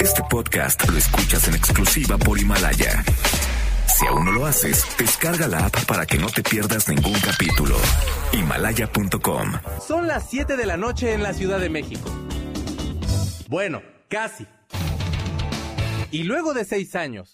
[0.00, 3.04] Este podcast lo escuchas en exclusiva por Himalaya.
[3.86, 7.76] Si aún no lo haces, descarga la app para que no te pierdas ningún capítulo.
[8.32, 9.52] Himalaya.com.
[9.86, 12.10] Son las 7 de la noche en la Ciudad de México.
[13.48, 14.46] Bueno, casi.
[16.10, 17.30] Y luego de seis años,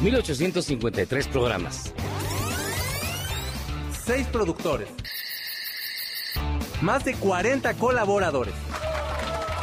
[0.00, 1.92] 1853 programas.
[4.04, 4.88] seis productores,
[6.80, 8.54] más de 40 colaboradores,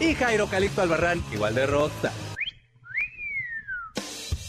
[0.00, 2.12] Y Jairo Calixto Albarrán igual de rosa.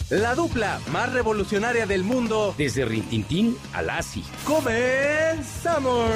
[0.10, 4.24] La dupla más revolucionaria del mundo Desde Rintintín a Lassie.
[4.46, 6.12] comenzamos.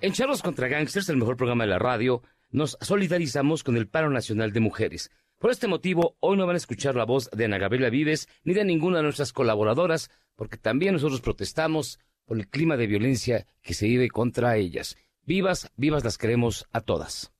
[0.00, 4.10] En Charlos contra Gangsters, el mejor programa de la radio, nos solidarizamos con el Paro
[4.10, 5.10] Nacional de Mujeres.
[5.38, 8.54] Por este motivo, hoy no van a escuchar la voz de Ana Gabriela Vives ni
[8.54, 11.98] de ninguna de nuestras colaboradoras, porque también nosotros protestamos
[12.30, 14.96] por el clima de violencia que se vive contra ellas.
[15.26, 17.32] Vivas, vivas las queremos a todas.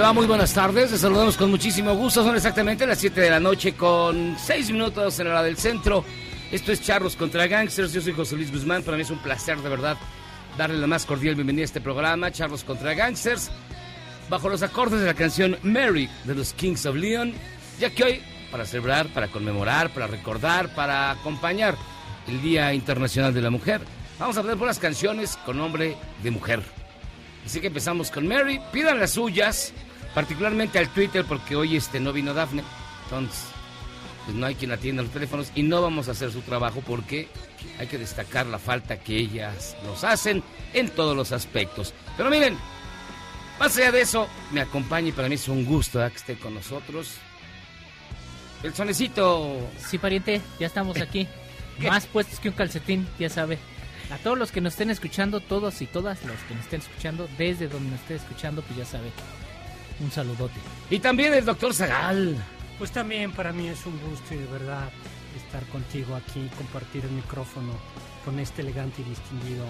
[0.00, 0.12] Le va?
[0.14, 0.92] Muy buenas tardes.
[0.92, 2.24] Les saludamos con muchísimo gusto.
[2.24, 6.06] Son exactamente las 7 de la noche con 6 minutos en la hora del centro.
[6.50, 7.92] Esto es Charros contra Gangsters.
[7.92, 8.82] Yo soy José Luis Guzmán.
[8.82, 9.98] Para mí es un placer, de verdad,
[10.56, 13.50] darle la más cordial bienvenida a este programa, Charros contra Gangsters,
[14.30, 17.34] bajo los acordes de la canción Mary de los Kings of Leon.
[17.78, 21.76] Ya que hoy, para celebrar, para conmemorar, para recordar, para acompañar
[22.26, 23.82] el Día Internacional de la Mujer,
[24.18, 26.62] vamos a por las canciones con nombre de mujer.
[27.44, 28.60] Así que empezamos con Mary.
[28.72, 29.72] Pidan las suyas,
[30.14, 32.62] particularmente al Twitter, porque hoy este no vino Dafne.
[33.04, 33.44] Entonces,
[34.24, 37.28] pues no hay quien atienda los teléfonos y no vamos a hacer su trabajo porque
[37.78, 41.94] hay que destacar la falta que ellas nos hacen en todos los aspectos.
[42.16, 42.56] Pero miren,
[43.58, 46.54] más allá de eso, me acompaña y para mí es un gusto que esté con
[46.54, 47.16] nosotros.
[48.62, 49.68] El sonecito.
[49.78, 51.26] Sí, pariente, ya estamos aquí.
[51.78, 53.58] Más puestos que un calcetín, ya sabe.
[54.10, 57.28] A todos los que nos estén escuchando, todos y todas los que nos estén escuchando,
[57.38, 59.10] desde donde nos estén escuchando, pues ya sabe.
[60.00, 60.54] Un saludote.
[60.90, 62.36] Y también el doctor Zagal.
[62.78, 64.88] Pues también para mí es un gusto y de verdad
[65.36, 67.72] estar contigo aquí, compartir el micrófono
[68.24, 69.66] con este elegante y distinguido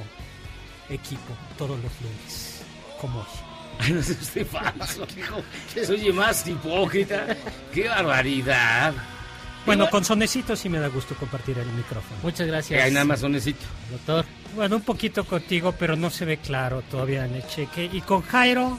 [0.88, 2.62] equipo todos los lunes,
[3.00, 3.26] como hoy.
[3.80, 5.42] Ay, no sé usted falso, hijo.
[5.74, 7.36] Se oye más hipócrita.
[7.72, 8.92] ¡Qué barbaridad!
[9.66, 12.16] Bueno, con sonecitos sí me da gusto compartir el micrófono.
[12.22, 12.84] Muchas Que gracias.
[12.84, 13.64] hay nada más sonecito.
[13.90, 14.24] Doctor.
[14.54, 17.88] Bueno, un poquito contigo, pero no se ve claro todavía en el cheque.
[17.92, 18.78] Y con Jairo,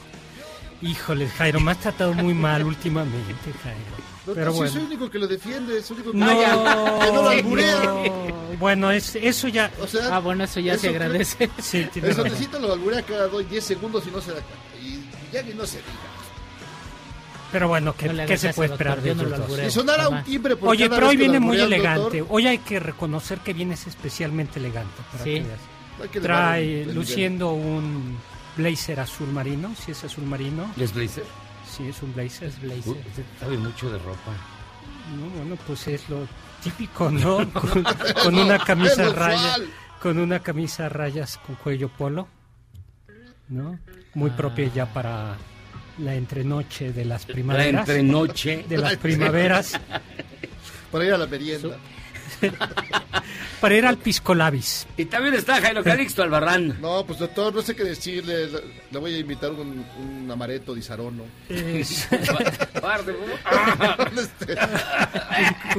[0.81, 4.35] híjole, Jairo, me has tratado muy mal últimamente, Jairo.
[4.35, 4.71] Pero sí, bueno.
[4.73, 7.75] soy el único que lo defiende, el único que, No, que no lo alburea.
[7.83, 8.03] no.
[8.59, 9.71] Bueno, es, eso ya...
[9.81, 11.49] O sea, Ah, bueno, eso ya Eso se agradece.
[11.59, 12.25] Sí, tienes el razón.
[12.29, 14.85] sonecito lo alburea cada doy 10 segundos y no se da cuenta.
[14.85, 15.89] Y ya que no se diga.
[17.51, 19.73] Pero bueno, ¿qué, No qué se puede doctor, esperar de no ellos lo dos?
[19.73, 22.19] sonara un timbre por Oye, pero hoy que viene muy elegante.
[22.19, 25.01] doctor, Hoy hay que reconocer que vienes especialmente elegante.
[25.11, 25.33] Para Sí.
[25.33, 26.09] que veas.
[26.11, 28.17] que Trae, luciendo un
[28.61, 30.71] blazer azul marino, si es azul marino.
[30.77, 31.23] ¿Les blazer?
[31.69, 32.49] Sí, es un blazer.
[32.49, 32.93] Es blazer.
[32.93, 34.31] Uy, usted sabe mucho de ropa.
[35.17, 36.27] No, bueno, pues es lo
[36.63, 37.37] típico, ¿no?
[37.53, 37.83] Con,
[38.23, 39.55] con una camisa Es raya,
[40.01, 42.27] con una camisa a rayas con cuello polo,
[43.49, 43.79] ¿no?
[44.13, 44.37] Muy Ah.
[44.37, 45.35] propia ya para
[45.97, 47.89] la entrenoche de las La primaveras.
[47.89, 48.65] entrenoche.
[48.69, 49.79] de las primaveras.
[50.91, 51.77] Para ir a la merienda.
[53.61, 54.87] Para ir al Pisco Labis.
[54.97, 56.77] Y también está Jairo Calixto Albarrán.
[56.81, 58.47] No, pues doctor, no sé qué decirle.
[58.91, 61.23] Le, voy a invitar un, un amaretto di Sarono.
[62.81, 63.15] Guarde,
[64.17, 64.57] Este,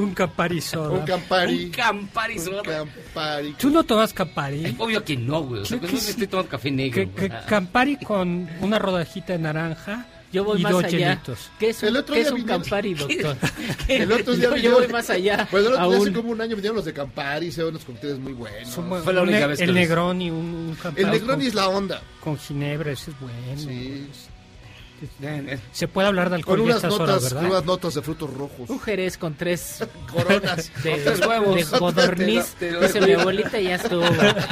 [0.00, 0.90] Un Campari soda.
[0.90, 1.64] un Campari.
[1.64, 2.62] Un Campari Un.
[2.62, 3.52] Campari.
[3.58, 4.74] ¿Tú no tomas Campari?
[4.78, 5.62] Obvio que no, güey.
[5.62, 7.14] O sea, Creo que que no estoy tomando café negro.
[7.16, 7.32] Que, que.
[7.48, 11.20] Campari con una rodajita de naranja Yo voy y más dos allá.
[11.58, 13.36] ¿Qué es un, El otro qué día es un vinieron- Campari, doctor?
[13.88, 15.46] El otro día yo, yo voy más allá.
[15.50, 16.14] Pues el otro día hace aún.
[16.14, 18.70] como un año vinieron los de Campari, se unos cócteles muy buenos.
[19.04, 21.54] Fue la un única vez que el Negroni, un, un Campari El Negroni con, es
[21.54, 22.02] la onda.
[22.20, 23.36] con ginebra, ese es bueno.
[23.56, 24.08] Sí.
[25.72, 27.50] Se puede hablar de alcohol Con unas estas notas, horas, con ¿verdad?
[27.50, 28.70] unas notas de frutos rojos.
[28.70, 30.70] Un jerez con tres Coronas.
[30.84, 31.56] de, tres huevos.
[31.56, 32.54] de codorniz.
[32.60, 34.04] Dice mi abuelita y ya estuvo.
[34.04, 34.46] Oigan,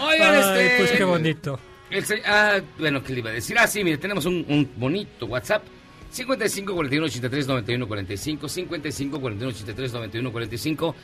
[0.00, 0.20] Ay,
[0.66, 0.76] este.
[0.78, 1.58] pues qué bonito.
[1.96, 3.56] El ah, bueno, ¿qué le iba a decir?
[3.58, 5.62] Ah, sí, mire, tenemos un, un bonito WhatsApp.
[6.10, 10.94] 55 41 83 91 45 55 41 83 91 45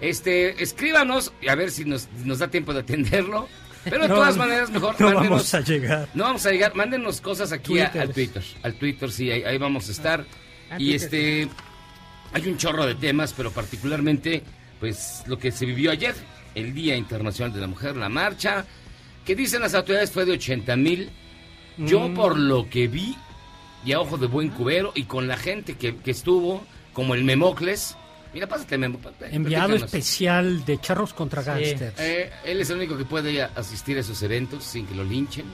[0.00, 3.48] Este, escríbanos y a ver si nos, nos da tiempo de atenderlo.
[3.84, 6.08] Pero de No, todas maneras, mejor No mándenos- vamos a llegar.
[6.14, 8.42] No vamos a llegar, mándenos cosas aquí a- al Twitter.
[8.62, 10.24] Al Twitter, sí, ahí, ahí vamos a estar.
[10.70, 11.48] Ah, y este,
[12.32, 14.42] hay un chorro de temas, pero particularmente,
[14.80, 16.14] pues, lo que se vivió ayer,
[16.54, 18.64] el Día Internacional de la Mujer, la marcha,
[19.24, 21.10] que dicen las autoridades fue de 80 mil.
[21.76, 22.14] Yo, Mm.
[22.14, 23.16] por lo que vi,
[23.84, 27.24] y a ojo de buen cubero, y con la gente que, que estuvo, como el
[27.24, 27.96] Memocles,
[28.32, 28.98] mira, pásate, Memo.
[28.98, 29.82] pa- Enviado platícanos.
[29.82, 31.48] especial de Charros contra Sí.
[31.48, 31.94] Gangsters.
[31.98, 35.46] Eh, él es el único que puede asistir a esos eventos sin que lo linchen.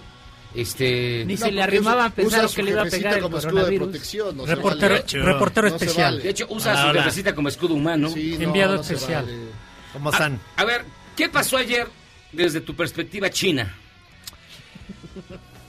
[0.55, 1.25] Este.
[1.27, 3.51] Ni No, se le usa- pensaron usa que le iba a pegar el como escudo
[3.51, 3.89] de coronavirus.
[3.89, 4.37] protección.
[4.37, 5.23] No se reportero vale.
[5.33, 6.13] reportero No se especial.
[6.15, 6.25] vale.
[6.25, 7.03] De hecho, usa a su Hola.
[7.05, 8.09] jefecita como escudo humano.
[8.11, 9.25] Sí, no, Enviado especial.
[9.27, 9.39] vale.
[9.93, 10.41] ¿Cómo A, están?
[10.57, 10.85] a ver,
[11.17, 11.87] ¿qué pasó ayer
[12.33, 13.75] desde tu perspectiva china?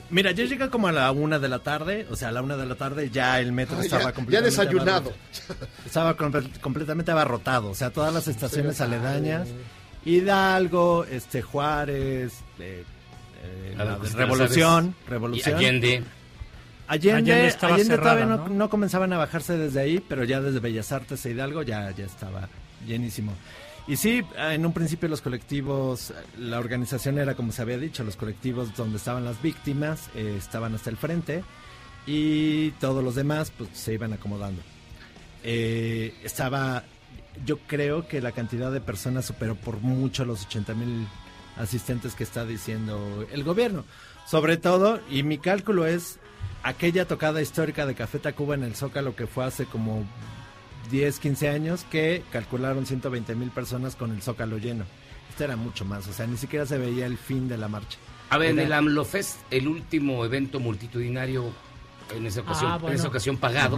[0.10, 2.58] Mira, yo llegué como a la una de la tarde, o sea, a la una
[2.58, 5.13] de la tarde ya el metro Ay, estaba ya, ya completamente desayunado.
[5.13, 5.68] abarrotado.
[5.86, 9.48] Estaba comple- completamente abarrotado, o sea, todas las estaciones aledañas,
[10.04, 12.84] Hidalgo, este Juárez, eh,
[13.44, 15.56] eh, la pues, Revolución, Y Revolución.
[15.56, 16.04] Allende.
[16.88, 18.54] Allende, Allende estaba Allende todavía cerrada, no, ¿no?
[18.54, 22.04] no comenzaban a bajarse desde ahí, pero ya desde Bellas Artes e Hidalgo ya, ya
[22.06, 22.50] estaba
[22.86, 23.34] llenísimo.
[23.88, 28.16] Y sí, en un principio los colectivos, la organización era como se había dicho, los
[28.16, 31.44] colectivos donde estaban las víctimas eh, estaban hasta el frente
[32.06, 34.62] y todos los demás pues se iban acomodando.
[35.44, 36.83] Eh, estaba,
[37.45, 41.07] yo creo que la cantidad de personas superó por mucho los 80 mil
[41.57, 43.84] asistentes que está diciendo el gobierno.
[44.27, 46.19] Sobre todo, y mi cálculo es
[46.63, 50.06] aquella tocada histórica de Café Tacuba en el Zócalo que fue hace como
[50.92, 54.84] 10, 15 años que calcularon 120 mil personas con el Zócalo lleno.
[55.30, 57.98] Este era mucho más, o sea, ni siquiera se veía el fin de la marcha.
[58.30, 61.46] A ver, en el AMLOFest, el último evento multitudinario
[62.16, 62.94] en esa ocasión, Ah, bueno.
[62.94, 63.78] en esa ocasión pagado.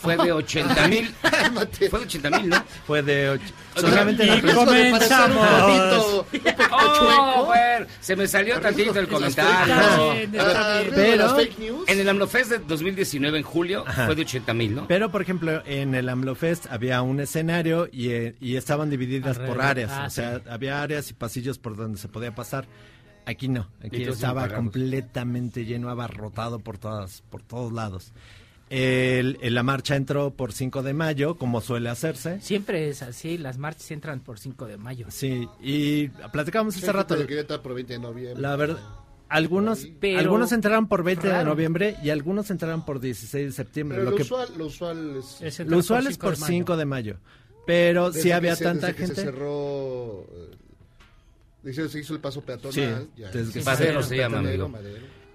[0.00, 1.14] Fue de 80 mil.
[1.22, 1.90] Cálmate.
[1.90, 2.64] fue de 80 mil, ¿no?
[2.86, 3.44] Fue de ocho-
[3.76, 5.46] O sea, solamente la y Comenzamos.
[6.72, 7.86] ¡Oh, bueno!
[8.00, 9.74] Se me salió tantito el comentario.
[9.74, 10.32] Ah, bien.
[10.32, 11.36] ¿de Pero-?
[11.86, 14.06] En el AMLOFest de 2019, en julio, Ajá.
[14.06, 14.88] fue de 80 mil, ¿no?
[14.88, 19.60] Pero, por ejemplo, en el AMLOFest había un escenario y, eh, y estaban divididas por
[19.60, 19.90] áreas.
[19.92, 22.66] Ah, o sea, había áreas y pasillos por donde se podía pasar.
[23.26, 23.68] Aquí no.
[23.84, 28.12] Aquí estaba completamente lleno, abarrotado por todas, por todos lados.
[28.70, 32.40] El- el- la marcha entró por 5 de mayo, como suele hacerse.
[32.40, 35.06] Siempre es así, las marchas entran por 5 de mayo.
[35.10, 37.16] Sí, y platicábamos hace rato.
[37.16, 38.40] estar por 20 de noviembre.
[38.40, 38.78] La verdad,
[39.28, 41.50] algunos, Pero- algunos entraron por 20 de raro.
[41.50, 43.98] noviembre y algunos entraron por 16 de septiembre.
[43.98, 45.40] Pero lo lo, que, usual, lo usual es...
[45.60, 46.52] Es lo usual es 5 por de mayo.
[46.52, 47.16] 5 de mayo.
[47.66, 49.20] Pero desde sí que había se- tanta desde que gente.
[49.20, 50.26] se cerró...
[50.32, 50.50] eh,
[51.64, 52.72] que se hizo el paso peatonal.
[52.72, 54.40] Sí, ya, desde que Madero se llama.
[54.42, 54.70] Madero.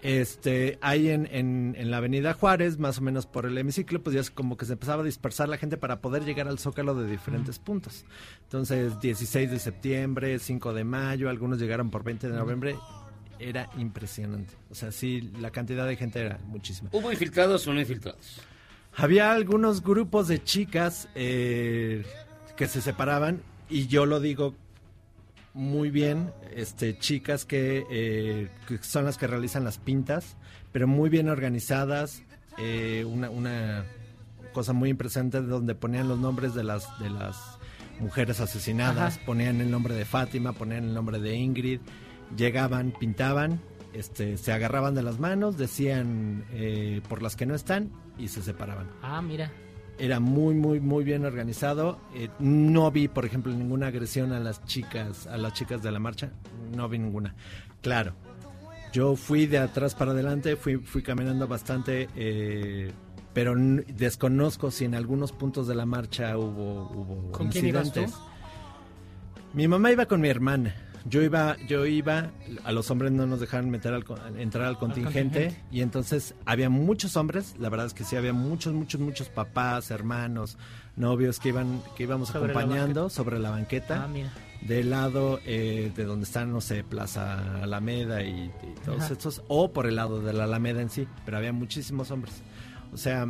[0.06, 4.14] Este, ahí en, en, en la avenida Juárez, más o menos por el hemiciclo, pues
[4.14, 6.94] ya es como que se empezaba a dispersar la gente para poder llegar al Zócalo
[6.94, 8.06] de diferentes puntos.
[8.44, 12.76] Entonces, 16 de septiembre, 5 de mayo, algunos llegaron por 20 de noviembre.
[13.40, 14.54] Era impresionante.
[14.70, 16.92] O sea, sí, la cantidad de gente era muchísima.
[16.94, 18.42] ¿Hubo infiltrados o no infiltrados?
[18.96, 22.06] Había algunos grupos de chicas eh,
[22.56, 24.54] que se separaban y yo lo digo
[25.56, 30.36] muy bien, este, chicas que, eh, que son las que realizan las pintas,
[30.74, 32.22] pero muy bien organizadas,
[32.58, 33.86] eh, una, una
[34.54, 37.38] cosa muy impresionante donde ponían los nombres de las, de las
[38.00, 39.26] mujeres asesinadas, Ajá.
[39.26, 41.80] ponían el nombre de Fátima, ponían el nombre de Ingrid,
[42.36, 43.62] llegaban, pintaban,
[43.94, 48.42] este, se agarraban de las manos, decían eh, por las que no están y se
[48.42, 49.52] separaban Ah, mira.
[49.98, 54.64] Era muy muy muy bien organizado Eh, no vi por ejemplo ninguna agresión a las
[54.66, 56.32] chicas a las chicas de la marcha
[56.76, 57.36] no vi ninguna
[57.82, 58.14] claro
[58.94, 62.92] yo fui de atrás para adelante fui fui caminando bastante eh,
[63.34, 68.16] pero desconozco si en algunos puntos de la marcha hubo, hubo ¿Con quién ibas incidentes.
[68.16, 68.22] tú?
[69.54, 70.74] Mi mamá iba con mi hermana.
[71.08, 72.32] Yo iba, yo iba,
[72.64, 74.04] a los hombres no nos dejaban meter al,
[74.40, 75.64] entrar al contingente, contingente.
[75.72, 79.92] y entonces había muchos hombres, la verdad es que sí había muchos, muchos, muchos papás,
[79.92, 80.58] hermanos,
[80.96, 84.32] novios que iban, que íbamos Sobre la acompañando sobre la banqueta Ah, mira.
[84.62, 88.52] del lado eh, de donde están, no sé, Plaza Alameda y, y
[88.84, 89.14] todos Ajá.
[89.14, 92.34] estos, o por el lado de la Alameda en sí, pero había muchísimos hombres.
[92.94, 93.28] O sea,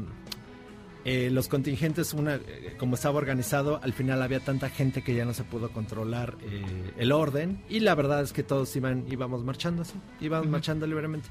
[1.06, 5.24] eh, los contingentes, una, eh, como estaba organizado, al final había tanta gente que ya
[5.24, 9.44] no se pudo controlar eh, el orden y la verdad es que todos iban, íbamos
[9.44, 11.30] marchando así, íbamos marchando libremente.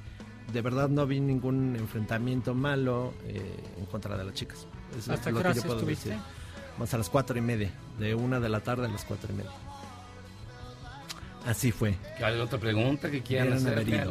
[0.52, 3.40] De verdad no vi ningún enfrentamiento malo eh,
[3.78, 4.66] en contra de las chicas.
[4.97, 6.11] Eso ¿Hasta es lo que yo puedo estuviste?
[6.11, 6.25] decir.
[6.75, 9.37] Vamos a las cuatro y media, de una de la tarde a las cuatro y
[9.37, 9.50] media.
[11.47, 11.95] Así fue.
[12.23, 14.09] ¿Hay otra pregunta que quieran Eran hacer?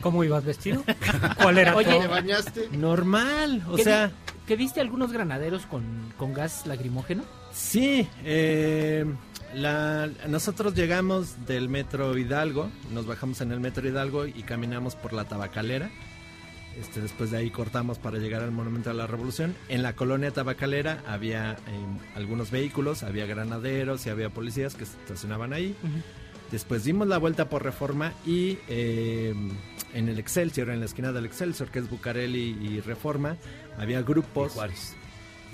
[0.00, 0.82] ¿Cómo ibas vestido?
[1.42, 2.68] ¿Cuál era Oye, tu- ¿Te bañaste?
[2.72, 4.12] Normal, o ¿Qué sea, vi-
[4.46, 5.82] ¿Que viste algunos granaderos con,
[6.16, 7.24] con gas lacrimógeno?
[7.52, 9.04] sí, eh,
[9.54, 15.12] la, nosotros llegamos del metro Hidalgo, nos bajamos en el metro Hidalgo y caminamos por
[15.12, 15.90] la tabacalera.
[16.78, 19.56] Este, después de ahí cortamos para llegar al Monumento de la Revolución.
[19.70, 21.56] En la colonia tabacalera había eh,
[22.14, 25.74] algunos vehículos, había granaderos y había policías que estacionaban ahí.
[26.50, 29.34] Después dimos la vuelta por Reforma y eh,
[29.94, 33.36] en el Excelsior, en la esquina del Excelsior, que es Bucareli y Reforma,
[33.78, 34.52] había Y grupos.
[34.52, 34.94] Juárez,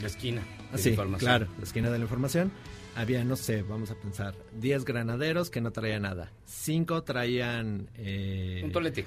[0.01, 0.43] la esquina.
[0.71, 1.29] Ah, de sí, información.
[1.29, 2.53] claro, la esquina de la información.
[2.95, 6.31] Había, no sé, vamos a pensar, 10 granaderos que no traían nada.
[6.45, 7.89] 5 traían...
[7.97, 9.07] eh, Un tolete,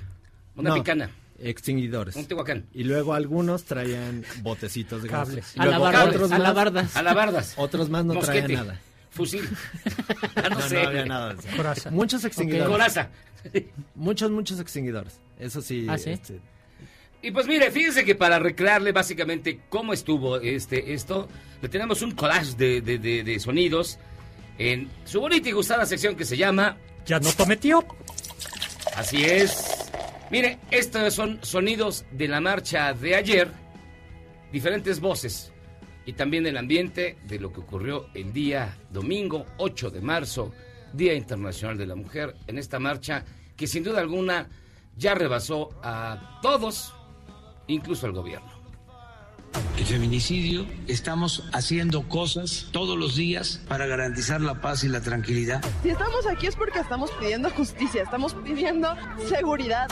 [0.56, 2.16] una no, picana, Extinguidores.
[2.16, 5.10] un tehuacán, Y luego algunos traían botecitos de.
[5.10, 5.54] Cables.
[5.56, 6.96] Y Alabardas, otros más, alabardas.
[6.96, 8.42] alabardas, otros más no Mosquete.
[8.42, 8.80] traían nada.
[9.16, 9.48] Fusil.
[10.36, 10.76] No, No, sé.
[10.84, 11.58] no había nada de eso.
[11.58, 11.90] Coraza?
[11.92, 12.68] Muchos extinguidores.
[12.72, 13.10] Coraza.
[13.96, 15.20] Muchos, muchos extinguidores.
[15.40, 15.88] Eso sí.
[15.90, 16.12] Ah, ¿sí?
[16.12, 16.40] este,
[17.22, 21.28] Y pues mire, fíjense que para recrearle básicamente cómo estuvo este esto,
[21.62, 23.98] le tenemos un collage de, de- de- de sonidos
[24.58, 27.84] en su bonita y gustada sección que se llama ¿Ya no tomé tío?
[28.96, 29.64] Así es.
[30.32, 33.52] Mire, estos son sonidos de la marcha de ayer,
[34.52, 35.52] diferentes voces
[36.06, 40.54] y también el ambiente de lo que ocurrió el día domingo 8 de marzo,
[40.94, 44.48] Día Internacional de la Mujer, en esta marcha que sin duda alguna
[44.98, 46.94] ya rebasó a todos,
[47.68, 48.54] incluso al gobierno.
[49.78, 55.64] el feminicidio, estamos haciendo cosas todos los días para garantizar la paz y la tranquilidad.
[55.82, 58.96] Si estamos aquí es porque estamos pidiendo justicia, estamos pidiendo
[59.28, 59.88] seguridad.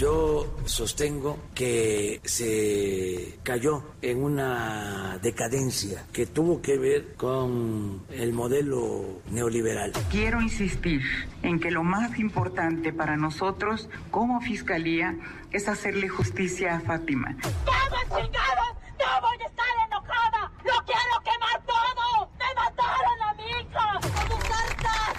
[0.00, 9.20] Yo sostengo que se cayó en una decadencia que tuvo que ver con el modelo
[9.30, 9.92] neoliberal.
[10.10, 11.02] Quiero insistir
[11.42, 15.18] en que lo más importante para nosotros como Fiscalía
[15.52, 17.36] es hacerle justicia a Fátima.
[17.66, 18.72] ¡Vamos, chingados!
[18.98, 20.50] ¡No voy a estar enojada!
[20.64, 22.30] ¡Lo quiero quemar todo!
[22.38, 24.00] ¡Me mataron a mi hija!
[24.02, 25.14] ¡Estamos hartas!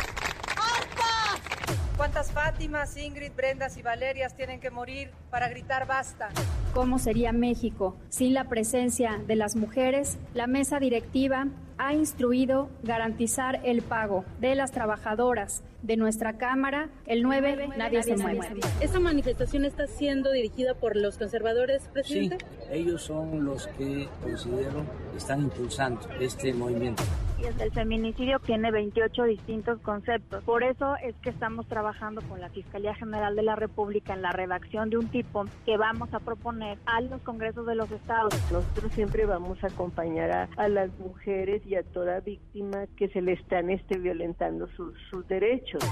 [0.57, 2.30] ¡Hartas!
[2.41, 6.29] ¿Cuántas Fátimas, Ingrid, Brendas y Valerias tienen que morir para gritar basta?
[6.73, 10.17] ¿Cómo sería México sin la presencia de las mujeres?
[10.33, 16.89] La mesa directiva ha instruido garantizar el pago de las trabajadoras de nuestra Cámara.
[17.05, 18.59] El 9, nadie, se mueve.
[18.79, 22.43] ¿Esta manifestación está siendo dirigida por los conservadores, presidente?
[22.71, 24.83] ellos son los que considero
[25.15, 27.03] están impulsando este movimiento.
[27.43, 30.43] El feminicidio tiene 28 distintos conceptos.
[30.43, 34.31] Por eso es que estamos trabajando con la Fiscalía General de la República en la
[34.31, 38.33] redacción de un tipo que vamos a proponer a los congresos de los estados.
[38.51, 43.21] Nosotros siempre vamos a acompañar a, a las mujeres y a toda víctima que se
[43.21, 45.83] le están este, violentando sus, sus derechos.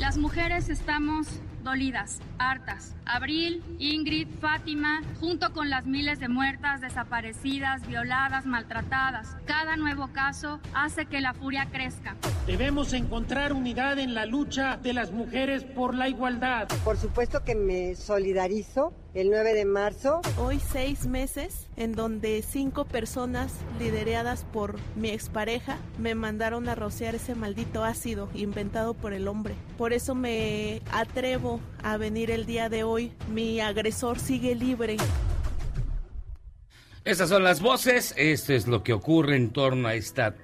[0.00, 2.94] Las mujeres estamos dolidas, hartas.
[3.04, 9.36] Abril, Ingrid, Fátima, junto con las miles de muertas, desaparecidas, violadas, maltratadas.
[9.46, 12.16] Cada nuevo caso hace que la furia crezca.
[12.46, 16.68] Debemos encontrar unidad en la lucha de las mujeres por la igualdad.
[16.84, 20.20] Por supuesto que me solidarizo el 9 de marzo.
[20.36, 27.14] Hoy seis meses en donde cinco personas lideradas por mi expareja me mandaron a rociar
[27.14, 29.54] ese maldito ácido inventado por el hombre.
[29.78, 33.10] Por eso me atrevo a venir el día de hoy.
[33.32, 34.98] Mi agresor sigue libre.
[37.02, 40.34] Estas son las voces, esto es lo que ocurre en torno a esta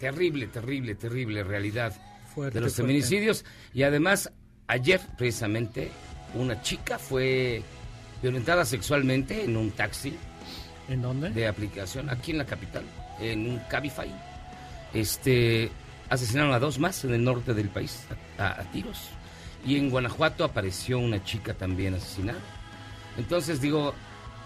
[0.00, 1.92] terrible, terrible, terrible realidad
[2.34, 2.82] Fuerte, de los fuerte.
[2.82, 3.44] feminicidios.
[3.72, 4.32] Y además,
[4.66, 5.92] ayer precisamente,
[6.34, 7.62] una chica fue
[8.22, 10.16] violentada sexualmente en un taxi.
[10.88, 11.30] ¿En dónde?
[11.30, 12.84] De aplicación, aquí en la capital,
[13.20, 14.10] en un Cabify.
[14.94, 15.70] Este,
[16.08, 18.06] asesinaron a dos más en el norte del país
[18.38, 19.10] a, a tiros.
[19.66, 22.38] Y en Guanajuato apareció una chica también asesinada.
[23.18, 23.94] Entonces digo,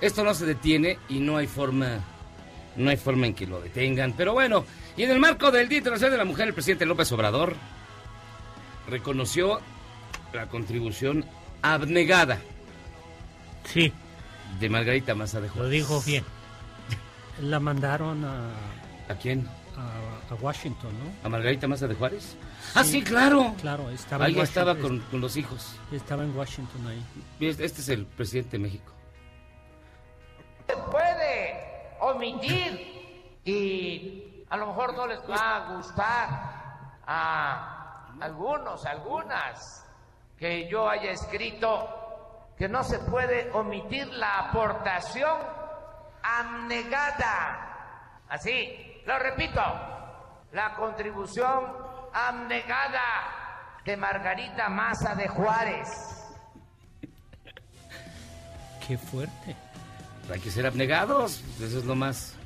[0.00, 2.00] esto no se detiene y no hay forma,
[2.76, 4.14] no hay forma en que lo detengan.
[4.14, 4.64] Pero bueno,
[4.96, 7.54] y en el marco del Día Internacional de la Mujer, el presidente López Obrador
[8.88, 9.60] reconoció
[10.32, 11.24] la contribución
[11.62, 12.40] abnegada.
[13.64, 13.92] Sí.
[14.60, 15.64] De Margarita Maza de Juárez.
[15.64, 16.24] Lo dijo bien.
[17.40, 18.50] La mandaron a,
[19.08, 19.48] ¿A quién?
[19.76, 21.26] a, a Washington, ¿no?
[21.26, 22.36] ¿A Margarita Maza de Juárez?
[22.74, 23.54] Ah, sí, claro.
[23.60, 25.76] Claro, estaba Ahí en estaba con, con los hijos.
[25.90, 27.02] Estaba en Washington ahí.
[27.40, 28.92] Este este es el presidente de México.
[30.68, 36.28] se puede omitir y a lo mejor no les va a gustar
[37.06, 39.84] a algunos, algunas
[40.38, 41.88] que yo haya escrito
[42.62, 45.36] que no se puede omitir la aportación
[46.22, 48.20] abnegada.
[48.28, 48.68] Así,
[49.04, 49.60] lo repito,
[50.52, 51.64] la contribución
[52.14, 55.88] abnegada de Margarita Maza de Juárez.
[58.86, 59.56] Qué fuerte.
[60.32, 61.42] Hay que ser abnegados.
[61.60, 62.36] Eso es lo más.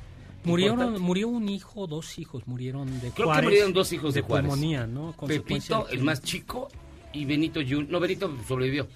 [0.43, 3.41] Murieron, murió un hijo, dos hijos murieron de Creo Juárez.
[3.41, 4.49] que murieron dos hijos de, Juárez.
[4.49, 5.13] pulmonía, ¿no?
[5.27, 6.69] Pepito, de el más chico,
[7.13, 7.85] y Benito Jun.
[7.87, 8.87] No, Benito sobrevivió.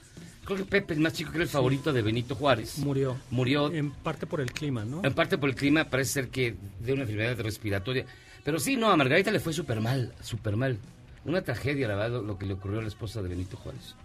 [0.46, 2.80] Creo que Pepe, el más chico, que era el favorito de Benito Juárez.
[2.80, 3.16] Murió.
[3.30, 5.02] Murió En parte por el clima, ¿no?
[5.04, 8.06] en parte por el clima, parece ser que de una enfermedad respiratoria.
[8.44, 10.78] Pero sí, no, a Margarita le fue súper mal, súper mal.
[11.26, 13.96] Una tragedia, la verdad, lo, que le ocurrió a la esposa de Benito Juárez.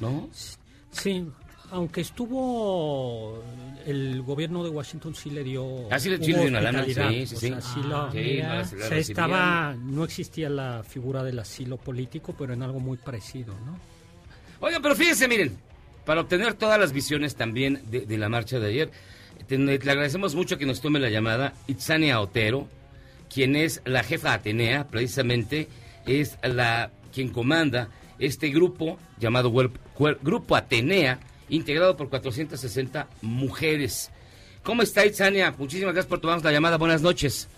[0.00, 0.28] ¿No?
[0.92, 1.26] Sí,
[1.72, 3.42] aunque estuvo
[3.84, 6.60] el gobierno de Washington sí le dio Ah, sí le- sí le hubo dio una
[6.60, 7.00] lana, sí, sí,
[7.34, 7.48] o sí.
[7.48, 8.36] sea, sí Ah, la- sí,
[8.76, 13.52] la- se estaba no existía la figura del asilo político, pero en algo muy parecido,
[13.66, 13.76] ¿no?
[14.60, 15.58] Oigan, pero fíjense, miren,
[16.04, 18.90] para obtener todas las visiones también de, de la marcha de ayer,
[19.46, 22.68] te- le agradecemos mucho que nos tome la llamada Itzania Otero,
[23.32, 25.68] quien es la jefa Atenea, precisamente
[26.06, 29.52] es la quien comanda este grupo llamado
[30.22, 34.10] Grupo Atenea, integrado por 460 mujeres.
[34.62, 35.54] ¿Cómo está Itzania?
[35.58, 36.76] Muchísimas gracias por tomarnos la llamada.
[36.78, 37.48] Buenas noches.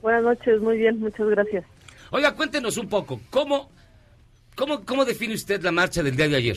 [0.00, 1.64] Buenas noches, muy bien, muchas gracias.
[2.10, 3.70] Oiga, cuéntenos un poco, ¿cómo,
[4.56, 6.56] cómo, cómo define usted la marcha del día de ayer?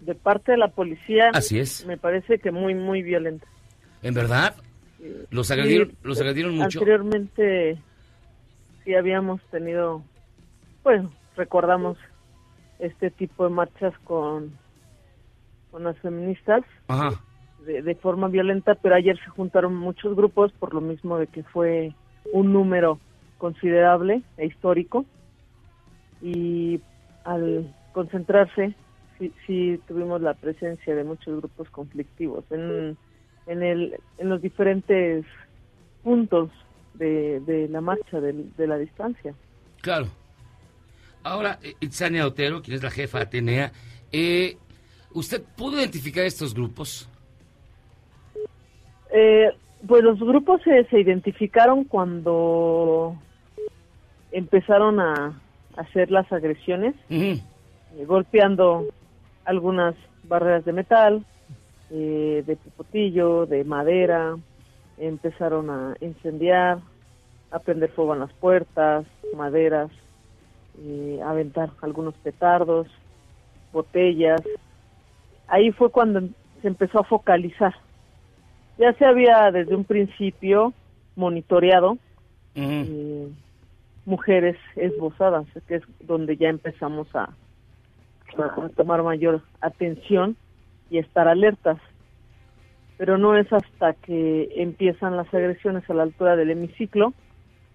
[0.00, 1.86] De parte de la policía, Así es.
[1.86, 3.46] me parece que muy, muy violenta.
[4.02, 4.54] ¿En verdad?
[5.30, 6.78] ¿Los agredieron, Sí, los agredieron mucho?
[6.80, 7.78] Anteriormente
[8.84, 10.02] sí habíamos tenido,
[10.82, 11.96] bueno, recordamos
[12.78, 14.52] este tipo de marchas con,
[15.70, 17.10] con las feministas Ajá.
[17.64, 21.44] de, de forma violenta, pero ayer se juntaron muchos grupos por lo mismo de que
[21.44, 21.94] fue
[22.32, 23.00] un número
[23.44, 25.04] considerable e histórico
[26.22, 26.80] y
[27.24, 28.74] al concentrarse
[29.18, 32.96] sí, sí tuvimos la presencia de muchos grupos conflictivos en,
[33.46, 35.26] en, el, en los diferentes
[36.02, 36.48] puntos
[36.94, 39.34] de, de la marcha, de, la distancia.
[39.82, 40.06] Claro.
[41.22, 43.72] Ahora, eh, Itzania Otero, quien es la jefa de Atenea,
[44.10, 44.56] eh,
[45.12, 47.10] ¿usted pudo identificar estos grupos?
[49.12, 49.50] Eh,
[49.86, 53.18] pues los grupos se, se identificaron cuando
[54.34, 55.40] empezaron a
[55.76, 57.40] hacer las agresiones, eh,
[58.04, 58.86] golpeando
[59.44, 59.94] algunas
[60.24, 61.24] barreras de metal,
[61.90, 64.36] eh, de popotillo, de madera,
[64.98, 66.78] empezaron a incendiar,
[67.52, 69.90] a prender fuego en las puertas, maderas,
[70.80, 72.88] eh, a aventar algunos petardos,
[73.72, 74.42] botellas.
[75.46, 76.22] Ahí fue cuando
[76.60, 77.74] se empezó a focalizar.
[78.78, 80.72] Ya se había desde un principio
[81.14, 81.98] monitoreado
[84.06, 87.30] mujeres esbozadas, que es donde ya empezamos a,
[88.76, 90.36] tomar mayor atención
[90.90, 91.78] y estar alertas.
[92.96, 97.12] Pero no es hasta que empiezan las agresiones a la altura del hemiciclo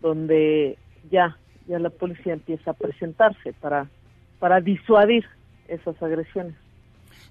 [0.01, 0.77] donde
[1.11, 1.37] ya
[1.67, 3.87] ya la policía empieza a presentarse para
[4.39, 5.25] para disuadir
[5.67, 6.55] esas agresiones.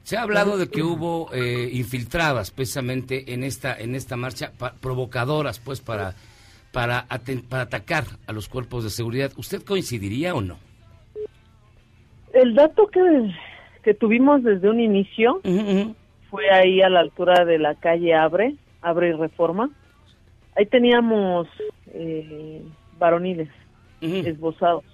[0.03, 5.59] Se ha hablado de que hubo eh, infiltradas precisamente en esta en esta marcha, provocadoras
[5.59, 6.15] pues para
[6.73, 7.07] para,
[7.49, 9.33] para atacar a los cuerpos de seguridad.
[9.37, 10.59] ¿Usted coincidiría o no?
[12.33, 13.01] El dato que,
[13.83, 15.41] que tuvimos desde un inicio
[16.31, 19.71] fue ahí a la altura de la calle Abre, Abre y Reforma.
[20.57, 21.49] Ahí teníamos
[21.89, 22.63] eh,
[22.99, 23.49] varoniles
[24.01, 24.85] esbozados.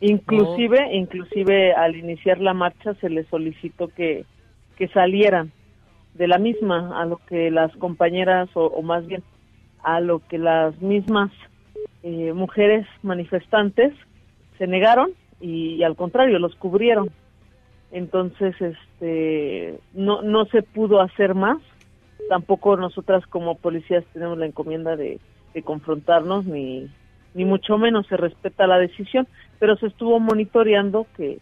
[0.00, 4.24] Inclusive, inclusive al iniciar la marcha se les solicitó que,
[4.76, 5.50] que salieran
[6.14, 9.22] de la misma a lo que las compañeras o, o más bien
[9.82, 11.30] a lo que las mismas
[12.02, 13.92] eh, mujeres manifestantes
[14.58, 15.10] se negaron
[15.40, 17.10] y, al contrario los cubrieron
[17.92, 21.58] entonces este no no se pudo hacer más
[22.28, 25.20] tampoco nosotras como policías tenemos la encomienda de,
[25.54, 26.90] de confrontarnos ni,
[27.34, 31.38] ni mucho menos se respeta la decisión, pero se estuvo monitoreando que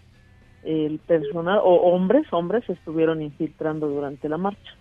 [0.64, 4.74] el personal o hombres, hombres estuvieron infiltrando durante la marcha.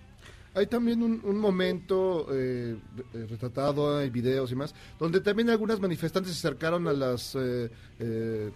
[0.55, 2.77] Hay también un, un momento eh,
[3.13, 7.69] eh, retratado, hay videos y más, donde también algunas manifestantes se acercaron a las eh,
[7.99, 8.51] eh,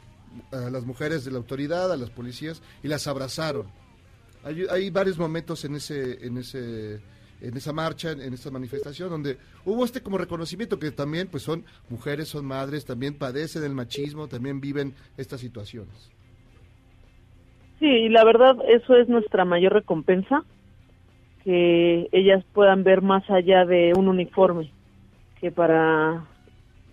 [0.51, 3.67] a las mujeres de la autoridad, a las policías y las abrazaron.
[4.45, 7.01] Hay, hay varios momentos en ese en ese
[7.41, 11.65] en esa marcha, en, esta manifestación, donde hubo este como reconocimiento que también pues son
[11.89, 16.11] mujeres, son madres, también padecen el machismo, también viven estas situaciones.
[17.79, 20.43] Sí, y la verdad eso es nuestra mayor recompensa,
[21.43, 24.71] que ellas puedan ver más allá de un uniforme,
[25.39, 26.25] que para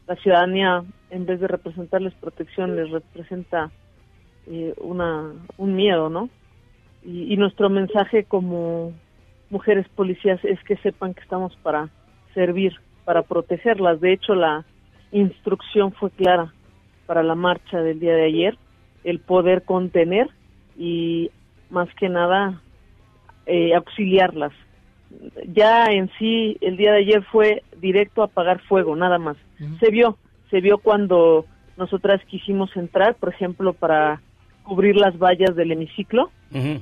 [0.06, 3.70] la ciudadanía, en vez de representarles protección, les representa
[4.46, 6.28] eh, una, un miedo, ¿no?
[7.04, 8.92] Y, y nuestro mensaje como
[9.50, 11.88] mujeres policías es que sepan que estamos para
[12.34, 14.00] servir, para protegerlas.
[14.00, 14.64] De hecho, la
[15.12, 16.52] instrucción fue clara
[17.06, 18.58] para la marcha del día de ayer,
[19.04, 20.28] el poder contener
[20.76, 21.30] y
[21.70, 22.60] más que nada
[23.46, 24.52] eh, auxiliarlas.
[25.46, 29.36] Ya en sí, el día de ayer fue directo a apagar fuego, nada más.
[29.80, 30.18] Se vio,
[30.50, 34.20] se vio cuando nosotras quisimos entrar, por ejemplo, para
[34.64, 36.80] cubrir las vallas del hemiciclo, eh,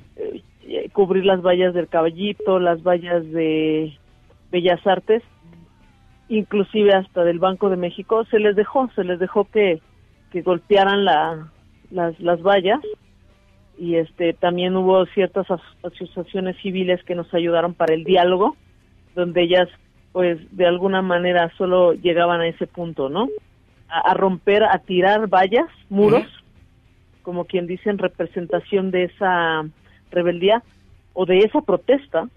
[0.66, 3.96] eh, cubrir las vallas del caballito, las vallas de
[4.50, 5.22] Bellas Artes,
[6.28, 9.80] inclusive hasta del Banco de México, se les dejó, se les dejó que,
[10.32, 11.50] que golpearan la,
[11.90, 12.80] las, las vallas
[13.78, 18.56] y este también hubo ciertas as- asociaciones civiles que nos ayudaron para el diálogo
[19.14, 19.68] donde ellas
[20.12, 23.28] pues de alguna manera solo llegaban a ese punto no
[23.88, 26.26] a, a romper a tirar vallas muros
[27.22, 29.64] como quien dice en representación de esa
[30.10, 30.62] rebeldía
[31.12, 32.28] o de esa protesta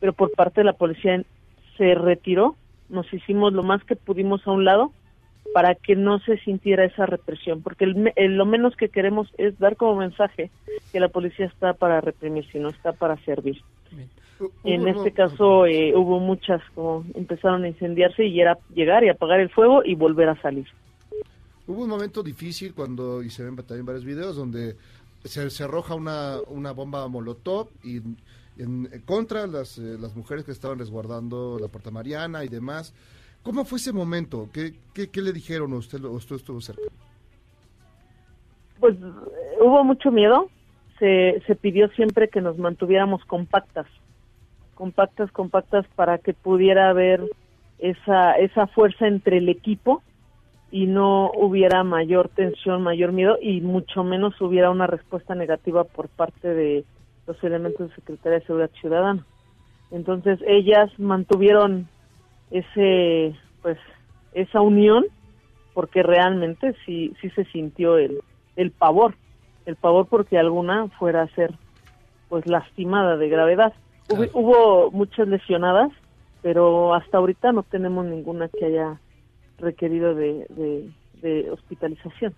[0.00, 1.22] pero por parte de la policía
[1.76, 2.56] se retiró.
[2.88, 4.92] Nos hicimos lo más que pudimos a un lado
[5.52, 9.28] para que no se sintiera esa represión, porque el me- el- lo menos que queremos
[9.38, 10.50] es dar como mensaje
[10.92, 13.62] que la policía está para reprimir, sino está para servir.
[14.64, 19.40] En este caso eh, hubo muchas, como empezaron a incendiarse y era llegar y apagar
[19.40, 20.66] el fuego y volver a salir.
[21.66, 24.76] Hubo un momento difícil cuando, y se ven también varios videos, donde
[25.24, 27.96] se, se arroja una, una bomba molotov y
[28.58, 32.92] en, contra las, eh, las mujeres que estaban resguardando la Puerta Mariana y demás.
[33.46, 34.48] ¿Cómo fue ese momento?
[34.52, 36.04] ¿Qué, qué, qué le dijeron a usted?
[36.04, 36.82] ¿O ¿Usted estuvo cerca?
[38.80, 38.96] Pues
[39.60, 40.50] hubo mucho miedo,
[40.98, 43.86] se, se pidió siempre que nos mantuviéramos compactas,
[44.74, 47.22] compactas, compactas para que pudiera haber
[47.78, 50.02] esa, esa fuerza entre el equipo
[50.72, 56.08] y no hubiera mayor tensión, mayor miedo y mucho menos hubiera una respuesta negativa por
[56.08, 56.84] parte de
[57.28, 59.24] los elementos de Secretaría de Seguridad Ciudadana.
[59.92, 61.86] Entonces ellas mantuvieron
[62.50, 63.78] ese, pues,
[64.32, 65.04] esa unión
[65.74, 68.20] porque realmente sí, sí se sintió el,
[68.56, 69.14] el pavor,
[69.66, 71.52] el pavor porque alguna fuera a ser
[72.28, 73.74] pues lastimada de gravedad.
[74.08, 75.90] Hubo, hubo muchas lesionadas,
[76.42, 79.00] pero hasta ahorita no tenemos ninguna que haya
[79.58, 82.34] requerido de, de, de hospitalización.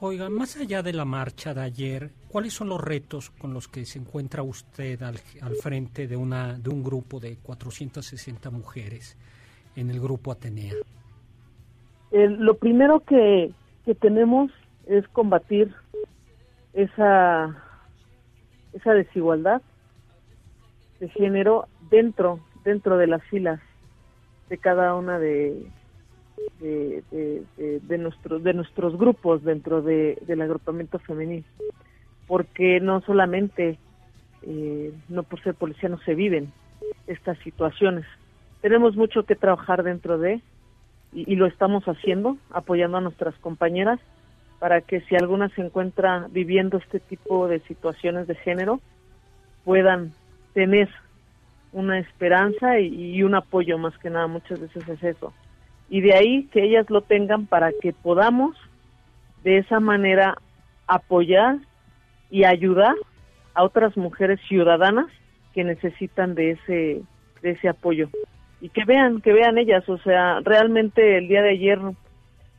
[0.00, 3.84] Oiga, más allá de la marcha de ayer, ¿cuáles son los retos con los que
[3.84, 9.18] se encuentra usted al, al frente de, una, de un grupo de 460 mujeres
[9.74, 10.74] en el grupo Atenea?
[12.12, 13.50] Lo primero que,
[13.84, 14.52] que tenemos
[14.86, 15.74] es combatir
[16.74, 17.60] esa,
[18.72, 19.62] esa desigualdad
[21.00, 23.60] de género dentro, dentro de las filas
[24.48, 25.70] de cada una de,
[26.60, 27.98] de, de, de- de
[28.54, 31.44] nuestros, grupos dentro de, del agrupamiento femenil.
[32.26, 33.78] Porque no solamente,
[34.42, 36.52] eh, no por ser policía, no se viven
[37.06, 38.04] estas situaciones.
[38.60, 40.42] Tenemos mucho que trabajar dentro de,
[41.12, 43.98] y, lo estamos haciendo, apoyando a nuestras compañeras
[44.58, 48.80] para que si alguna se encuentra viviendo este tipo de situaciones de género,
[49.64, 50.12] puedan
[50.52, 50.88] tener
[51.72, 55.32] una esperanza y un apoyo más que nada, muchas veces es eso.
[55.88, 58.56] Y de ahí que ellas lo tengan para que podamos
[59.42, 60.36] de esa manera
[60.86, 61.58] apoyar
[62.30, 62.94] y ayudar
[63.54, 65.06] a otras mujeres ciudadanas
[65.54, 67.02] que necesitan de ese
[67.42, 68.08] de ese apoyo.
[68.60, 71.78] Y que vean que vean ellas o sea realmente el día de ayer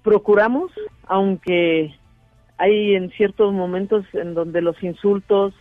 [0.04, 0.72] procuramos
[1.06, 1.94] aunque
[2.58, 5.54] hay en ciertos momentos en donde los insultos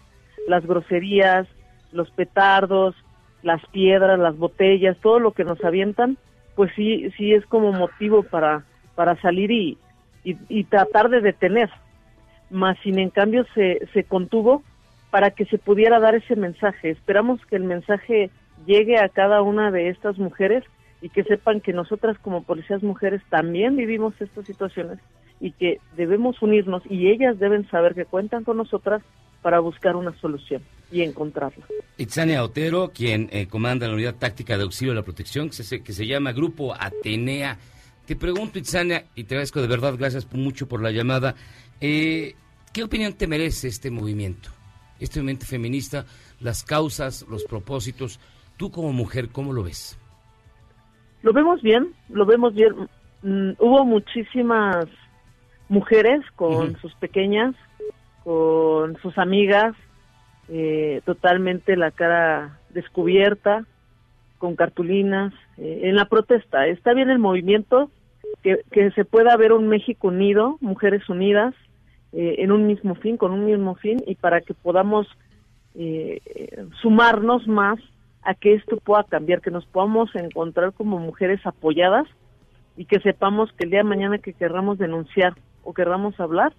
[0.47, 1.47] las groserías
[1.93, 2.95] los petardos
[3.43, 6.17] las piedras las botellas todo lo que nos avientan
[6.59, 8.65] pues sí sí es como motivo para
[8.97, 9.79] para salir y
[10.25, 11.71] y, y tratar de detener
[12.51, 14.65] más sin en cambio se, se contuvo
[15.13, 16.91] para que se pudiera dar ese mensaje.
[16.91, 18.31] Esperamos que el mensaje
[18.67, 20.65] llegue a cada una de estas mujeres
[21.01, 24.99] y que sepan que nosotras como policías mujeres también vivimos estas situaciones
[25.39, 29.03] y que debemos unirnos y ellas deben saber que cuentan con nosotras
[29.43, 31.65] para buscar una solución y encontrarla.
[31.97, 35.83] Itzania Otero, quien eh, comanda la unidad táctica de auxilio a la protección, que se,
[35.83, 37.59] que se llama Grupo Atenea.
[38.07, 41.35] Te pregunto, Itzania, y te agradezco de verdad, gracias mucho por la llamada,
[41.81, 42.35] eh,
[42.73, 44.51] ¿qué opinión te merece este movimiento?
[44.99, 46.07] Este movimiento feminista,
[46.41, 48.19] las causas, los propósitos.
[48.57, 49.99] Tú como mujer, ¿cómo lo ves?
[51.23, 52.73] Lo vemos bien, lo vemos bien.
[53.23, 54.87] Mm, hubo muchísimas
[55.69, 57.55] mujeres con sus pequeñas,
[58.29, 59.75] con sus amigas,
[60.51, 63.65] eh, totalmente la cara descubierta,
[64.37, 66.67] con cartulinas, eh, en la protesta.
[66.67, 67.91] Está bien el movimiento,
[68.43, 71.55] que, que se pueda ver un México unido, mujeres unidas,
[72.13, 75.07] eh, en un mismo fin, con un mismo fin, y para que podamos
[76.83, 77.79] sumarnos más
[78.23, 82.07] a que esto pueda cambiar, que nos podamos encontrar como mujeres apoyadas
[82.77, 86.53] y que sepamos que el día de mañana que querramos denunciar o querramos hablar,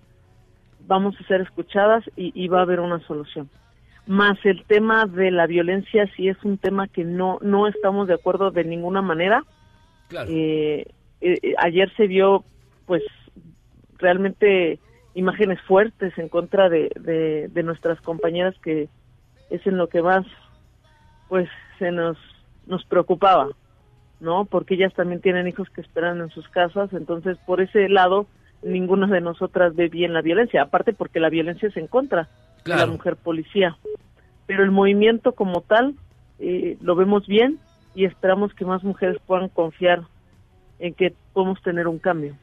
[0.87, 3.49] vamos a ser escuchadas y, va a haber una solución.
[4.07, 8.15] Más el tema de la violencia sí es un tema que no, no estamos de
[8.15, 9.43] acuerdo de ninguna manera.
[10.27, 10.85] Eh,
[11.21, 12.43] eh, ayer se vio,
[12.85, 13.03] pues,
[13.97, 14.79] realmente
[15.13, 16.89] imágenes fuertes en contra de,
[17.51, 18.87] de nuestras compañeras que
[19.49, 20.25] es en lo que más
[21.27, 22.17] pues se nos,
[22.65, 23.49] nos preocupaba,
[24.19, 24.45] ¿no?
[24.45, 28.27] Porque ellas también tienen hijos que esperan en sus casas, entonces por ese lado
[28.63, 32.29] ninguna de nosotras ve bien la violencia, aparte porque la violencia es en contra
[32.65, 33.77] de la mujer policía.
[34.45, 35.95] Pero el movimiento como tal
[36.39, 37.59] eh, lo vemos bien
[37.95, 40.03] y esperamos que más mujeres puedan confiar
[40.79, 42.35] en que podemos tener un cambio.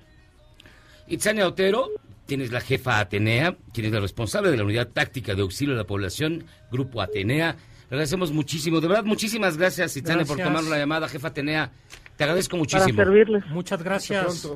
[1.09, 1.89] Itzania Otero,
[2.27, 5.85] tienes la jefa Atenea, tienes la responsable de la unidad táctica de auxilio a la
[5.85, 7.57] población, Grupo Atenea.
[7.89, 8.81] Le agradecemos muchísimo.
[8.81, 11.09] De verdad, muchísimas gracias, Itzania, por tomar la llamada.
[11.09, 11.71] Jefa Tenea,
[12.17, 12.97] te agradezco muchísimo.
[12.97, 13.47] Para servirles.
[13.47, 14.49] Muchas gracias.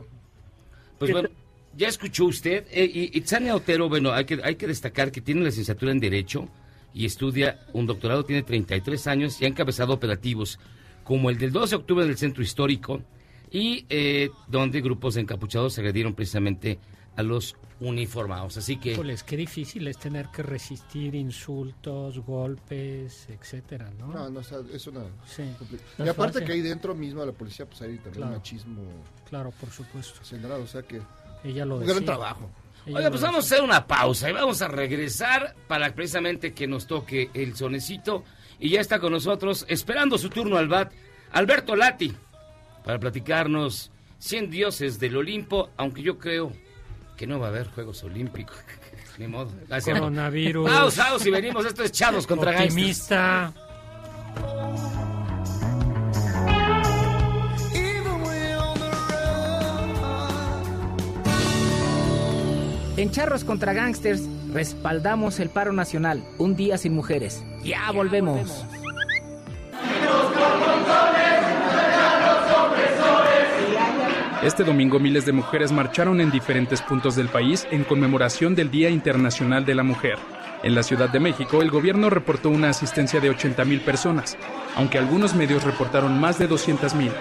[0.99, 1.29] Pues bueno,
[1.81, 2.67] ya escuchó usted.
[2.71, 6.47] Eh, y Itzania Otero, bueno, hay que, hay que destacar que tiene licenciatura en Derecho
[6.93, 10.59] y estudia un doctorado, tiene 33 años y ha encabezado operativos
[11.05, 13.01] como el del 12 de octubre del Centro Histórico
[13.51, 16.79] y eh, donde grupos de encapuchados se agredieron precisamente
[17.17, 18.59] a los uniformados.
[18.59, 18.95] Así que.
[18.95, 24.09] Pues qué difícil es tener que resistir insultos, golpes, etcétera, ¿no?
[24.09, 25.01] No, no, es una.
[25.27, 25.45] Sí.
[25.99, 28.83] Y aparte que ahí dentro mismo de la policía, pues hay también machismo.
[29.29, 30.21] Claro, por supuesto.
[30.21, 31.01] O sea que.
[31.45, 32.51] Ella lo Un gran trabajo.
[32.87, 36.87] Oiga, pues vamos a hacer una pausa y vamos a regresar para precisamente que nos
[36.87, 38.25] toque el sonecito.
[38.59, 40.93] Y ya está con nosotros, esperando su turno al BAT,
[41.33, 42.15] Alberto Lati,
[42.85, 46.53] para platicarnos 100 dioses del Olimpo, aunque yo creo
[47.17, 48.57] que no va a haber Juegos Olímpicos.
[49.19, 49.53] Ni modo.
[49.85, 50.71] Coronavirus.
[50.71, 51.67] Vamos, vamos y venimos.
[51.67, 53.53] Esto es Chavos contra Optimista.
[63.01, 66.23] En Charros contra Gangsters respaldamos el paro nacional.
[66.37, 67.43] Un día sin mujeres.
[67.65, 68.67] Ya volvemos.
[74.43, 78.91] Este domingo miles de mujeres marcharon en diferentes puntos del país en conmemoración del Día
[78.91, 80.19] Internacional de la Mujer.
[80.63, 84.37] En la Ciudad de México, el gobierno reportó una asistencia de 80.000 personas,
[84.77, 87.13] aunque algunos medios reportaron más de 200.000.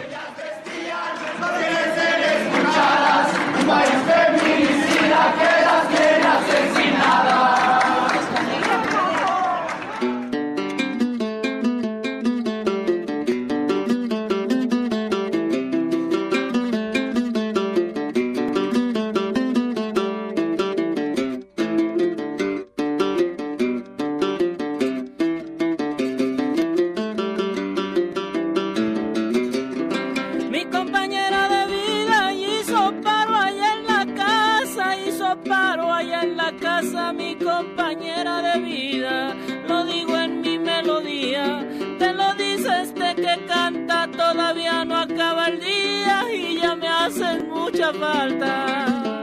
[43.47, 49.18] canta todavía no acaba el día y ya me hacen mucha falta.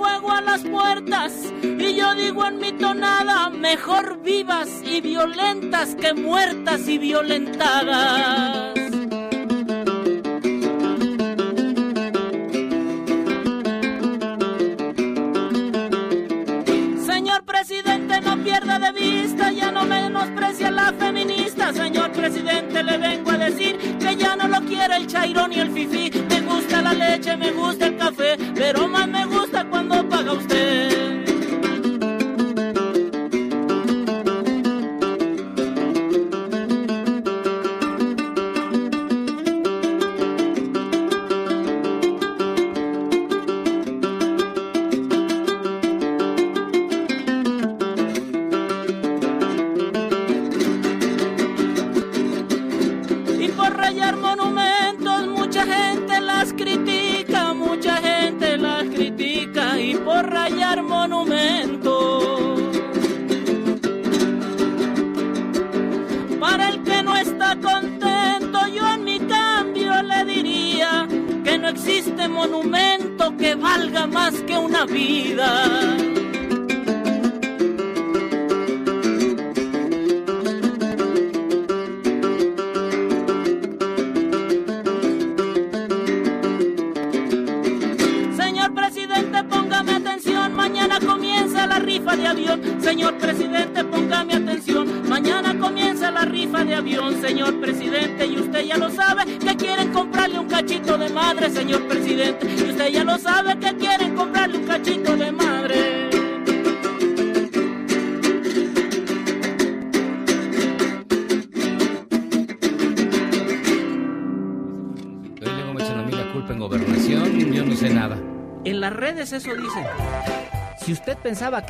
[0.00, 1.32] fuego a las puertas
[1.62, 8.72] y yo digo en mi tonada, mejor vivas y violentas que muertas y violentadas.
[17.04, 21.74] Señor presidente, no pierda de vista, ya no menosprecia la feminista.
[21.74, 25.70] Señor presidente, le vengo a decir que ya no lo quiere el chairón y el
[25.70, 26.10] fifí.
[26.30, 27.79] Me gusta la leche, me gusta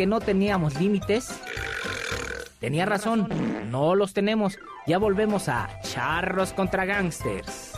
[0.01, 1.39] que no teníamos límites,
[2.59, 3.29] tenía razón,
[3.71, 4.59] no los tenemos.
[4.87, 7.75] Ya volvemos a Charros contra Gangsters.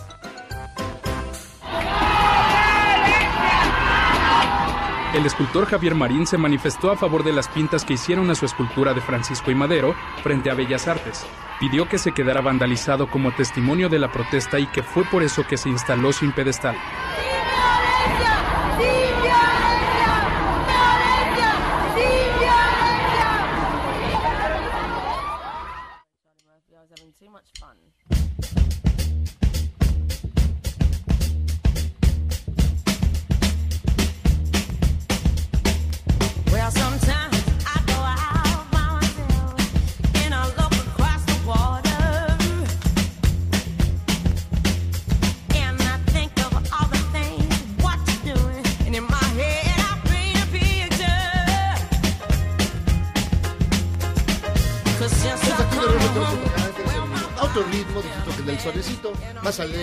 [5.12, 8.46] El escultor Javier Marín se manifestó a favor de las pintas que hicieron a su
[8.46, 11.26] escultura de Francisco y Madero frente a Bellas Artes.
[11.58, 15.44] Pidió que se quedara vandalizado como testimonio de la protesta y que fue por eso
[15.44, 16.76] que se instaló sin pedestal.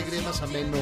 [0.01, 0.77] Alegre, más ameno.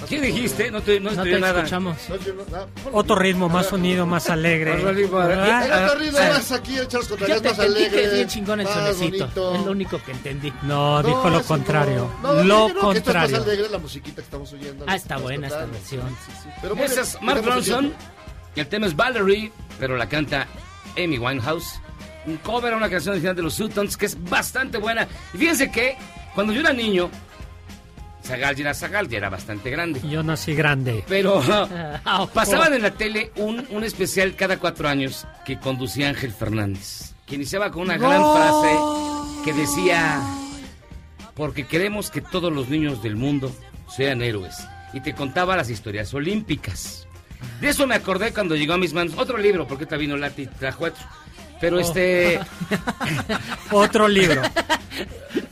[0.00, 0.70] más ¿Qué dijiste?
[0.70, 1.58] No te, no No estoy te nada.
[1.60, 1.96] escuchamos.
[2.08, 4.72] No, yo no- ah, Otro ritmo, más sonido, más alegre.
[4.74, 5.38] Otro ritmo, a ver.
[5.38, 8.02] El otro ritmo más aquí, echar los Yo te más entendí alegre.
[8.02, 9.24] que bien chingón el más solecito.
[9.26, 9.54] bonito.
[9.54, 10.50] Es lo único que entendí.
[10.62, 12.10] No, No, dijo lo eso contrario.
[12.22, 13.36] No, no, lo yo creo que esto es contrario.
[13.38, 14.84] más alegre la musiquita que estamos oyendo.
[14.88, 16.08] Ah, está buena esta versión.
[16.26, 16.48] Sí, sí.
[16.60, 17.94] Pero bueno, Ese es Mark tenemos Ronson.
[18.56, 19.50] El tema es Valerie,
[19.80, 20.46] pero la canta
[20.96, 21.80] Amy Winehouse.
[22.26, 25.06] Un cover a una canción original de los Sutons que es bastante buena.
[25.34, 25.96] Y fíjense que
[26.34, 27.10] cuando yo era niño,
[28.24, 30.00] Zagal ya era Zagal, ya era bastante grande.
[30.08, 31.04] Yo nací grande.
[31.08, 31.42] Pero
[32.04, 37.14] Ah, pasaban en la tele un, un especial cada cuatro años que conducía Ángel Fernández,
[37.26, 38.78] que iniciaba con una gran frase
[39.44, 40.22] que decía,
[41.34, 43.54] porque queremos que todos los niños del mundo
[43.94, 44.56] sean héroes.
[44.92, 47.06] Y te contaba las historias olímpicas.
[47.60, 50.46] De eso me acordé cuando llegó a mis manos otro libro, porque está vino Lati
[50.46, 51.04] trajo otro.
[51.60, 51.80] Pero Oh.
[51.80, 52.40] este...
[53.70, 54.42] Otro libro.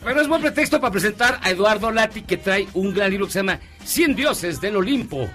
[0.05, 3.33] Pero es buen pretexto para presentar a Eduardo Lati, que trae un gran libro que
[3.33, 5.29] se llama 100 dioses del Olimpo,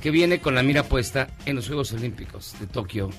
[0.00, 3.10] que viene con la mira puesta en los Juegos Olímpicos de Tokio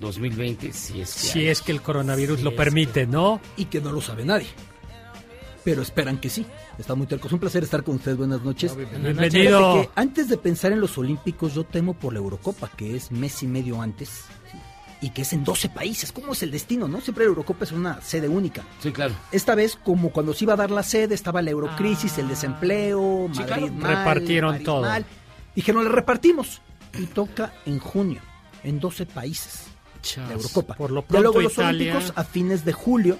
[0.00, 1.48] 2020, si es que Si hay.
[1.48, 3.40] es que el coronavirus lo permite, ¿no?
[3.56, 4.46] Y que no lo sabe nadie.
[5.64, 6.46] Pero esperan que sí.
[6.78, 7.26] Está muy terco.
[7.26, 8.16] Es un placer estar con ustedes.
[8.16, 8.74] Buenas noches.
[8.76, 9.82] Bienvenido.
[9.82, 13.42] Que antes de pensar en los Olímpicos, yo temo por la Eurocopa, que es mes
[13.42, 14.22] y medio antes.
[15.00, 16.10] Y que es en 12 países.
[16.10, 17.00] ¿Cómo es el destino, no?
[17.00, 18.64] Siempre la Eurocopa es una sede única.
[18.82, 19.14] Sí, claro.
[19.30, 23.28] Esta vez, como cuando se iba a dar la sede, estaba la eurocrisis, el desempleo,
[23.32, 23.72] Sí, Madrid claro.
[23.74, 24.82] mal, Repartieron París todo.
[24.82, 25.04] mal.
[25.54, 26.60] Dijeron, le repartimos.
[26.98, 28.20] Y toca en junio,
[28.64, 29.66] en 12 países,
[30.16, 30.74] la Eurocopa.
[30.74, 33.18] Por lo Ya pronto luego los Italia- Olímpicos a fines de julio.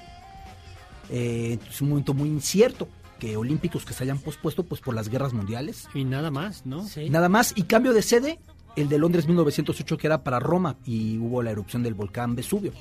[1.11, 5.09] Eh, es un momento muy incierto que Olímpicos que se hayan pospuesto pues por las
[5.09, 5.89] guerras mundiales.
[5.95, 6.87] Y nada más, ¿no?
[7.11, 7.53] Nada más.
[7.57, 8.39] Y cambio de sede,
[8.77, 12.73] el de Londres 1908 que era para Roma y hubo la erupción del volcán Vesubio.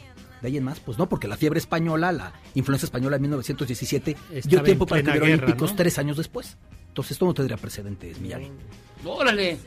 [0.41, 4.15] De ahí en más, pues no, porque la fiebre española, la influencia española en 1917
[4.29, 5.75] dio Estaba tiempo en para que hubiera olímpicos ¿no?
[5.77, 6.57] tres años después.
[6.89, 8.51] Entonces esto no tendría precedentes, Miyagi.
[9.05, 9.57] ¡Órale!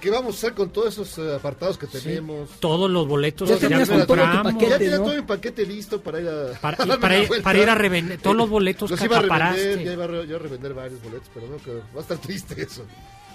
[0.00, 2.50] ¿Qué vamos a hacer con todos esos eh, apartados que tenemos?
[2.60, 5.04] Todos los boletos Ya que ya con todo tu paquete, ya tenía ¿no?
[5.04, 8.36] todo mi paquete listo para ir a, Para- para ir- para ir a revender todos
[8.36, 11.02] los boletos Los que iba a revender, ya iba a, re- ya a revender varios
[11.02, 12.84] boletos, pero no, que va a estar triste eso.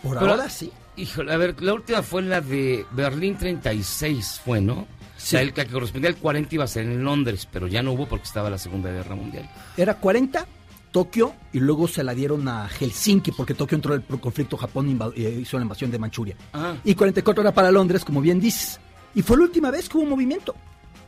[0.03, 0.71] Por Pero- ahora sí.
[0.95, 4.85] Híjole, a ver, la última fue la de Berlín 36, fue, ¿no?
[5.17, 8.07] Sea, el que correspondía al 40 iba a ser en Londres, pero ya no hubo
[8.07, 9.49] porque estaba la Segunda Guerra Mundial.
[9.77, 10.45] Era 40,
[10.91, 14.99] Tokio, y luego se la dieron a Helsinki, porque Tokio entró en el conflicto, Japón
[15.15, 16.35] eh, hizo la invasión de Manchuria.
[16.53, 16.75] Ah.
[16.83, 18.79] Y 44 era para Londres, como bien dices.
[19.15, 20.53] Y fue la última vez que hubo movimiento.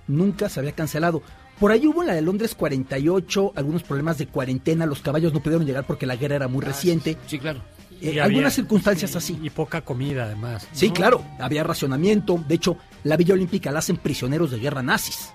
[0.07, 1.21] Nunca se había cancelado.
[1.59, 5.41] Por ahí hubo en la de Londres 48, algunos problemas de cuarentena, los caballos no
[5.41, 7.17] pudieron llegar porque la guerra era muy reciente.
[7.27, 7.61] Sí, claro.
[8.01, 9.39] Eh, algunas circunstancias así.
[9.41, 10.67] Y poca comida, además.
[10.71, 10.93] Sí, ¿no?
[10.93, 12.43] claro, había racionamiento.
[12.47, 15.31] De hecho, la Villa Olímpica la hacen prisioneros de guerra nazis.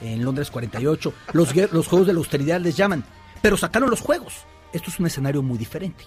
[0.00, 1.12] En Londres 48.
[1.32, 3.04] Los, los Juegos de la Austeridad les llaman.
[3.40, 4.34] Pero sacaron los Juegos.
[4.72, 6.04] Esto es un escenario muy diferente.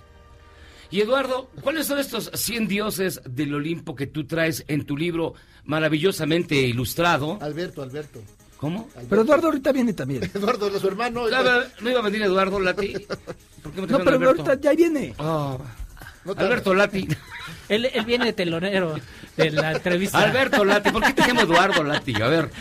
[0.92, 5.34] Y Eduardo, ¿cuáles son estos 100 dioses del Olimpo que tú traes en tu libro
[5.64, 7.38] maravillosamente ilustrado?
[7.42, 8.22] Alberto, Alberto.
[8.58, 8.88] ¿Cómo?
[9.10, 10.24] Pero Eduardo ahorita viene también.
[10.34, 11.26] Eduardo, su hermano.
[11.28, 12.94] Claro, ¿No iba a venir Eduardo Lati?
[13.62, 14.42] ¿Por qué me No, pero Alberto?
[14.44, 15.14] ahorita ya viene.
[15.20, 15.58] Ah,
[16.26, 17.08] No te- Alberto Lati.
[17.70, 18.96] Él, él viene de telonero
[19.38, 20.20] de la entrevista.
[20.20, 20.92] Alberto Lati.
[20.92, 22.14] ¿Por qué te llamo Eduardo Lati?
[22.22, 22.52] A ver,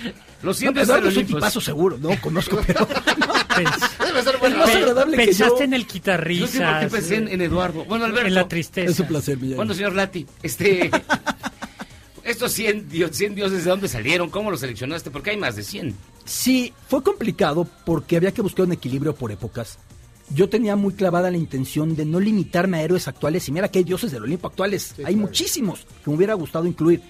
[0.42, 2.86] lo No, siento, Eduardo del es un tipazo seguro, no conozco, pero
[4.06, 4.56] Debe ser es bueno.
[4.58, 5.30] más agradable que yo.
[5.44, 6.50] Pensaste en el Yo quitarrisas.
[6.50, 7.84] siempre pensé en, en Eduardo.
[7.84, 8.28] Bueno, Alberto.
[8.28, 8.90] En la tristeza.
[8.90, 9.56] Es un placer, Miguel.
[9.56, 10.90] Bueno, señor Lati, este...
[12.24, 14.30] Estos 100, dio- 100 dioses, ¿de dónde salieron?
[14.30, 15.10] ¿Cómo los seleccionaste?
[15.10, 15.94] Porque hay más de 100.
[16.24, 19.78] Sí, fue complicado porque había que buscar un equilibrio por épocas.
[20.30, 23.48] Yo tenía muy clavada la intención de no limitarme a héroes actuales.
[23.48, 24.94] Y mira que hay dioses del Olimpo actuales.
[25.04, 27.02] hay muchísimos que me hubiera gustado incluir.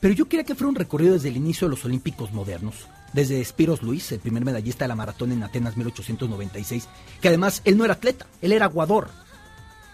[0.00, 2.74] Pero yo quería que fuera un recorrido desde el inicio de los Olímpicos modernos.
[3.12, 6.88] Desde Spiros Luis, el primer medallista de la maratón en Atenas 1896.
[7.20, 9.10] Que además él no era atleta, él era aguador.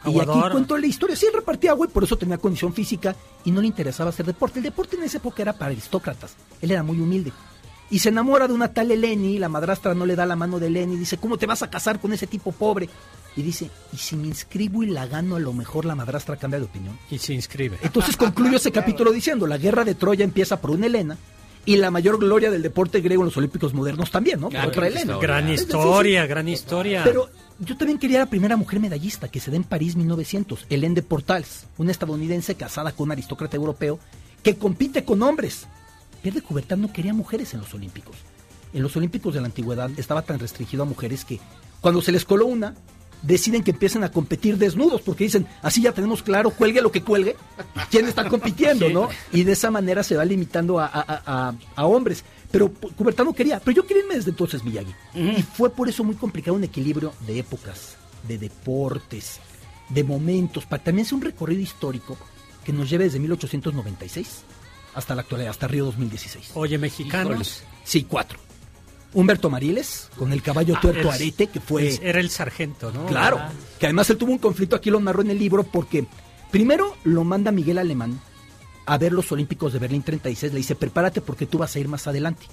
[0.04, 0.52] Y aquí Aguador.
[0.52, 1.16] cuento la historia.
[1.16, 4.24] Sí, él repartía agua y por eso tenía condición física y no le interesaba hacer
[4.24, 4.60] deporte.
[4.60, 6.36] El deporte en esa época era para aristócratas.
[6.62, 7.32] Él era muy humilde.
[7.90, 10.66] Y se enamora de una tal Eleni, la madrastra no le da la mano de
[10.66, 12.88] Eleni, dice, ¿cómo te vas a casar con ese tipo pobre?
[13.34, 16.58] Y dice, ¿y si me inscribo y la gano, a lo mejor la madrastra cambia
[16.58, 16.98] de opinión?
[17.10, 17.78] Y se inscribe.
[17.82, 21.16] Entonces concluyo ese capítulo diciendo, la guerra de Troya empieza por una Helena
[21.64, 24.48] y la mayor gloria del deporte griego en los Olímpicos modernos también, ¿no?
[24.48, 25.18] Por otra historia.
[25.18, 27.02] Gran decir, historia, gran historia.
[27.04, 27.28] pero
[27.58, 31.02] yo también quería la primera mujer medallista que se da en París 1900, Hélène de
[31.02, 33.98] Portals, una estadounidense casada con un aristócrata europeo
[34.42, 35.66] que compite con hombres.
[36.22, 38.16] Pierre de Coubertin no quería mujeres en los Olímpicos.
[38.72, 41.40] En los Olímpicos de la antigüedad estaba tan restringido a mujeres que
[41.80, 42.74] cuando se les coló una,
[43.22, 47.02] deciden que empiecen a competir desnudos porque dicen, así ya tenemos claro, cuelgue lo que
[47.02, 47.34] cuelgue,
[47.90, 49.08] quién está compitiendo, ¿no?
[49.32, 52.24] Y de esa manera se va limitando a, a- a- a- a hombres.
[52.50, 54.92] Pero Coubertin no quería, pero yo quería irme desde entonces, Miyagi.
[55.14, 57.96] Y fue por eso muy complicado un equilibrio de épocas,
[58.26, 59.40] de deportes,
[59.88, 62.16] de momentos, para también hacer un recorrido histórico
[62.64, 64.42] que nos lleve desde 1896
[64.94, 66.50] hasta la actualidad, hasta Río 2016.
[66.54, 67.62] Oye, mexicanos.
[67.84, 68.38] Sí, cuatro.
[69.14, 71.98] Humberto Mariles, con el caballo Ah, tuerto arete, que fue...
[72.02, 73.06] Era el sargento, ¿no?
[73.06, 73.50] Claro, Ah.
[73.78, 76.06] que además él tuvo un conflicto, aquí lo narró en el libro, porque
[76.50, 78.20] primero lo manda Miguel Alemán
[78.84, 81.88] a ver los Olímpicos de Berlín 36, le dice, prepárate porque tú vas a ir
[81.88, 82.46] más adelante,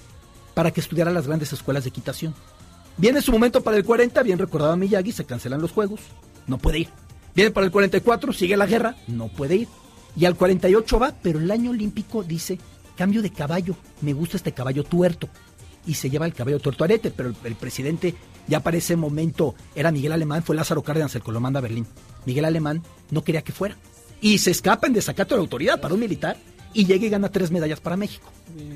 [0.54, 2.34] para que estudiara las grandes escuelas de equitación.
[2.98, 6.00] Viene su momento para el 40, bien recordado a Miyagi, se cancelan los Juegos,
[6.46, 6.88] no puede ir.
[7.34, 9.68] Viene para el 44, sigue la guerra, no puede ir.
[10.16, 12.58] Y al 48 va, pero el año olímpico dice,
[12.96, 15.28] cambio de caballo, me gusta este caballo tuerto.
[15.86, 18.14] Y se lleva el caballo tuerto arete, pero el, presidente
[18.48, 21.62] ya para ese momento era Miguel Alemán, fue Lázaro Cárdenas el que lo manda a
[21.62, 21.86] Berlín.
[22.24, 23.76] Miguel Alemán no quería que fuera.
[24.20, 26.36] Y se escapa en desacato de la autoridad para un militar
[26.80, 28.30] y llega y gana tres medallas para México.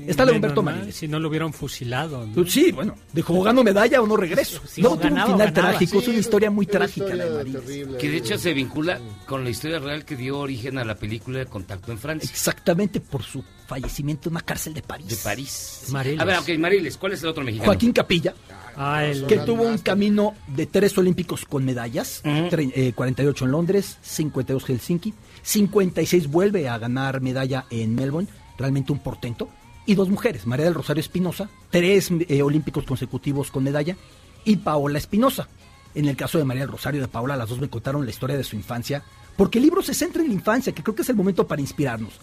[0.07, 0.95] Está la de Menos Humberto Mariles.
[0.95, 2.25] Si no lo hubieran fusilado.
[2.25, 2.45] ¿no?
[2.47, 4.61] Sí, bueno, dijo, o gano medalla o no regreso.
[4.67, 5.51] Sí, no, tuvo un final ganaba.
[5.53, 7.97] trágico, es Sí, una historia muy una trágica la de historia terrible.
[7.97, 11.39] Que de hecho se vincula con la historia real que dio origen a la película
[11.39, 12.29] de Contacto en Francia.
[12.29, 15.07] Exactamente por su fallecimiento en una cárcel de París.
[15.07, 15.83] De París.
[15.89, 16.19] Mariles.
[16.19, 17.67] A ver, ok, Mariles, ¿cuál es el otro mexicano?
[17.71, 18.33] Joaquín Capilla,
[18.75, 23.51] Ah, el- que tuvo un camino de tres olímpicos con medallas, tre- eh, 48 en
[23.51, 25.13] Londres, 52 Helsinki,
[25.43, 29.49] 56 vuelve a ganar medalla en Melbourne, realmente un portento,
[29.85, 33.97] y dos mujeres, María del Rosario Espinosa, tres eh, olímpicos consecutivos con medalla,
[34.45, 35.47] y Paola Espinosa.
[35.93, 38.11] En el caso de María del Rosario y de Paola, las dos me contaron la
[38.11, 39.03] historia de su infancia,
[39.35, 41.61] porque el libro se centra en la infancia, que creo que es el momento para
[41.61, 42.13] inspirarnos.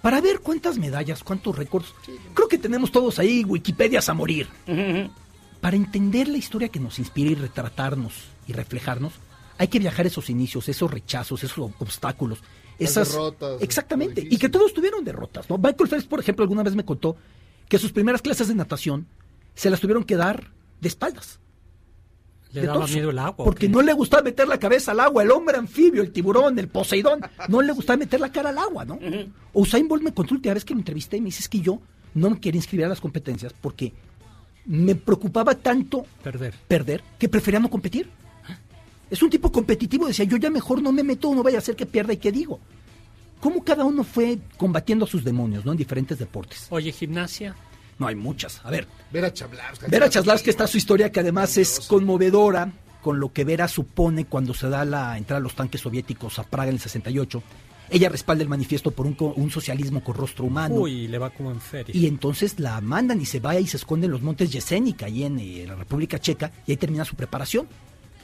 [0.00, 1.86] Para ver cuántas medallas, cuántos récords.
[2.34, 4.48] Creo que tenemos todos ahí Wikipedias a morir.
[5.62, 8.12] Para entender la historia que nos inspira y retratarnos
[8.46, 9.14] y reflejarnos,
[9.56, 12.40] hay que viajar esos inicios, esos rechazos, esos ob- obstáculos,
[12.78, 15.56] Las esas derrotas, exactamente, y que todos tuvieron derrotas, ¿no?
[15.56, 17.16] Michael Phelps, por ejemplo, alguna vez me contó
[17.68, 19.06] que sus primeras clases de natación
[19.54, 20.50] se las tuvieron que dar
[20.80, 21.38] de espaldas.
[22.52, 23.36] Le de daba torso, miedo el agua.
[23.38, 26.58] ¿o Porque no le gustaba meter la cabeza al agua, el hombre anfibio, el tiburón,
[26.58, 28.98] el Poseidón, no le gustaba meter la cara al agua, ¿no?
[29.54, 31.60] Usain Bolt me contó la última vez que lo entrevisté y me dice es que
[31.60, 31.80] yo
[32.14, 33.94] no me quería inscribir a las competencias porque
[34.66, 36.54] me preocupaba tanto Perder.
[36.68, 38.08] perder que prefería no competir.
[39.10, 41.76] Es un tipo competitivo, decía, yo ya mejor no me meto, no vaya a ser
[41.76, 42.60] que pierda y qué digo.
[43.40, 45.72] ¿Cómo cada uno fue combatiendo a sus demonios, ¿no?
[45.72, 46.66] En diferentes deportes.
[46.70, 47.54] Oye, gimnasia.
[47.98, 48.64] No, hay muchas.
[48.64, 49.86] A ver, Vera Chablavska.
[49.88, 54.54] Vera Chaslavska está su historia que además es conmovedora con lo que Vera supone cuando
[54.54, 57.42] se da la entrada a los tanques soviéticos a Praga en el 68.
[57.92, 60.74] Ella respalda el manifiesto por un, co- un socialismo con rostro humano.
[60.76, 61.94] Uy, le va como en feria.
[61.94, 65.24] Y entonces la mandan y se va y se esconde en los montes Jesenica, ahí
[65.24, 67.68] en eh, la República Checa, y ahí termina su preparación.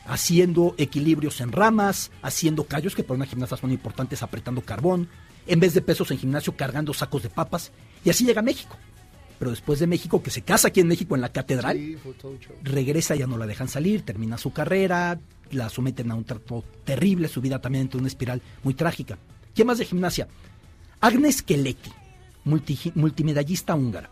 [0.07, 5.07] Haciendo equilibrios en ramas, haciendo callos, que para una gimnasta son importantes, apretando carbón,
[5.47, 7.73] en vez de pesos en gimnasio, cargando sacos de papas,
[8.05, 8.75] y así llega a México.
[9.39, 11.97] Pero después de México, que se casa aquí en México en la catedral, Sí,
[12.65, 17.29] regresa, ya no la dejan salir, termina su carrera, la someten a un trato terrible,
[17.29, 19.19] su vida también entra en una espiral muy trágica.
[19.55, 20.29] ¿Quién más de gimnasia?
[21.01, 21.91] Agnes Keleti,
[22.45, 24.11] multi- multimedallista húngara.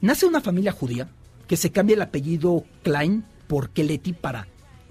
[0.00, 1.08] Nace en una familia judía
[1.46, 4.48] que se cambia el apellido Klein por Keleti para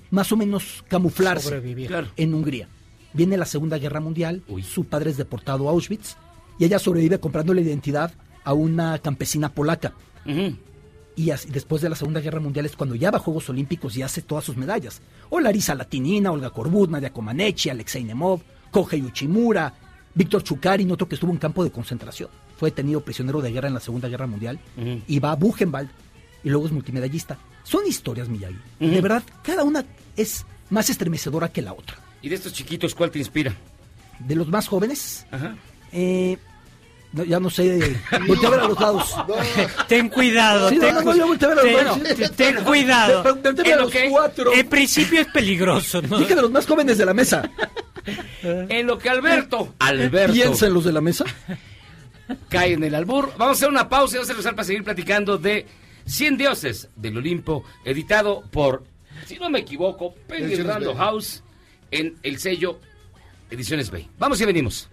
[0.09, 1.89] más o menos camuflarse Sobrevivir.
[2.17, 2.67] En Hungría.
[3.13, 6.15] Viene la Segunda Guerra Mundial, su padre es deportado a Auschwitz
[6.59, 9.93] y ella sobrevive comprando la identidad a una campesina polaca.
[11.15, 13.97] Y así- después de la Segunda Guerra Mundial es cuando ya va a Juegos Olímpicos
[13.97, 15.01] y hace todas sus medallas.
[15.29, 18.41] O Larisa Latinina, Olga Korbut, Nadia Comaneci, Alexei Nemov,
[18.71, 19.73] Kohei Uchimura,
[20.13, 22.29] Víctor Chukarin, otro que estuvo en campo de concentración.
[22.57, 24.59] Fue detenido prisionero de guerra en la Segunda Guerra Mundial
[25.07, 25.89] y va a Buchenwald
[26.43, 27.37] y luego es multimedallista.
[27.63, 28.55] Son historias, Miyagi.
[28.79, 28.89] Ujú.
[28.91, 29.85] De verdad, cada una
[30.17, 31.97] es más estremecedora que la otra.
[32.21, 33.55] ¿Y de estos chiquitos cuál te inspira?
[34.19, 35.55] De los más jóvenes, Ajá.
[35.91, 36.37] eh,
[37.13, 37.97] no, ya no sé,
[38.27, 39.15] voltea a ver a los lados.
[39.87, 42.03] Ten cuidado, Sí, ten, no, no, yo volteé a ver a los ten- lados.
[42.17, 43.21] ten- ten cuidado.
[43.21, 44.53] A los cuatro.
[44.53, 46.19] En principio es peligroso, ¿no?
[46.19, 47.49] Dije de los más jóvenes de la mesa.
[48.43, 51.25] En lo que Alberto, Alberto Piensa en los de la mesa.
[52.49, 53.33] cae en el albur.
[53.37, 55.65] Vamos a hacer una pausa y vamos a regresar para seguir platicando de
[56.05, 58.83] 100 dioses del Olimpo, editado por,
[59.25, 60.97] si no me equivoco, Penguin Ediciones Random.
[60.97, 61.43] House
[61.91, 62.79] en el sello
[63.49, 64.09] Ediciones Bay.
[64.17, 64.89] Vamos y venimos.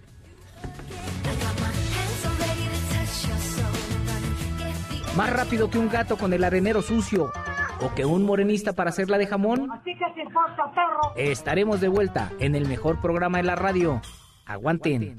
[5.15, 7.31] Más rápido que un gato con el arenero sucio
[7.81, 9.69] o que un morenista para hacerla de jamón.
[9.71, 11.13] Así que importa, perro.
[11.15, 14.01] Estaremos de vuelta en el mejor programa de la radio.
[14.45, 15.17] Aguanten.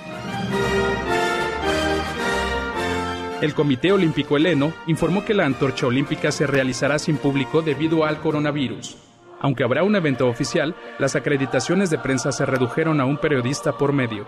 [3.41, 8.21] El Comité Olímpico Heleno informó que la antorcha olímpica se realizará sin público debido al
[8.21, 8.99] coronavirus.
[9.41, 13.95] Aunque habrá un evento oficial, las acreditaciones de prensa se redujeron a un periodista por
[13.95, 14.27] medio.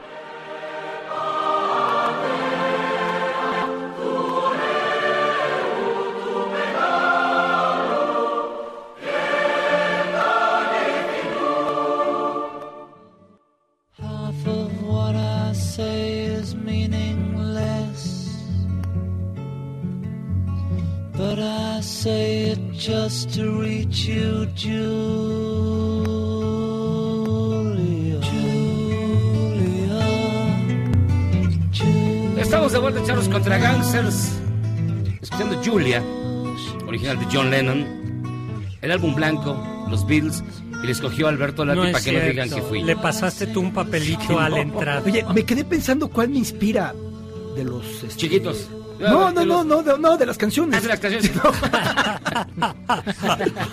[23.24, 25.02] It just to reach you, Julia.
[31.72, 32.40] Julia.
[32.40, 34.38] Estamos de vuelta, Charlos contra Gangsters.
[35.20, 36.02] Escuchando Julia,
[36.86, 37.86] original de John Lennon.
[38.80, 40.42] El álbum blanco, los Beatles.
[40.82, 42.64] Y le escogió Alberto Lati No para que no digan cierto.
[42.64, 42.82] que fui.
[42.82, 45.02] Le pasaste tú un papelito a la entrada.
[45.06, 46.92] Oye, me quedé pensando cuál me inspira
[47.54, 47.84] de los...
[48.02, 48.68] este, Chiquitos.
[48.98, 50.78] No, no, no, no, de, no, de las canciones.
[50.78, 51.30] Ah, de las canciones.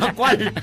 [0.15, 0.53] ¿Cuál?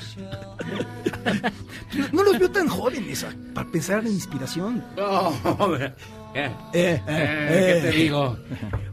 [2.11, 4.83] No los veo tan jóvenes ah, para pensar en inspiración.
[6.35, 7.99] Eh, Eh, eh, eh, ¿Qué te eh.
[8.03, 8.37] digo?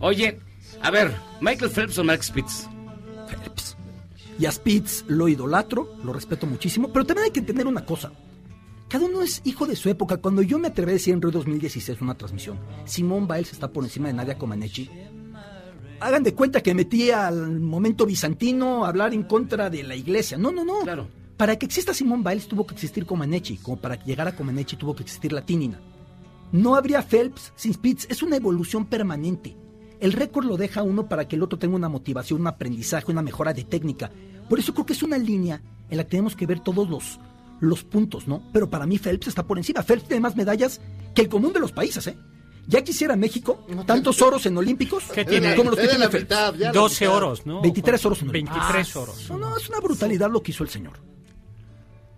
[0.01, 0.41] Oye,
[0.81, 2.67] a ver, Michael Phelps o Max Spitz.
[3.29, 3.77] Phelps.
[4.39, 8.12] Y a Spitz lo idolatro, lo respeto muchísimo, pero también hay que entender una cosa.
[8.89, 10.17] Cada uno es hijo de su época.
[10.19, 13.85] Cuando yo me atreví a decir en Río 2016 una transmisión, Simón Biles está por
[13.85, 14.89] encima de Nadia Comaneci.
[16.01, 20.37] Hagan de cuenta que metí al momento bizantino a hablar en contra de la iglesia.
[20.37, 20.81] No, no, no.
[20.81, 21.09] Claro.
[21.37, 23.57] Para que exista Simón Biles tuvo que existir Comaneci.
[23.57, 25.81] Como para llegar a Comaneci tuvo que existir la Tínina.
[26.53, 28.07] No habría Phelps sin Spitz.
[28.09, 29.57] Es una evolución permanente.
[30.01, 33.23] El récord lo deja uno para que el otro tenga una motivación, un aprendizaje, una
[33.23, 34.11] mejora de técnica.
[34.49, 37.19] Por eso creo que es una línea en la que tenemos que ver todos los,
[37.61, 38.43] los puntos, ¿no?
[38.53, 39.83] Pero para mí Phelps está por encima.
[39.83, 40.81] Phelps tiene más medallas
[41.15, 42.17] que el común de los países, ¿eh?
[42.67, 45.55] Ya quisiera México tantos oros en Olímpicos ¿Qué tiene?
[45.55, 46.25] como los que Era tiene la Phelps.
[46.25, 47.17] mitad, ya la 12 mitad.
[47.17, 47.61] oros, ¿no?
[47.62, 48.59] 23 oros en Olímpicos.
[48.73, 49.31] 23 oros.
[49.31, 50.93] No, no, es una brutalidad lo que hizo el señor.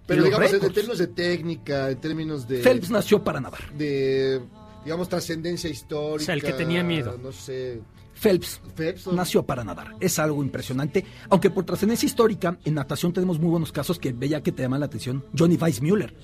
[0.07, 0.75] Pero digamos, en, en récords.
[0.75, 2.59] términos de técnica, en términos de...
[2.63, 3.73] Phelps nació para nadar.
[3.73, 4.41] De,
[4.85, 6.23] digamos, trascendencia histórica.
[6.23, 7.19] O sea, el que tenía miedo.
[7.21, 7.81] No sé.
[8.15, 9.95] Phelps Phelps, nació para nadar.
[10.01, 11.05] Es algo impresionante.
[11.29, 14.79] Aunque por trascendencia histórica, en natación tenemos muy buenos casos que veía que te llaman
[14.81, 15.25] la atención.
[15.37, 16.15] Johnny Weissmuller.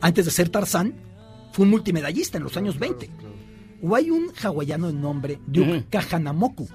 [0.00, 0.94] Antes de ser Tarzán,
[1.52, 3.08] fue un multimedallista en los años 20.
[3.82, 6.68] O hay un hawaiano de nombre Duke Kahanamoku.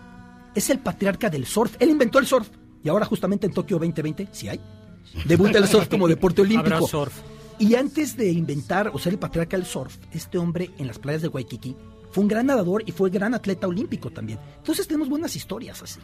[0.56, 1.76] Es el patriarca del surf.
[1.80, 2.50] Él inventó el surf.
[2.84, 4.60] Y ahora justamente en Tokio 2020, sí hay.
[5.26, 6.76] Debuta el surf como deporte olímpico.
[6.76, 7.22] Habrá surf.
[7.60, 11.22] Y antes de inventar o ser el patriarca del surf, este hombre en las playas
[11.22, 11.76] de Waikiki
[12.12, 14.40] fue un gran nadador y fue gran atleta olímpico también.
[14.58, 16.00] Entonces tenemos buenas historias así,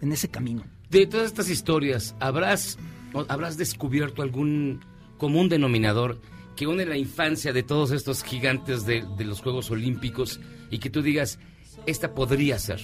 [0.00, 0.64] en ese camino.
[0.90, 2.78] De todas estas historias, ¿habrás,
[3.12, 4.80] o habrás descubierto algún
[5.18, 6.20] común denominador
[6.56, 10.40] que une la infancia de todos estos gigantes de, de los Juegos Olímpicos
[10.70, 11.38] y que tú digas,
[11.86, 12.80] esta podría ser?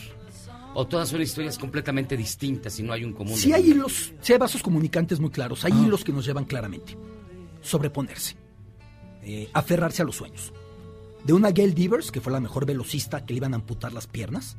[0.74, 4.32] ¿O todas son historias completamente distintas y no hay un común Si hay hilos, si
[4.32, 6.96] hay vasos comunicantes muy claros, hay hilos que nos llevan claramente.
[7.60, 8.36] Sobreponerse,
[9.22, 10.52] eh, aferrarse a los sueños.
[11.24, 14.06] De una Gail Devers, que fue la mejor velocista que le iban a amputar las
[14.06, 14.56] piernas,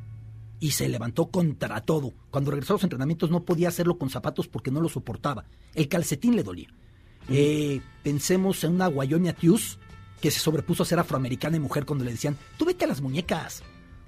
[0.60, 2.12] y se levantó contra todo.
[2.30, 5.44] Cuando regresó a los entrenamientos no podía hacerlo con zapatos porque no lo soportaba.
[5.74, 6.68] El calcetín le dolía.
[7.28, 9.78] Eh, pensemos en una Wyoming Matthews
[10.20, 13.00] que se sobrepuso a ser afroamericana y mujer cuando le decían, tú vete a las
[13.00, 13.62] muñecas.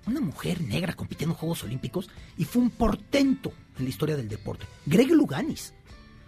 [0.06, 4.28] Una mujer negra compitiendo en Juegos Olímpicos y fue un portento en la historia del
[4.28, 4.66] deporte.
[4.86, 5.72] Greg Luganis.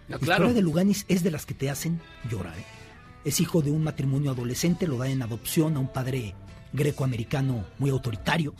[0.09, 2.57] Ah, La historia de Luganis es de las que te hacen llorar.
[2.57, 2.65] ¿eh?
[3.23, 6.33] Es hijo de un matrimonio adolescente, lo da en adopción a un padre
[6.73, 8.53] grecoamericano muy autoritario.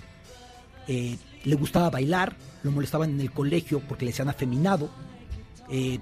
[0.88, 4.89] Eh, le gustaba bailar, lo molestaban en el colegio porque le decían afeminado.
[5.69, 5.99] Eh,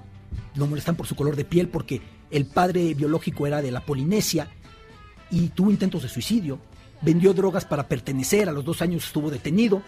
[0.56, 2.02] lo molestan por su color de piel porque
[2.32, 4.50] el padre biológico era de la Polinesia
[5.32, 6.60] y tuvo intentos de suicidio.
[7.02, 9.82] Vendió drogas para pertenecer, a los dos años estuvo detenido.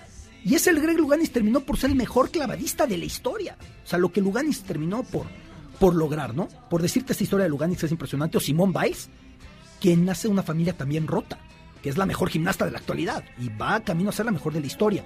[0.43, 3.57] Y ese el Greg Luganis terminó por ser el mejor clavadista de la historia.
[3.83, 5.25] O sea, lo que Luganis terminó por,
[5.79, 6.47] por lograr, ¿no?
[6.69, 8.38] Por decirte esta historia de Luganis es impresionante.
[8.38, 9.09] O Simón Biles,
[9.79, 11.39] quien nace de una familia también rota,
[11.81, 14.53] que es la mejor gimnasta de la actualidad y va camino a ser la mejor
[14.53, 15.05] de la historia.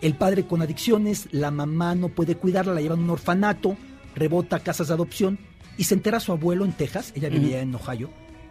[0.00, 3.76] El padre con adicciones, la mamá no puede cuidarla, la llevan a un orfanato,
[4.14, 5.38] rebota a casas de adopción
[5.78, 8.10] y se entera su abuelo en Texas, ella vivía en Ohio,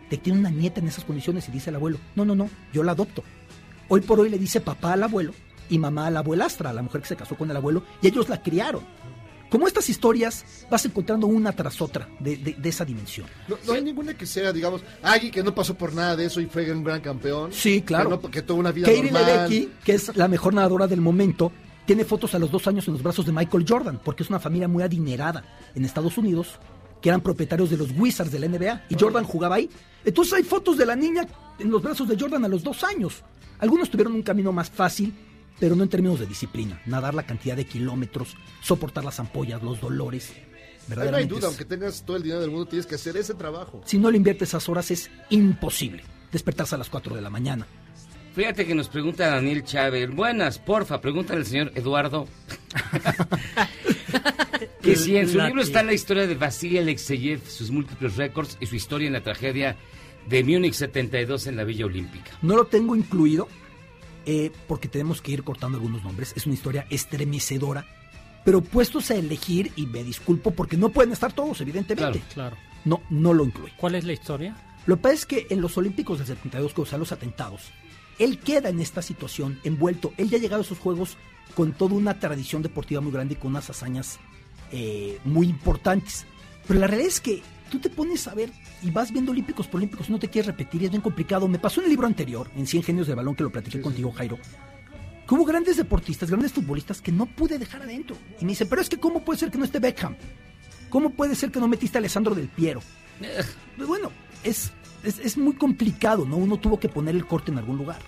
[0.09, 2.49] de que tiene una nieta en esas condiciones y dice el abuelo, no, no, no,
[2.73, 3.23] yo la adopto.
[3.89, 5.33] Hoy por hoy le dice papá al abuelo
[5.69, 8.07] y mamá a la abuelastra, a la mujer que se casó con el abuelo, y
[8.07, 8.81] ellos la criaron.
[9.49, 13.27] Como estas historias vas encontrando una tras otra de, de- de esa dimensión.
[13.47, 16.41] No, no hay ninguna que sea, digamos, alguien que no pasó por nada de eso
[16.41, 17.53] y fue un gran campeón.
[17.53, 18.09] Sí, claro.
[18.19, 19.25] Que, no, que tuvo una vida Katie normal.
[19.25, 21.53] Ledecky, que es la mejor nadadora del momento,
[21.85, 24.39] tiene fotos a los dos años en los brazos de Michael Jordan, porque es una
[24.41, 26.59] familia muy adinerada en Estados Unidos,
[27.01, 29.69] que eran propietarios de los Wizards de la NBA, y Jordan jugaba ahí.
[30.05, 31.27] Entonces hay fotos de la niña
[31.59, 33.23] en los brazos de Jordan a los dos años.
[33.59, 35.13] Algunos tuvieron un camino más fácil,
[35.59, 36.79] pero no en términos de disciplina.
[36.85, 40.31] Nadar la cantidad de kilómetros, soportar las ampollas, los dolores.
[40.31, 42.95] Ahí no hay Verdaderamente duda, es- aunque tengas todo el dinero del mundo, tienes que
[42.95, 43.81] hacer ese trabajo.
[43.85, 47.67] si no le inviertes esas horas es imposible despertarse a las 4 de la mañana.
[48.37, 50.13] Fíjate que nos pregunta Daniel Chávez.
[50.13, 52.27] Buenas, porfa, pregúntale al señor Eduardo.
[54.83, 55.69] que si en su La libro tía.
[55.69, 59.75] está la historia de Vasily Alexeyev, sus múltiples récords y su historia en la tragedia
[60.29, 62.29] de Múnich 72 en la Villa Olímpica.
[62.43, 63.47] No lo tengo incluido
[64.27, 66.33] eh, porque tenemos que ir cortando algunos nombres.
[66.37, 67.87] Es una historia estremecedora.
[68.45, 72.21] Pero puestos a elegir, y me disculpo porque no pueden estar todos, evidentemente.
[72.35, 72.55] Claro.
[72.85, 73.73] No, no lo incluye.
[73.77, 74.55] ¿Cuál es la historia?
[74.85, 77.71] Lo que pasa es que en los Olímpicos del 72, que usan los atentados,
[78.19, 80.13] él queda en esta situación envuelto.
[80.17, 81.17] Él ya ha llegado a esos Juegos
[81.55, 84.19] con toda una tradición deportiva muy grande y con unas hazañas
[84.71, 86.25] eh, muy importantes.
[86.67, 88.51] Pero la realidad es que tú te pones a ver
[88.83, 91.47] y vas viendo Olímpicos por Olímpicos y no te quieres repetir y es bien complicado.
[91.47, 94.11] Me pasó en el libro anterior, en 100 Genios de Balón, que lo platiqué contigo,
[94.11, 94.37] Jairo,
[95.27, 98.17] que hubo grandes deportistas, grandes futbolistas que no pude dejar adentro.
[98.39, 100.15] Y me dicen, pero es que ¿cómo puede ser que no esté Beckham?
[100.89, 102.81] ¿Cómo puede ser que no metiste a Alessandro del Piero?
[103.75, 104.11] Pues bueno,
[104.43, 104.71] es,
[105.07, 106.37] es, es muy complicado, ¿no?
[106.37, 107.99] Uno tuvo que poner el corte en algún lugar.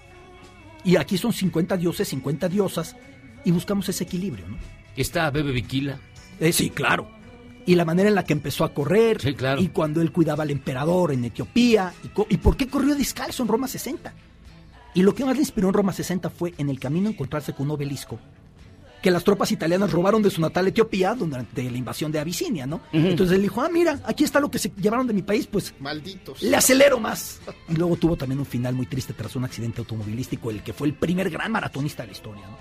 [0.83, 2.95] Y aquí son 50 dioses, 50 diosas,
[3.43, 4.57] y buscamos ese equilibrio, ¿no?
[4.95, 5.99] Está Bebe Bikila.
[6.39, 7.09] Eh, sí, claro.
[7.65, 9.61] Y la manera en la que empezó a correr, Sí, claro.
[9.61, 11.93] y cuando él cuidaba al emperador en Etiopía,
[12.29, 14.13] y por qué corrió descalzo en Roma 60.
[14.95, 17.67] Y lo que más le inspiró en Roma 60 fue en el camino encontrarse con
[17.67, 18.19] un obelisco
[19.01, 22.81] que las tropas italianas robaron de su natal Etiopía durante la invasión de Abisinia, ¿no?
[22.91, 25.73] Entonces él dijo, ah, mira, aquí está lo que se llevaron de mi país, pues
[25.79, 26.41] Malditos.
[26.41, 27.39] le acelero más.
[27.69, 30.87] Y luego tuvo también un final muy triste tras un accidente automovilístico, el que fue
[30.87, 32.57] el primer gran maratonista de la historia, ¿no?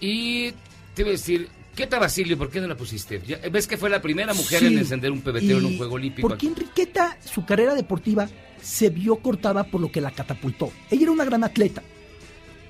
[0.00, 0.52] Y
[0.94, 2.36] te iba a decir, ¿qué tal Basilio?
[2.36, 3.22] ¿Por qué no la pusiste?
[3.26, 5.94] Ya- ¿Ves que fue la primera mujer Sí, en encender un pebetero en un juego
[5.94, 6.28] olímpico?
[6.28, 8.28] Porque Enriqueta, su carrera deportiva
[8.60, 10.72] se vio cortada por lo que la catapultó.
[10.90, 11.82] Ella era una gran atleta.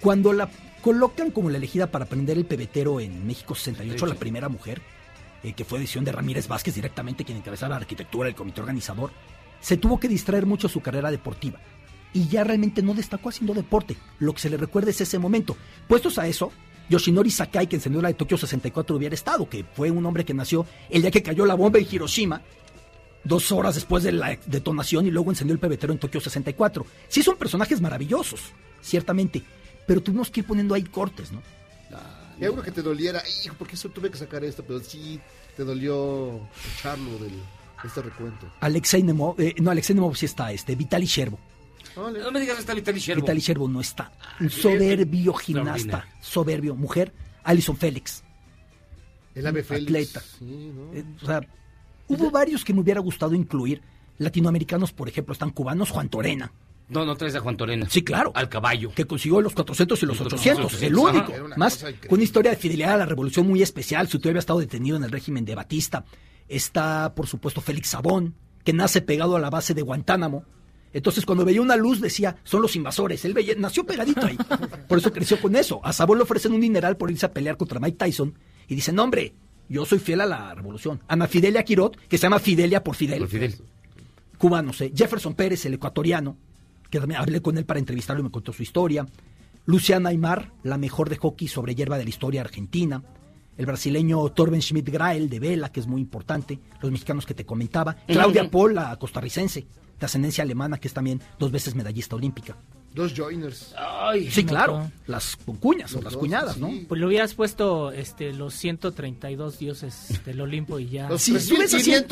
[0.01, 0.49] Cuando la
[0.85, 4.83] colocan como la elegida para aprender el pebetero en México 68, Sí, la primera mujer,
[5.43, 9.11] eh, que fue decisión de Ramírez Vázquez directamente, quien encabezaba la arquitectura del comité organizador,
[9.61, 11.59] se tuvo que distraer mucho su carrera deportiva.
[12.13, 13.97] Y ya realmente no destacó haciendo deporte.
[14.19, 15.57] Lo que se le recuerda es ese momento.
[15.89, 16.53] Puestos a eso,
[16.91, 20.35] Yoshinori Sakai, que encendió la de Tokio 64, hubiera estado, que fue un hombre que
[20.35, 22.43] nació el día que cayó la bomba en Hiroshima,
[23.25, 26.85] dos horas después de la detonación y luego encendió el pebetero en Tokio 64.
[27.09, 29.43] Sí son personajes maravillosos, ciertamente,
[29.87, 31.43] pero tuvimos que ir poniendo ahí cortes, ¿no?
[32.41, 35.21] Y algo que te doliera, hijo, porque eso tuve que sacar esto, pero sí
[35.57, 36.41] te dolió
[36.77, 37.33] echarlo del.
[37.85, 38.51] este recuento.
[38.61, 41.39] Alexei Nemov, eh, no, Alexei Nemov sí está, este, Vitaly Sherbo.
[41.97, 43.23] No me digas está Vitaly Sherbo.
[43.23, 44.11] Vitaly Sherbo no está.
[44.41, 46.75] Un soberbio gimnasta, soberbio.
[46.75, 47.13] Mujer,
[47.45, 48.25] Alison Félix.
[49.35, 49.87] El ave Félix.
[49.87, 50.21] Atleta.
[50.21, 50.93] Sí, ¿no?
[50.93, 51.41] Eh, o sea,
[52.09, 53.81] hubo varios que me hubiera gustado incluir.
[54.19, 56.53] Latinoamericanos, por ejemplo, están cubanos, Juan Torena.
[56.89, 57.89] No, no traes a Juan Torena.
[57.89, 58.31] Sí, claro.
[58.35, 58.93] Al caballo.
[58.95, 61.33] Que consiguió los 400 y los Los 800, 800, el único.
[61.45, 64.07] una Más, con una historia de fidelidad a la revolución muy especial.
[64.09, 66.05] Su tío había estado detenido en el régimen de Batista.
[66.49, 70.45] Está, por supuesto, Félix Sabón, que nace pegado a la base de Guantánamo.
[70.93, 73.25] Entonces, cuando veía una luz, decía, son los invasores.
[73.25, 74.37] Él veía- nació pegadito ahí.
[74.87, 75.81] Por eso creció con eso.
[75.83, 78.35] A Sabón le ofrecen un dineral por irse a pelear contra Mike Tyson.
[78.69, 79.35] Y dicen, no, hombre,
[79.69, 81.01] yo soy fiel a la revolución.
[81.09, 83.19] Ana Fidelia Quirot, que se llama Fidelia por Fidel.
[83.21, 83.57] Por Fidel.
[84.39, 84.93] Cubanos, ¿eh?
[84.95, 86.37] Jefferson Pérez, el ecuatoriano,
[86.95, 89.05] que también hablé con él para entrevistarlo y me contó su historia.
[89.67, 93.03] Luciana Aymar, la mejor de hockey sobre hierba de la historia argentina.
[93.57, 96.61] El brasileño Torben Schmidt Grael de vela, que es muy importante.
[96.81, 97.97] Los mexicanos que te comentaba.
[98.07, 98.49] Claudia.
[98.49, 99.67] Paul, la costarricense,
[99.99, 102.57] de ascendencia alemana, que es también dos veces medallista olímpica.
[102.95, 103.75] Dos joiners.
[104.31, 104.91] sí, claro.
[105.09, 106.71] Las cuñas o las cuñadas, ¿no?
[106.89, 111.09] Pues le hubieras puesto este, los 132 dioses del Olimpo y ya.
[111.19, 112.07] Si subes a, cien-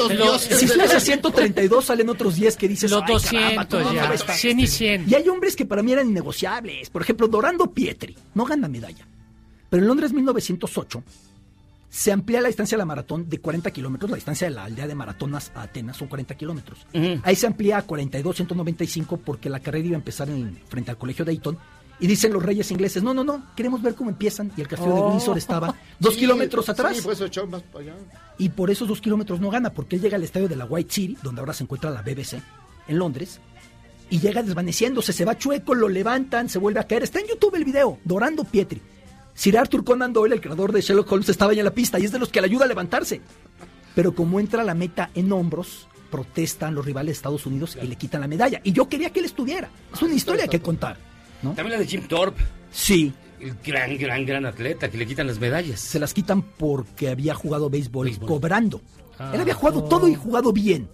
[0.58, 4.08] si subes a 132 salen otros 10 que dices Los "Ay, caramba, 200 ¿cómo ya,
[4.08, 4.32] no está?".
[4.32, 5.04] 100 y 100.
[5.08, 6.90] Y hay hombres que para mí eran innegociables.
[6.90, 9.06] Por ejemplo, Dorando Pietri no gana medalla.
[9.70, 11.02] Pero en Londres 1908
[11.94, 14.10] se amplía la distancia de la maratón de 40 kilómetros.
[14.10, 16.86] La distancia de la aldea de Maratonas a Atenas son 40 kilómetros.
[17.22, 20.96] Ahí se amplía a 42, 195 porque la carrera iba a empezar en, frente al
[20.96, 21.58] colegio Dayton.
[22.00, 24.50] Y dicen los reyes ingleses, no, no, no, queremos ver cómo empiezan.
[24.56, 25.10] Y el castillo de Oh.
[25.10, 26.96] Windsor estaba dos Sí, kilómetros atrás.
[26.96, 27.94] Sí, pues echó más para allá.
[28.38, 30.90] Y por esos dos kilómetros no gana, porque él llega al estadio de la White
[30.94, 32.40] City, donde ahora se encuentra la BBC,
[32.88, 33.38] en Londres,
[34.08, 37.02] y llega desvaneciéndose, se va chueco, lo levantan, se vuelve a caer.
[37.02, 38.80] Está en YouTube el video, Dorando Pietri.
[39.42, 42.04] Sir Arthur Conan Doyle, el creador de Sherlock Holmes, estaba ya en la pista y
[42.04, 43.20] es de los que le ayuda a levantarse.
[43.92, 47.96] Pero como entra la meta en hombros, protestan los rivales de Estados Unidos y le
[47.96, 48.60] quitan la medalla.
[48.62, 49.68] Y yo quería que él estuviera.
[49.92, 50.96] Es una historia que contar.
[51.42, 51.54] ¿no?
[51.54, 52.40] También la de Jim Thorpe.
[52.70, 53.12] Sí.
[53.40, 55.80] El gran, gran, gran atleta que le quitan las medallas.
[55.80, 58.80] Se las quitan porque había jugado béisbol, cobrando.
[59.18, 59.32] Ah.
[59.34, 59.88] Él había jugado Oh.
[59.88, 60.88] todo y jugado bien.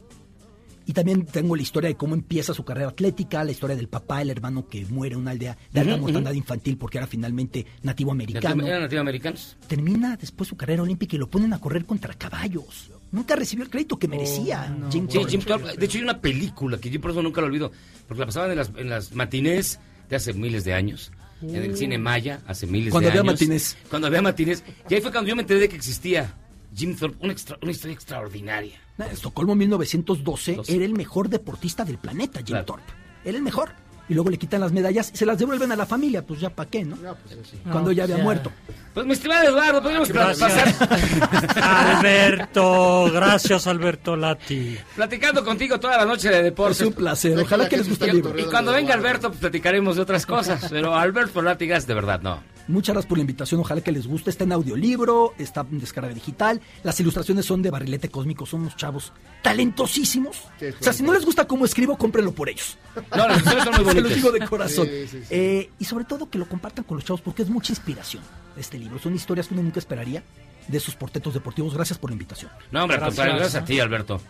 [0.88, 4.22] Y también tengo la historia de cómo empieza su carrera atlética, la historia del papá,
[4.22, 7.66] el hermano que muere en una aldea de alta Ujú, mortandad infantil porque era finalmente
[7.82, 8.54] nativo americano.
[8.56, 9.56] Nativo- ¿Eran nativoamericanos?
[9.66, 12.90] Termina después su carrera olímpica y lo ponen a correr contra caballos.
[13.12, 15.18] Nunca recibió el crédito que merecía Jim Sí.
[15.28, 15.76] Jim Thorpe.
[15.76, 17.70] De hecho, hay una película que yo por eso nunca lo olvido.
[18.06, 19.78] Porque la pasaban en las, en las matinés
[20.08, 21.12] de hace miles de años.
[21.42, 21.76] En el Uh.
[21.76, 23.34] cine Maya, hace miles Cuando de había años.
[23.34, 23.76] matinés.
[23.90, 24.64] Cuando había matinés.
[24.88, 26.34] Y ahí fue cuando yo me enteré de que existía
[26.74, 27.16] Jim Thorpe.
[27.22, 28.78] Una, extra- una historia extraordinaria.
[28.98, 32.92] En Estocolmo 1912 era el mejor deportista del planeta, Jim Thorpe.
[33.24, 33.70] Era el mejor.
[34.10, 36.24] Y luego le quitan las medallas y se las devuelven a la familia.
[36.24, 36.96] Pues ya para qué, ¿no?
[37.64, 38.22] Cuando No, ya había ya.
[38.22, 38.50] muerto.
[38.94, 40.74] Pues mi estimado Eduardo, podríamos Gracias.
[40.74, 41.58] pasar
[41.98, 44.78] Alberto, gracias Alberto Lati.
[44.96, 46.80] platicando contigo toda la noche de deportes.
[46.80, 47.38] Es un placer.
[47.38, 48.38] Ojalá que les guste el libro.
[48.38, 50.66] Y cuando venga Alberto, pues platicaremos de otras cosas.
[50.70, 52.42] Pero Alberto Látigas, de verdad, no.
[52.68, 54.30] Muchas gracias por la invitación, ojalá que les guste.
[54.30, 56.60] Está en audiolibro, está en descarga digital.
[56.84, 59.12] Las ilustraciones son de Barrilete Cósmico, son unos chavos
[59.42, 60.36] talentosísimos.
[60.80, 62.76] O sea, si no les gusta cómo escribo, cómprenlo por ellos.
[63.16, 64.02] No, las ilustraciones son muy Se bonitas.
[64.10, 64.86] lo digo de corazón.
[64.86, 65.26] Sí, sí, sí.
[65.30, 68.22] Eh, y sobre todo que lo compartan con los chavos porque es mucha inspiración
[68.56, 68.98] este libro.
[68.98, 70.22] Son historias que uno nunca esperaría
[70.68, 71.74] de sus portetos deportivos.
[71.74, 72.50] Gracias por la invitación.
[72.70, 74.20] No, hombre, contrario, gracias a ti, Alberto.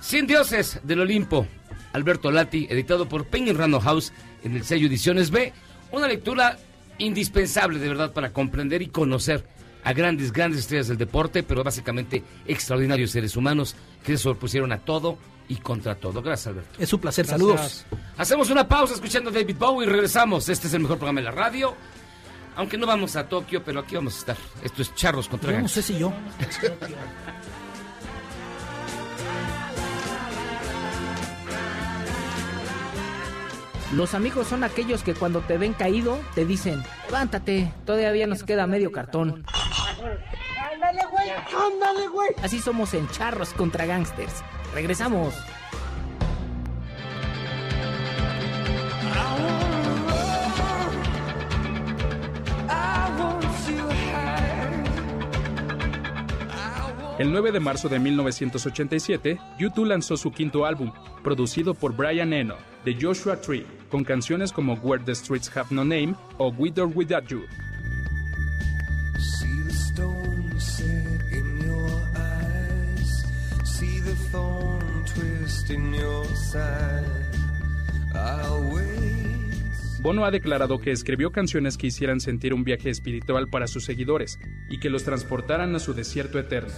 [0.00, 1.46] Cien dioses del Olimpo.
[1.94, 4.12] Alberto Lati, editado por Penguin Random House
[4.44, 5.52] en el sello Ediciones B.
[5.90, 6.58] Una lectura
[6.98, 9.44] indispensable, de verdad, para comprender y conocer
[9.84, 13.74] a grandes, grandes estrellas del deporte, pero básicamente extraordinarios seres humanos
[14.04, 15.18] que se sobrepusieron a todo
[15.48, 16.20] y contra todo.
[16.20, 16.70] Gracias, Alberto.
[16.78, 17.40] Es un placer, Gracias.
[17.40, 17.86] saludos.
[18.16, 20.48] Hacemos una pausa escuchando a David Bowie y regresamos.
[20.48, 21.74] Este es el mejor programa de la radio.
[22.56, 24.36] Aunque no vamos a Tokio, pero aquí vamos a estar.
[24.62, 26.12] Esto es Charros contra Yo no sé si yo.
[33.94, 38.66] Los amigos son aquellos que cuando te ven caído te dicen, levántate, todavía nos queda
[38.66, 39.44] medio cartón.
[40.72, 42.28] Ándale, güey, ándale, güey.
[42.42, 44.44] Así somos en Charros contra Gangsters.
[44.74, 45.34] Regresamos.
[57.18, 60.92] El 9 de marzo de 1987, U2 lanzó su quinto álbum,
[61.24, 65.84] producido por Brian Eno, de Joshua Tree, con canciones como Where the Streets Have No
[65.84, 67.44] Name o With or Without You.
[80.00, 84.38] Bono ha declarado que escribió canciones que hicieran sentir un viaje espiritual para sus seguidores
[84.70, 86.72] y que los transportaran a su desierto eterno.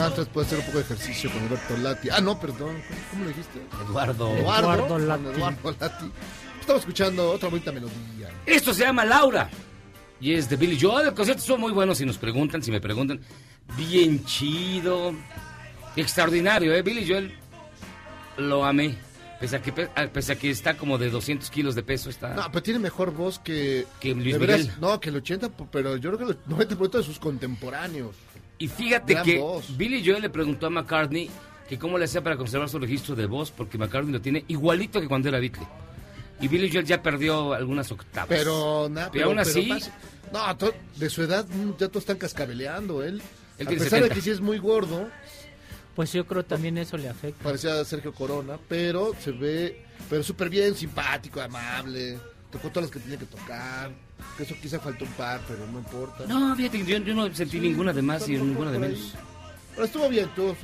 [0.00, 0.28] Contra Gantes.
[0.34, 2.08] Puede hacer un poco de ejercicio con Alberto Lati.
[2.10, 2.82] Ah, no, perdón.
[2.88, 3.60] ¿Cómo, cómo lo dijiste?
[3.88, 4.36] Eduardo.
[4.36, 5.24] Eduardo, Lati.
[5.26, 6.10] Eduardo Lati.
[6.60, 8.30] Estamos escuchando otra bonita melodía.
[8.46, 9.48] Esto se llama Laura.
[10.20, 11.08] Y es de Billy Joel.
[11.08, 13.20] El concierto estuvo muy bueno si nos preguntan, si me preguntan.
[13.76, 15.14] Bien chido.
[15.96, 16.82] Extraordinario, ¿eh?
[16.82, 17.32] Billy Joel
[18.36, 18.96] lo amé.
[19.40, 22.10] Pese a que, pe- a- pese a que está como de 200 kilos de peso,
[22.10, 22.34] está...
[22.34, 23.86] No, pero tiene mejor voz que.
[23.98, 24.74] Que Luis veras, Miguel.
[24.80, 28.14] No, que el 80, pero yo creo que el 90% de sus contemporáneos.
[28.60, 29.76] Y fíjate Gran que voz.
[29.76, 31.28] Billy Joel le preguntó a McCartney
[31.68, 35.00] que cómo le hacía para conservar su registro de voz, porque McCartney lo tiene igualito
[35.00, 35.66] que cuando era Beatle.
[36.40, 38.28] Y Billy Joel ya perdió algunas octavas.
[38.28, 39.90] Pero, nada, Pero aún así- más-
[40.32, 43.02] no, to- de su edad mm, ya todos están cascabeleando.
[43.02, 43.20] Él,
[43.58, 44.08] Él a pesar 70.
[44.08, 45.08] de que sí es muy gordo,
[45.96, 47.42] Pues yo creo también eso le afecta.
[47.42, 52.18] parecía Sergio Corona, pero se ve, pero súper bien, simpático, amable.
[52.50, 53.90] Tocó todas las que tenía que tocar.
[54.36, 56.24] Que eso quizá faltó un par, pero no importa.
[56.26, 59.14] No, fíjate, yo, yo no sentí ninguna de más y ninguna de menos.
[59.74, 60.56] Pero estuvo bien, todo.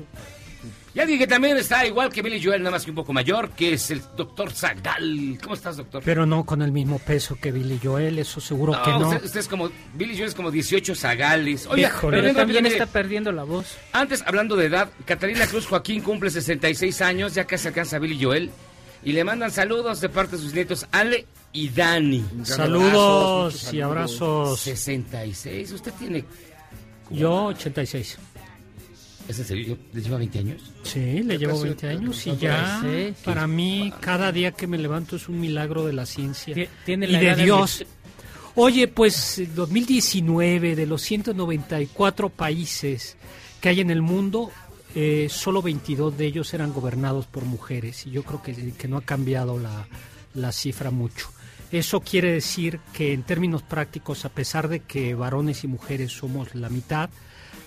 [0.94, 3.50] Y alguien que también está igual que Billy Joel, nada más que un poco mayor,
[3.50, 5.38] que es el doctor Zagal.
[5.42, 6.02] ¿Cómo estás, doctor?
[6.02, 9.11] Pero no con el mismo peso que Billy Joel, eso seguro que no.
[9.11, 11.66] Usted, usted es como, Billy Joel es como 18 Zagales.
[11.66, 12.22] Oye, Híjole.
[12.22, 13.76] Pero también está perdiendo la voz.
[13.92, 18.22] Antes, hablando de edad, Catalina Cruz Joaquín cumple 66 años, ya casi alcanza a Billy
[18.22, 18.50] Joel.
[19.04, 21.26] Y le mandan saludos de parte de sus nietos Ale
[21.57, 22.22] y Dani.
[22.42, 24.61] Saludos y abrazos.
[24.61, 26.24] 66, usted tiene...
[27.11, 28.18] Yo 86.
[29.28, 29.78] ¿Es en serio?
[29.92, 30.72] ¿Le lleva 20 años?
[30.82, 32.82] Sí, le llevo casi 20 años y ya
[33.24, 37.12] para mí cada día que me levanto es un milagro de la ciencia tiene y
[37.12, 37.84] la de Dios.
[38.54, 43.16] Oye, pues eh, 2019 de los 194 países
[43.61, 44.50] que hay en el mundo,
[44.94, 48.98] eh, solo 22 de ellos eran gobernados por mujeres y yo creo que, que no
[48.98, 49.86] ha cambiado la,
[50.34, 51.30] la cifra mucho.
[51.73, 56.55] Eso quiere decir que en términos prácticos, a pesar de que varones y mujeres somos
[56.55, 57.11] la mitad,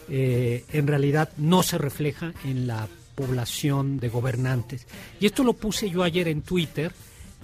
[0.07, 4.87] eh, en realidad no se refleja en la población de gobernantes.
[5.19, 6.93] Y esto lo puse yo ayer en Twitter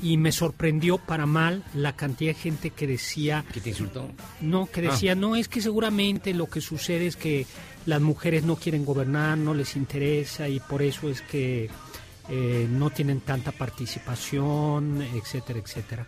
[0.01, 3.45] y me sorprendió para mal la cantidad de gente que decía...
[3.53, 4.09] ¿Que te insultó?
[4.41, 7.45] No, que decía, no, es que seguramente lo que sucede es que
[7.85, 11.69] las mujeres no quieren gobernar, no les interesa y por eso es que
[12.29, 16.07] eh, no tienen tanta participación, etcétera, etcétera.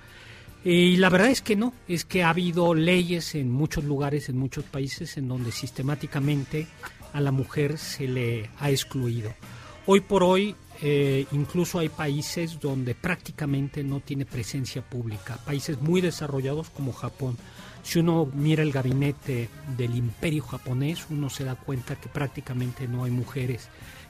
[0.63, 4.37] Y la verdad es que no, es que ha habido leyes en muchos lugares, en
[4.37, 6.67] muchos países, en donde sistemáticamente
[7.13, 9.33] a la mujer se le ha excluido.
[9.85, 16.01] Hoy por hoy, eh, incluso hay países donde prácticamente no tiene presencia pública, países muy
[16.01, 17.37] desarrollados como Japón.
[17.83, 19.47] Si uno mira el gabinete
[19.77, 23.69] del imperio japonés, uno se da cuenta que prácticamente no hay mujeres.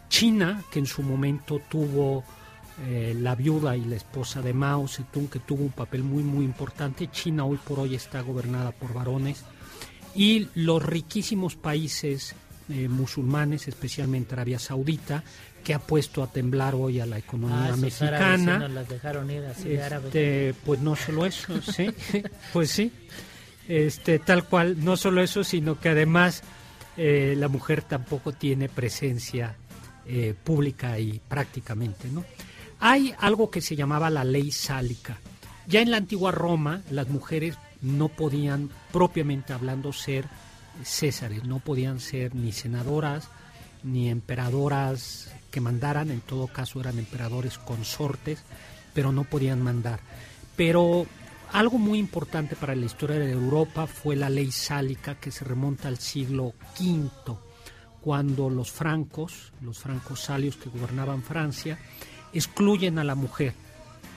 [0.10, 2.24] China, que en su momento tuvo
[2.86, 6.45] eh, la viuda y la esposa de Mao Zedong, que tuvo un papel muy, muy
[6.45, 7.09] importante.
[7.09, 9.43] China hoy por hoy está gobernada por varones.
[10.15, 12.36] Y los riquísimos países
[12.69, 15.23] eh, musulmanes, especialmente Arabia Saudita,
[15.63, 18.55] que ha puesto a temblar hoy a la economía Ah, mexicana.
[18.55, 20.07] árabes sí las dejaron ir así de árabe.
[20.07, 21.89] Este, pues no solo eso, sí,
[22.53, 22.91] pues sí,
[23.67, 26.41] este, tal cual, no solo eso, sino que además
[26.95, 29.55] eh, la mujer tampoco tiene presencia
[30.05, 32.23] eh, pública y prácticamente, ¿no?
[32.80, 35.17] Hay algo que se llamaba la ley sálica.
[35.67, 40.25] Ya en la antigua Roma, las mujeres no podían, propiamente hablando, ser
[40.84, 43.30] césares, no podían ser ni senadoras,
[43.84, 48.43] ni emperadoras que mandaran, en todo caso eran emperadores consortes,
[48.93, 49.99] pero no podían mandar.
[50.55, 51.05] Pero
[51.51, 55.88] algo muy importante para la historia de Europa fue la ley sálica que se remonta
[55.88, 57.38] al siglo V,
[58.01, 61.78] cuando los francos, los francos salios que gobernaban Francia,
[62.38, 63.54] excluyen a la mujer.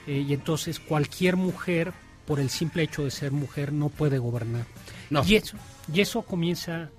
[0.07, 1.93] Eh, y entonces cualquier mujer,
[2.27, 4.67] por el simple hecho de ser mujer, no puede gobernar.
[5.11, 5.25] No.
[5.25, 5.57] Y, eso,
[5.93, 6.91] y eso comienza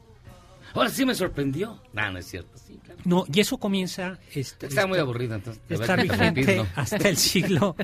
[0.74, 1.82] Ahora sí me sorprendió.
[1.94, 2.58] No, no es cierto.
[2.58, 3.00] Sí, claro.
[3.04, 4.18] No, y eso comienza...
[4.34, 5.62] Este, Está muy aburrido, entonces.
[5.70, 6.68] a interrumpir, vigente ¿no?
[6.76, 7.76] hasta el siglo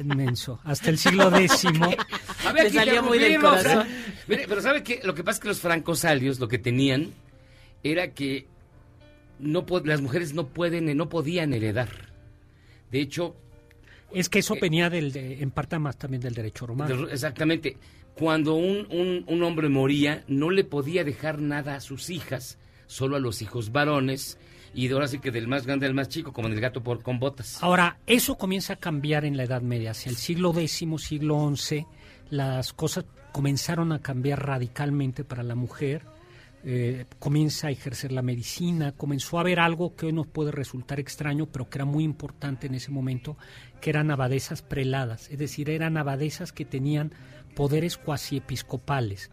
[0.00, 1.90] inmenso, hasta el siglo décimo.
[2.54, 3.86] Te que salió muy del corazón.
[4.28, 5.00] mire, pero ¿sabe qué?
[5.04, 7.12] Lo que pasa es que los francosalios lo que tenían
[7.82, 8.46] era que
[9.38, 12.13] no las mujeres no pueden, no podían heredar.
[12.90, 13.36] De hecho,
[14.12, 17.06] Es que eso venía del, de- en parte más también del derecho romano.
[17.06, 17.76] de- exactamente,
[18.14, 23.16] cuando un, un- un hombre moría, no le podía dejar nada a sus hijas, solo
[23.16, 24.38] a los hijos varones,
[24.72, 26.82] y de ahora sí que del más grande al más chico, como en el gato
[26.82, 27.60] por, con botas.
[27.62, 29.92] Ahora, eso comienza a cambiar en la Edad Media.
[29.92, 31.86] Hacia el siglo X, siglo XI,
[32.30, 36.02] las cosas comenzaron a cambiar radicalmente para la mujer.
[36.66, 40.98] Eh, comienza a ejercer la medicina, comenzó a haber algo que hoy nos puede resultar
[40.98, 43.36] extraño, pero que era muy importante en ese momento,
[43.82, 47.12] que eran abadesas preladas, es decir, eran abadesas que tenían
[47.54, 49.30] poderes cuasi episcopales.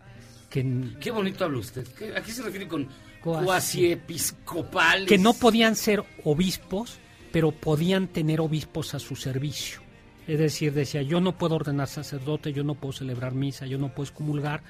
[0.49, 0.65] Que,
[0.99, 1.87] Qué bonito habla usted.
[1.97, 2.89] ¿Qué- ¿A qué se refiere con
[3.23, 5.07] cuasi episcopales?
[5.07, 6.99] que no podían ser obispos,
[7.31, 9.79] pero podían tener obispos a su servicio.
[10.27, 13.87] Es decir, decía, yo no puedo ordenar sacerdote, yo no puedo celebrar misa, yo no
[13.89, 14.61] puedo excomulgar,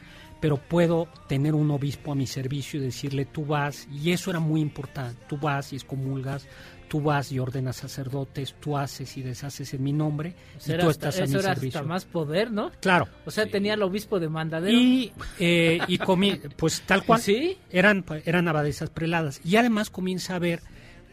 [0.42, 4.40] pero puedo tener un obispo a mi servicio y decirle, tú vas, y eso era
[4.42, 6.48] muy importante, tú vas y excomulgas,
[6.90, 10.80] tú vas y ordenas sacerdotes, tú haces y deshaces en mi nombre, O sea, y
[10.80, 11.80] tú hasta- estás a eso mi era servicio.
[11.80, 12.72] hasta más poder, ¿no?
[12.82, 13.08] Claro.
[13.26, 14.78] O sea, tenía el obispo de mandadero.
[14.78, 17.58] Y, eh, y comi- pues tal cual, ¿Sí?
[17.70, 19.40] eran, eran abadesas preladas.
[19.46, 20.62] Y además comienza a haber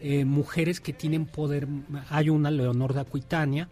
[0.01, 1.67] eh, mujeres que tienen poder.
[2.09, 3.69] Hay una, Leonor de Aquitania,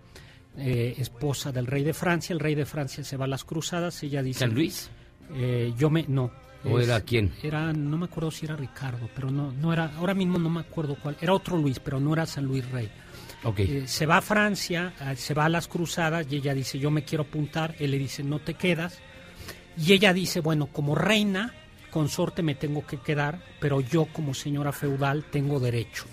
[0.58, 2.34] eh, esposa del rey de Francia.
[2.34, 4.02] El rey de Francia se va a las cruzadas.
[4.04, 4.40] Ella dice.
[4.42, 4.90] ¿San Luis?
[5.34, 6.06] Eh, yo me.
[6.08, 6.32] No.
[6.64, 7.32] ¿O era quién?
[7.44, 9.92] Era, no me acuerdo si era Ricardo, pero no, no era.
[9.98, 11.16] Ahora mismo no me acuerdo cuál.
[11.22, 12.90] Era otro Luis, pero no era San Luis Rey.
[13.44, 13.60] Ok.
[13.60, 16.92] Eh, se va a Francia, eh, se va a las cruzadas y ella dice, yo
[16.92, 17.76] me quiero apuntar.
[17.80, 19.00] Él le dice, no te quedas.
[19.78, 21.54] Y ella dice, bueno, como reina,
[21.92, 26.06] consorte me tengo que quedar, pero yo como señora feudal tengo derecho.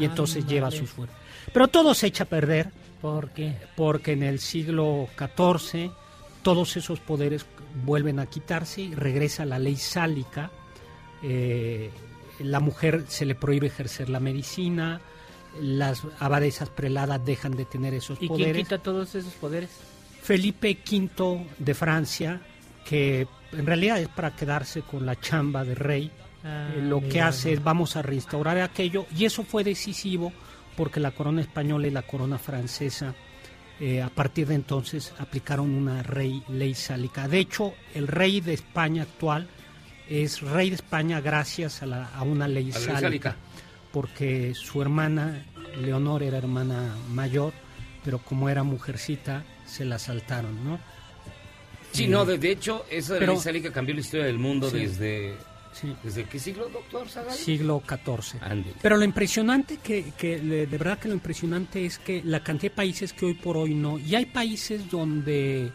[0.00, 0.54] y entonces Ándale.
[0.54, 1.16] lleva sus fuerzas.
[1.52, 2.70] Pero todo se echa a perder.
[3.00, 3.54] ¿Por qué?
[3.76, 5.92] Porque en el siglo XIV
[6.44, 7.44] todos esos poderes
[7.84, 10.52] vuelven a quitarse y regresa la ley sálica.
[11.22, 11.90] Eh,
[12.38, 15.00] la mujer se le prohíbe ejercer la medicina,
[15.60, 18.62] las abadesas preladas dejan de tener esos ¿Y quién poderes.
[18.62, 19.70] quita todos esos poderes?
[20.22, 22.40] Felipe V de Francia,
[22.84, 26.10] que en realidad es para quedarse con la chamba de rey,
[26.44, 30.30] Ah, eh, lo que mira, hace es vamos a restaurar aquello y eso fue decisivo
[30.76, 33.14] porque la corona española y la corona francesa
[33.80, 37.26] eh, a partir de entonces aplicaron una rey, ley sálica.
[37.28, 39.48] De hecho, el rey de España actual
[40.08, 43.36] es rey de España gracias a, la- a una ley A la ley sálica,
[43.92, 45.44] porque su hermana
[45.80, 47.52] Leonor era hermana mayor,
[48.04, 50.78] pero como era mujercita se la saltaron, ¿no?
[51.92, 54.70] Sí, Eh, no, de, de hecho, esa pero- ley sálica cambió la historia del mundo
[54.70, 54.78] Sí.
[54.78, 55.34] desde...
[55.74, 55.94] Sí.
[56.02, 57.34] ¿Desde qué siglo, doctor Zagal?
[57.34, 58.40] siglo XIV.
[58.80, 62.76] Pero lo impresionante que, que de verdad que lo impresionante es que la cantidad de
[62.76, 65.72] países que hoy por hoy no, y hay países donde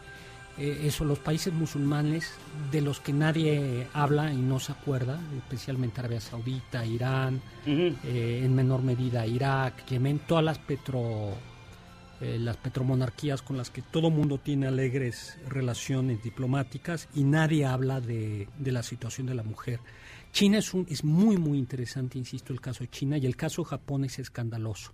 [0.60, 2.34] eh, eso, los países musulmanes
[2.70, 8.54] de los que nadie habla y no se acuerda, especialmente Arabia Saudita, Irán, eh, en
[8.54, 11.34] menor medida Irak, Yemen, todas las petro
[12.22, 18.02] eh, las petromonarquías con las que todo mundo tiene alegres relaciones diplomáticas y nadie habla
[18.02, 19.80] de, de la situación de la mujer.
[20.32, 23.64] China es, un, es muy, muy interesante, insisto, el caso de China y el caso
[23.64, 24.94] de Japón es escandaloso.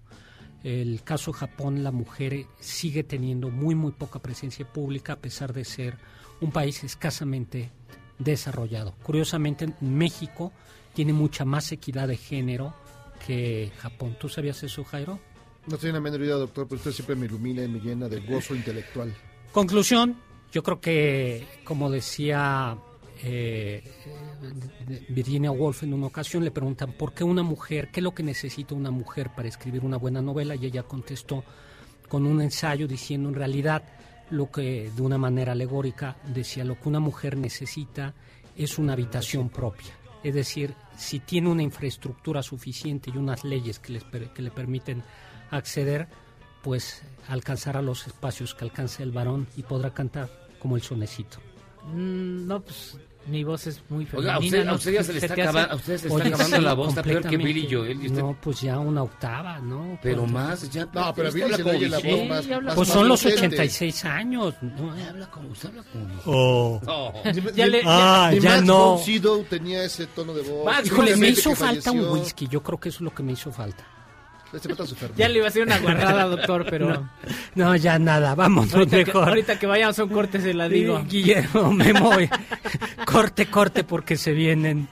[0.64, 5.54] El caso de Japón, la mujer sigue teniendo muy, muy poca presencia pública a pesar
[5.54, 5.98] de ser
[6.42, 7.72] un país escasamente
[8.18, 8.96] desarrollado.
[9.04, 10.52] Curiosamente, México
[10.94, 12.74] tiene mucha más equidad de género
[13.26, 14.16] que Japón.
[14.20, 15.20] ¿Tú sabías eso, Jairo?
[15.68, 18.20] No tengo la menor idea, doctor, pero usted siempre me ilumina y me llena de
[18.20, 19.14] gozo intelectual.
[19.52, 20.16] Conclusión,
[20.52, 22.78] yo creo que, como decía
[23.24, 23.84] eh,
[25.10, 28.24] Virginia Woolf en una ocasión, le preguntan, ¿por qué una mujer, qué es lo que
[28.24, 30.56] necesita una mujer para escribir una buena novela?
[30.56, 31.44] Y ella contestó
[32.08, 33.84] con un ensayo diciendo, en realidad,
[34.30, 38.14] lo que de una manera alegórica decía, lo que una mujer necesita
[38.56, 39.98] es una habitación propia.
[40.24, 45.04] Es decir, si tiene una infraestructura suficiente y unas leyes que, les que le permiten
[45.52, 46.08] acceder,
[46.64, 50.30] pues alcanzará los espacios que alcanza el varón y podrá cantar
[50.60, 51.38] como el sonecito.
[51.94, 54.46] Mm, no, pues mi voz es muy Oiga, a femenina.
[54.46, 54.76] usted, a ¿no?
[54.76, 55.50] usted ya se le ¿Se está te hace?
[55.50, 57.54] acabando, a usted se le está Oye, acabando sí, la voz, está peor que completamente.
[57.62, 58.04] Billy Joel.
[58.04, 60.00] y usted- No, pues ya una octava, ¿no?
[60.02, 60.86] Pero Pues, más, ya.
[60.94, 63.08] No, pero Billy habla se le como oye la voz más- más- Pues más son
[63.08, 63.46] los potente.
[63.46, 64.54] 86 años.
[64.62, 64.92] ¿no?
[65.10, 66.08] Habla como, usted habla como.
[66.26, 66.82] Oh.
[66.86, 67.14] No.
[67.56, 68.98] Ya le- Ah, Ni ya Max no.
[69.04, 70.66] Sydow tenía ese tono de voz.
[70.66, 72.48] Max, Híjole, me hizo falta un whisky.
[72.48, 73.84] Yo creo que eso es lo que me hizo falta.
[74.56, 74.74] Este
[75.18, 76.90] Ya le iba a hacer una guardada, doctor, pero...
[76.90, 77.10] No,
[77.56, 78.36] no, ya nada.
[78.36, 79.30] Vámonos Ahorita que, mejor.
[79.30, 81.00] ahorita que vayamos a un corte se la digo.
[81.02, 82.30] Sí, Guillermo, Memo, eh,
[83.06, 84.88] corte, corte, porque se vienen.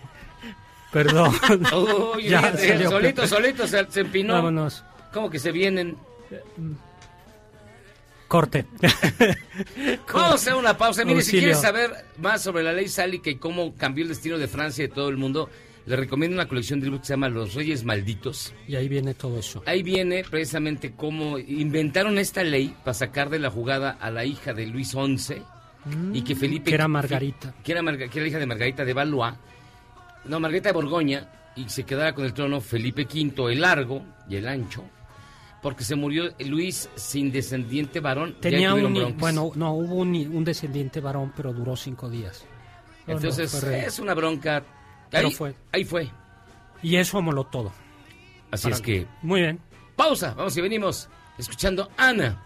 [0.92, 1.34] Perdón.
[2.16, 4.34] Uy, Ya, salió solito, solito se, se empinó.
[4.34, 4.84] Vámonos.
[5.14, 5.98] ¿Cómo que se vienen?
[8.28, 8.66] Corte.
[10.12, 11.06] Vamos a hacer una pausa.
[11.06, 14.48] Mire, si quieres saber más sobre la ley Sálica y cómo cambió el destino de
[14.48, 15.50] Francia y de todo el mundo,
[15.86, 18.54] le recomiendo una colección de libros que se llama Los Reyes Malditos.
[18.68, 19.62] Y ahí viene todo eso.
[19.66, 24.54] Ahí viene precisamente cómo inventaron esta ley para sacar de la jugada a la hija
[24.54, 25.42] de Luis XI
[26.14, 26.70] y que Felipe...
[26.72, 27.54] Que era Margarita.
[27.64, 29.34] Que era, Marga- que era la hija de Margarita de Valois.
[30.26, 31.30] No, Margarita de Borgoña.
[31.56, 34.84] Y se quedara con el trono Felipe V, el largo y el ancho.
[35.62, 38.38] Porque se murió Luis sin descendiente varón.
[38.42, 42.44] Tenía un, bueno, no, hubo un, un descendiente varón, pero duró cinco días.
[43.06, 44.64] No, no, Entonces, es una bronca.
[45.14, 45.56] Pero Ahí fue.
[45.72, 46.10] Ahí fue.
[46.82, 47.72] Y eso amoló todo.
[48.52, 49.08] Así Para- es que.
[49.22, 49.60] Muy bien.
[49.96, 50.34] Pausa.
[50.34, 51.08] Vamos y venimos
[51.38, 52.42] escuchando Ana.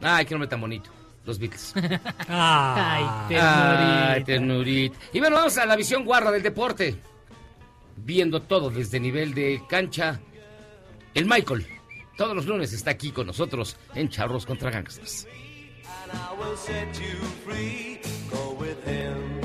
[0.00, 0.90] Ay, qué nombre tan bonito.
[1.24, 1.74] Los Beatles.
[2.28, 4.98] Ay, Ay, ternurita.
[5.12, 6.98] Y bueno, vamos a la visión guarra del deporte.
[7.96, 10.18] Viendo todo desde nivel de cancha.
[11.14, 11.66] El Michael.
[12.16, 15.26] Todos los lunes está aquí con nosotros en Charros contra Gangsters.
[16.12, 18.00] I will set you free.
[18.30, 19.39] Go with him.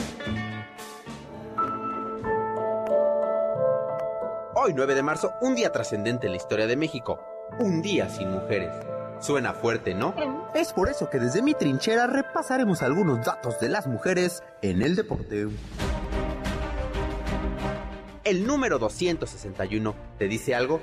[4.58, 7.20] Hoy 9 de marzo, un día trascendente en la historia de México.
[7.60, 8.72] Un día sin mujeres.
[9.20, 10.16] Suena fuerte, ¿no?
[10.56, 14.96] Es por eso que desde mi trinchera repasaremos algunos datos de las mujeres en el
[14.96, 15.50] deporte.
[18.24, 20.80] ¿El número 261 te dice algo?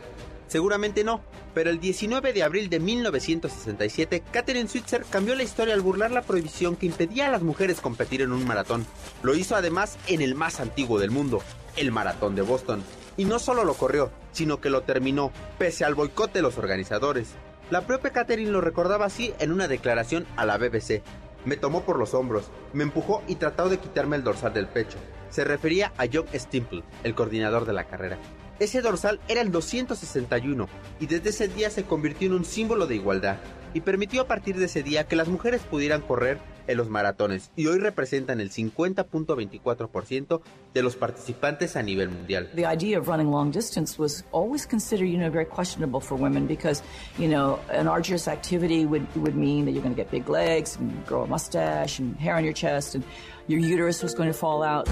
[0.49, 1.23] Seguramente no,
[1.55, 6.21] pero el 19 de abril de 1967, Catherine Switzer cambió la historia al burlar la
[6.21, 8.85] prohibición que impedía a las mujeres competir en un maratón.
[9.23, 11.43] Lo hizo además en el más antiguo del mundo,
[11.77, 12.85] el Maratón de Boston.
[13.17, 17.35] Y no solo lo corrió, sino que lo terminó, pese al boicot de los organizadores.
[17.71, 21.03] La propia Catherine lo recordaba así en una declaración a la BBC.
[21.45, 24.99] Me tomó por los hombros, me empujó y trató de quitarme el dorsal del pecho.
[25.31, 28.19] Se refería a John Stimple, el coordinador de la carrera.
[28.59, 30.69] Ese dorsal era el 261
[31.01, 33.39] y desde ese día se convirtió en un símbolo de igualdad
[33.75, 37.51] y permitió a partir de ese día que las mujeres pudieran correr en los maratones
[37.57, 40.41] y hoy representan el 50.24%
[40.75, 42.51] de los participantes a nivel mundial.
[42.55, 46.47] The idea of running long distance was always considered, you know, very questionable for women
[46.47, 46.83] because,
[47.19, 50.77] you know, an arduous activity would, would mean that you're going to get big legs
[50.77, 53.05] and grow a mustache and hair on your chest and
[53.49, 54.89] your uterus was going to fall out.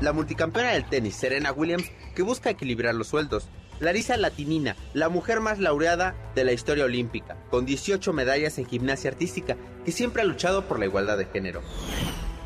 [0.00, 3.48] La multicampeona del tenis, Serena Williams, que busca equilibrar los sueldos.
[3.80, 9.10] Larisa Latinina, la mujer más laureada de la historia olímpica, con 18 medallas en gimnasia
[9.10, 11.60] artística, que siempre ha luchado por la igualdad de género.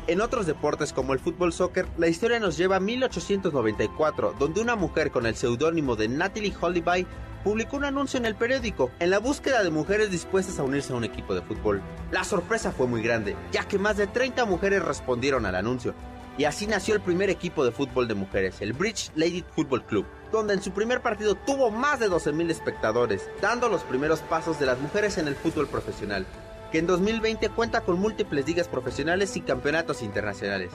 [0.07, 4.75] En otros deportes como el fútbol soccer, la historia nos lleva a 1894, donde una
[4.75, 7.05] mujer con el seudónimo de Natalie Hollyby
[7.43, 10.95] publicó un anuncio en el periódico en la búsqueda de mujeres dispuestas a unirse a
[10.95, 11.81] un equipo de fútbol.
[12.11, 15.93] La sorpresa fue muy grande, ya que más de 30 mujeres respondieron al anuncio.
[16.39, 20.05] Y así nació el primer equipo de fútbol de mujeres, el Bridge Lady Football Club,
[20.31, 24.65] donde en su primer partido tuvo más de 12.000 espectadores, dando los primeros pasos de
[24.65, 26.25] las mujeres en el fútbol profesional,
[26.71, 30.71] que en 2020 cuenta con múltiples ligas profesionales y campeonatos internacionales.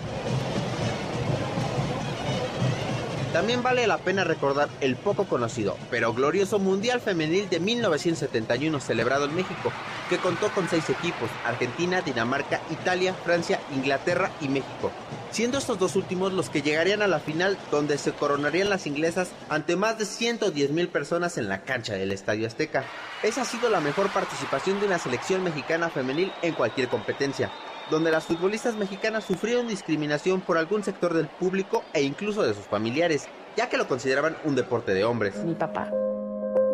[3.34, 9.24] También vale la pena recordar el poco conocido, pero glorioso Mundial Femenil de 1971 celebrado
[9.24, 9.72] en México,
[10.08, 14.92] que contó con seis equipos, Argentina, Dinamarca, Italia, Francia, Inglaterra y México,
[15.34, 19.32] siendo estos dos últimos los que llegarían a la final donde se coronarían las inglesas
[19.48, 22.84] ante más de 110 mil personas en la cancha del Estadio Azteca.
[23.24, 27.50] Esa ha sido la mejor participación de una selección mexicana femenil en cualquier competencia,
[27.90, 32.66] donde las futbolistas mexicanas sufrieron discriminación por algún sector del público e incluso de sus
[32.66, 35.34] familiares, ya que lo consideraban un deporte de hombres.
[35.44, 35.90] Mi papá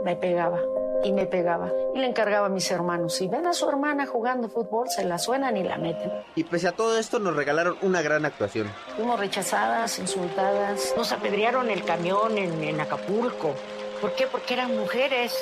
[0.05, 0.61] me pegaba
[1.05, 3.15] y me pegaba y le encargaba a mis hermanos.
[3.15, 6.11] Si ven a su hermana jugando fútbol, se la suenan y la meten.
[6.35, 8.71] Y pese a todo esto nos regalaron una gran actuación.
[8.97, 10.95] Fuimos rechazadas, insultadas.
[10.97, 13.55] Nos apedrearon el camión en, en Acapulco.
[14.01, 14.27] ¿Por qué?
[14.27, 15.35] Porque eran mujeres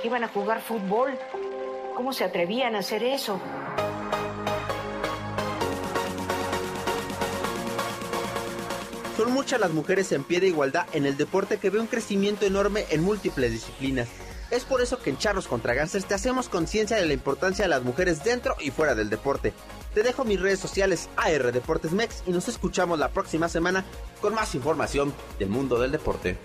[0.00, 1.18] que iban a jugar fútbol.
[1.94, 3.40] ¿Cómo se atrevían a hacer eso?
[9.16, 12.46] Son muchas las mujeres en pie de igualdad en el deporte que ve un crecimiento
[12.46, 14.08] enorme en múltiples disciplinas.
[14.52, 17.70] Es por eso que en Charros contra Gánsters te hacemos conciencia de la importancia de
[17.70, 19.54] las mujeres dentro y fuera del deporte.
[19.94, 23.82] Te dejo mis redes sociales AR Deportes Mex y nos escuchamos la próxima semana
[24.20, 26.36] con más información del mundo del deporte.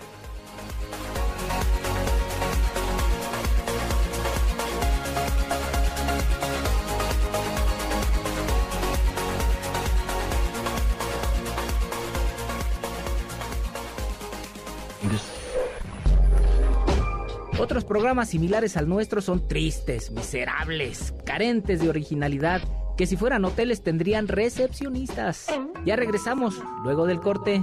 [17.58, 22.62] Otros programas similares al nuestro son tristes, miserables, carentes de originalidad,
[22.96, 25.46] que si fueran hoteles tendrían recepcionistas.
[25.84, 26.54] Ya regresamos,
[26.84, 27.60] luego del corte.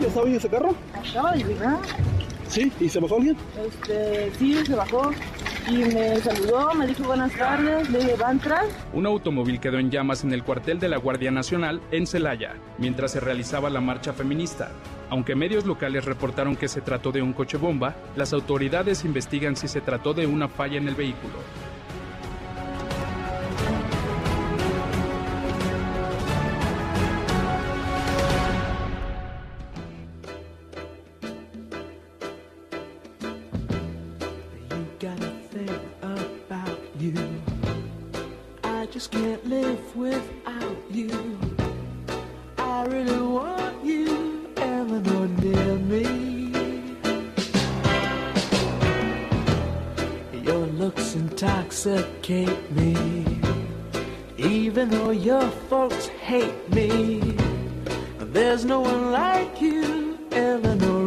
[0.00, 0.74] ¿Ya estaba ese carro?
[2.48, 3.36] Sí, ¿y se bajó alguien?
[3.66, 5.10] Este, sí, se bajó
[5.68, 7.88] y me saludó, me dijo buenas tardes.
[8.92, 13.12] Un automóvil quedó en llamas en el cuartel de la Guardia Nacional en Celaya, mientras
[13.12, 14.70] se realizaba la marcha feminista.
[15.10, 19.68] Aunque medios locales reportaron que se trató de un coche bomba, las autoridades investigan si
[19.68, 21.34] se trató de una falla en el vehículo.
[39.02, 41.36] Just can't live without you.
[42.56, 46.04] I really want you, Eleanor, near me.
[50.44, 53.40] Your looks intoxicate me.
[54.36, 57.36] Even though your folks hate me,
[58.18, 61.01] there's no one like you, Eleanor,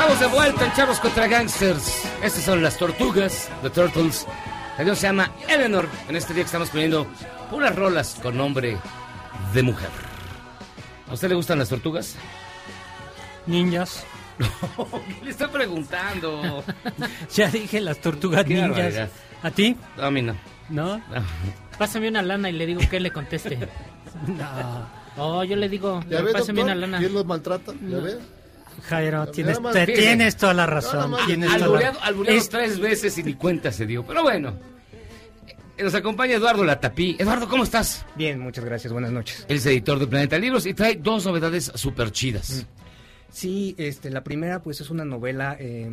[0.00, 2.04] Estamos de vuelta en Charros contra Gangsters.
[2.22, 4.26] Estas son las tortugas, The Turtles.
[4.70, 5.86] La canción se llama Eleanor.
[6.08, 7.06] En este día que estamos poniendo
[7.50, 8.78] puras rolas con nombre
[9.52, 9.90] de mujer.
[11.06, 12.16] ¿A usted le gustan las tortugas?
[13.46, 14.06] Ninjas.
[15.18, 16.64] ¿Qué le está preguntando?
[17.34, 18.70] ya dije las tortugas Qué ninjas.
[18.70, 19.10] barbaridad.
[19.42, 19.76] ¿A ti?
[19.98, 20.34] No, a mí no.
[20.70, 21.02] ¿No?
[21.78, 23.68] Pásame una lana y le digo que le conteste.
[24.26, 24.88] No.
[25.18, 26.64] Oh, yo le digo, ¿Ya ves, pásame doctor?
[26.64, 26.98] una lana.
[27.00, 27.74] ¿Quién los maltrata?
[27.86, 28.16] ¿Ya ves?
[28.88, 30.02] Jairo, tienes, más- te- Fíjese.
[30.06, 31.10] tienes toda la razón.
[31.12, 34.04] Más- tienes toda Albureado, la- albureado Es- tres veces y ni cuenta se dio.
[34.04, 34.54] Pero bueno.
[35.78, 37.16] Nos acompaña Eduardo Latapí.
[37.18, 38.04] Eduardo, ¿cómo estás?
[38.14, 39.46] Bien, muchas gracias, buenas noches.
[39.48, 42.66] Él es editor de Planeta Libros y trae dos novedades súper chidas.
[43.30, 45.90] Sí, este, la primera pues es una novela, eh,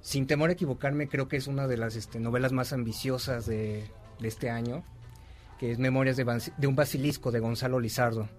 [0.00, 3.84] sin temor a equivocarme, creo que es una de las este, novelas más ambiciosas de,
[4.18, 4.82] de este año,
[5.58, 8.30] que es Memorias de un basilisco de Gonzalo Lizardo,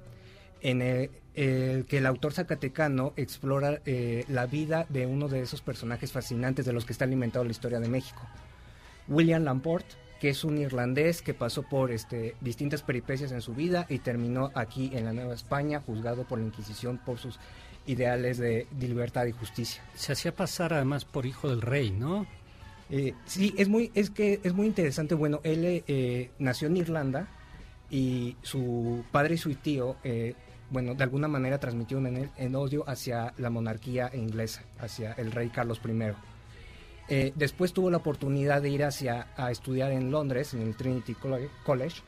[0.62, 5.62] en el, el que el autor zacatecano explora eh, la vida de uno de esos
[5.62, 8.22] personajes fascinantes de los que está alimentado la historia de México.
[9.08, 9.86] William Lamport,
[10.20, 14.52] que es un irlandés que pasó por este, distintas peripecias en su vida y terminó
[14.56, 17.40] aquí en la Nueva España, juzgado por la Inquisición por sus
[17.86, 19.82] ideales de, de libertad y justicia.
[19.96, 22.26] Se hacía pasar además por hijo del rey, ¿no?
[22.90, 25.16] Eh, sí, es muy, es que es muy interesante.
[25.16, 27.28] Bueno, él eh, nació en Irlanda
[27.90, 30.36] y su padre y su tío, eh,
[30.70, 35.32] bueno, de alguna manera transmitieron en él el odio hacia la monarquía inglesa, hacia el
[35.32, 36.14] rey Carlos I.
[37.10, 41.14] Eh, después tuvo la oportunidad de ir hacia a estudiar en Londres, en el Trinity
[41.16, 42.02] Colle- College,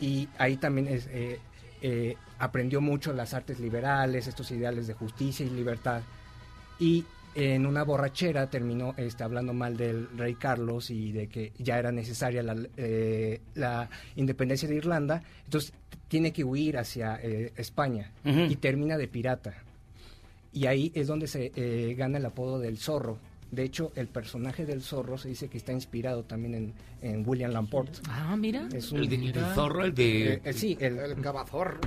[0.00, 1.38] y ahí también eh,
[1.82, 6.00] eh, aprendió mucho las artes liberales, estos ideales de justicia y libertad.
[6.78, 7.04] Y
[7.34, 11.92] en una borrachera terminó este, hablando mal del rey Carlos y de que ya era
[11.92, 12.56] necesaria la,
[13.54, 15.72] la independencia de Irlanda, entonces
[16.08, 19.54] tiene que huir hacia eh, España y termina de pirata.
[20.52, 23.18] Y ahí es donde se eh, gana el apodo del zorro.
[23.50, 27.50] De hecho, el personaje del zorro se dice que está inspirado también en, en William
[27.50, 27.88] Lamport.
[28.08, 28.68] Ah, mira.
[28.74, 31.80] Es El de- el zorro, el de- Eh, eh, sí, el, El cabazor.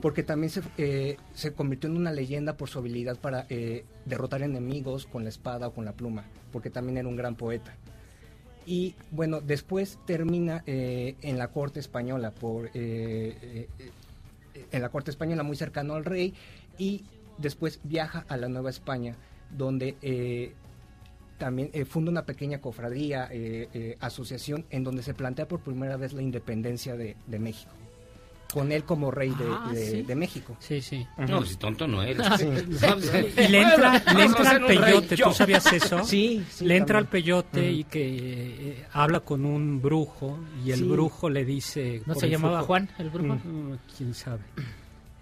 [0.00, 4.42] Porque también se, eh, se convirtió en una leyenda por su habilidad para eh, derrotar
[4.42, 7.74] enemigos con la espada o con la pluma, porque también era un gran poeta.
[8.66, 13.68] Y bueno, después termina eh, en la corte española, por, eh, eh,
[14.70, 16.34] en la corte española muy cercano al rey,
[16.78, 17.04] y
[17.38, 19.16] después viaja a la Nueva España,
[19.50, 20.54] donde
[21.38, 23.28] también funda una pequeña cofradía,
[24.00, 27.72] asociación, en donde se plantea por primera vez la independencia de, de México.
[28.52, 30.02] Con él como rey de, Ah, de- sí.
[30.02, 30.56] de México.
[30.60, 31.06] Sí, sí.
[31.16, 32.26] No, si tonto no eres.
[32.38, 32.46] Sí.
[33.38, 35.28] Y le entra, le entra al peyote, yo.
[35.28, 36.04] ¿tú sabías eso?
[36.04, 40.78] Sí, sí, Le entra al peyote y que eh, habla con un brujo y el
[40.80, 40.84] Sí.
[40.84, 42.02] brujo le dice...
[42.06, 43.34] ¿No se llamaba influjo- Juan el brujo?
[43.42, 44.42] Mm, ¿Quién sabe?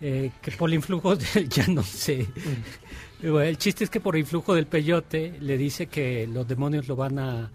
[0.00, 2.26] Eh, que por el influjo de, ya no sé.
[3.20, 6.96] Bueno, el chiste es que por influjo del peyote le dice que los demonios lo
[6.96, 7.50] van a,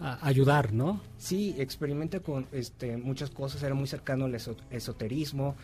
[0.00, 1.00] a ayudar, ¿no?
[1.18, 5.56] Sí, experimenta con este, muchas cosas, era muy cercano al eso- esoterismo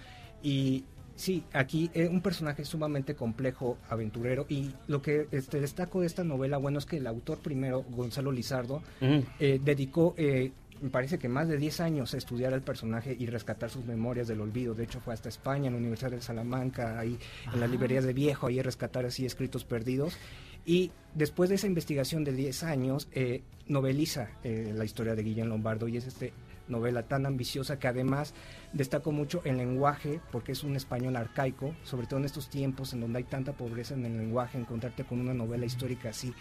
[0.42, 0.84] y
[1.14, 6.24] sí, aquí es un personaje sumamente complejo, aventurero y lo que este, destaco de esta
[6.24, 10.52] novela, bueno, es que el autor primero, Gonzalo Lizardo, eh, dedicó, eh,
[10.82, 14.28] me parece que más de 10 años a estudiar al personaje y rescatar sus memorias
[14.28, 14.74] del olvido.
[14.74, 17.18] De hecho, fue hasta España, en la Universidad de Salamanca, ahí
[17.50, 20.18] en las librerías de viejo, ahí a rescatar así escritos perdidos.
[20.66, 25.48] Y después de esa investigación de 10 años, eh, noveliza eh, la historia de Guillén
[25.48, 26.32] Lombardo y es este
[26.68, 28.34] novela tan ambiciosa que además
[28.72, 33.00] destacó mucho el lenguaje porque es un español arcaico, sobre todo en estos tiempos en
[33.00, 36.34] donde hay tanta pobreza en el lenguaje, encontrarte con una novela histórica así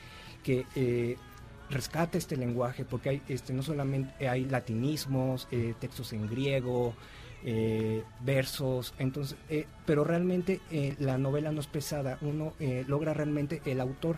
[0.43, 1.17] que eh,
[1.69, 6.95] rescata este lenguaje porque hay este no solamente hay latinismos, eh, textos en griego,
[7.45, 13.13] eh, versos, entonces, eh, pero realmente eh, la novela no es pesada, uno eh, logra
[13.13, 14.17] realmente, el autor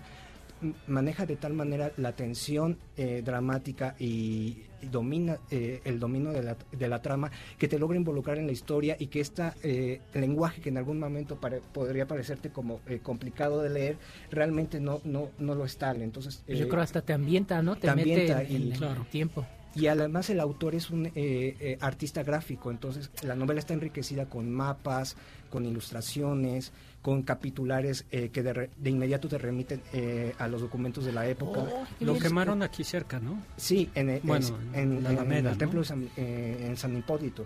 [0.88, 6.42] maneja de tal manera la tensión eh, dramática y, y domina eh, el dominio de
[6.42, 7.30] la, de la trama
[7.60, 11.36] que te logra involucrar en la historia y que este lenguaje que en algún momento
[11.36, 13.98] pare- podría parecerte como eh, complicado de leer
[14.32, 17.76] realmente no no no lo es tal entonces Yo creo hasta te ambienta, ¿no?
[17.76, 19.06] Te, te mete ambienta en, y- en el Claro.
[19.12, 19.46] tiempo.
[19.76, 24.26] Y además el autor es un eh, eh, artista gráfico, entonces la novela está enriquecida
[24.26, 25.16] con mapas,
[25.50, 26.72] con ilustraciones,
[27.02, 31.12] con capitulares eh, que de, re- de inmediato te remiten eh, a los documentos de
[31.14, 31.64] la época.
[32.00, 33.42] Lo quemaron aquí cerca, ¿no?
[33.56, 35.58] Sí, en, el- Bueno, es- en en, la en Alameda, el ¿no?
[35.60, 37.46] templo de San, eh, en San Hipólito.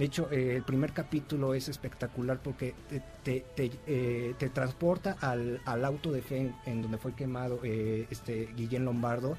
[0.00, 5.18] De hecho, eh, el primer capítulo es espectacular porque te, te, te, eh, te transporta
[5.20, 9.36] al, al auto de fe en, en donde fue quemado eh, este Guillén Lombardo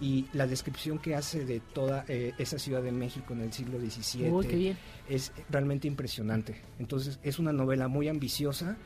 [0.00, 4.30] y la descripción que hace de toda esa ciudad de México en el siglo XVII
[4.30, 4.78] Uy, qué bien.
[5.08, 6.62] es realmente impresionante.
[6.78, 8.76] Entonces es una novela muy ambiciosa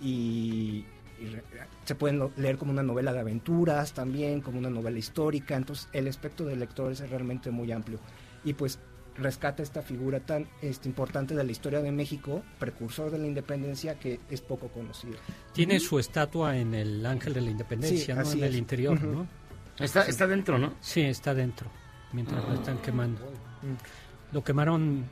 [0.00, 0.86] y,
[1.20, 1.36] y
[1.84, 5.56] se pueden leer como una novela de aventuras también, como una novela histórica.
[5.56, 7.98] Entonces el espectro del lector es realmente muy amplio.
[8.42, 8.78] Y pues
[9.20, 13.98] rescata esta figura tan este, importante de la historia de México, precursor de la independencia,
[13.98, 15.14] que es poco conocido.
[15.52, 18.56] Tiene su estatua en el Ángel de la Sí, Independencia, En el es.
[18.56, 19.00] interior.
[19.02, 19.26] ¿no?
[19.78, 20.74] Está, está dentro, ¿no?
[20.80, 21.70] Sí, está dentro,
[22.12, 23.20] mientras lo están quemando.
[24.32, 25.04] Lo quemaron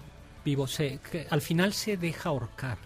[0.45, 0.67] vivo.
[0.67, 2.79] Se, que al final se deja ahorcar.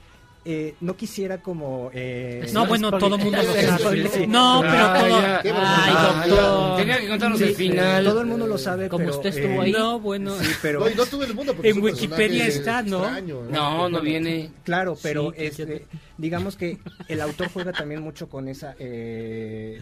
[0.45, 1.91] Eh, no quisiera como...
[1.95, 4.09] eh, No, bueno, todo el mundo lo sabe.
[4.09, 4.27] sí.
[4.27, 5.09] No, pero Ah, todo...
[5.21, 5.41] ya.
[5.45, 6.71] Ay, Ah, doctor.
[6.71, 6.77] ya.
[6.77, 8.05] Tenía que contarnos Sí, el final.
[8.05, 9.73] Todo el mundo lo sabe, Como pero, usted estuvo eh, ahí.
[9.73, 10.37] No, bueno.
[10.41, 10.81] Sí, pero...
[10.81, 12.99] No, y no todo el mundo, porque En Wikipedia está, ¿no?
[13.05, 14.51] extraño, No, no viene.
[14.65, 15.87] Claro, pero Sí, este,
[16.19, 16.79] digamos que
[17.09, 19.81] el autor juega también mucho con esa eh,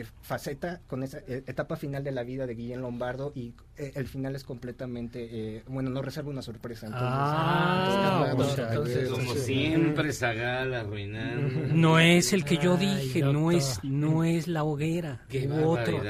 [0.00, 3.92] eh, faceta, con esa eh, etapa final de la vida de Guillén Lombardo y eh,
[3.94, 6.86] el final es completamente, eh, bueno, no reserva una sorpresa.
[6.86, 11.74] Entonces, Ah, entonces, bueno, entonces, Como siempre, Zagal arruinando.
[11.74, 15.22] No es el que yo Ay, dije, no es, no es la hoguera.
[15.28, 16.02] Qué u otro.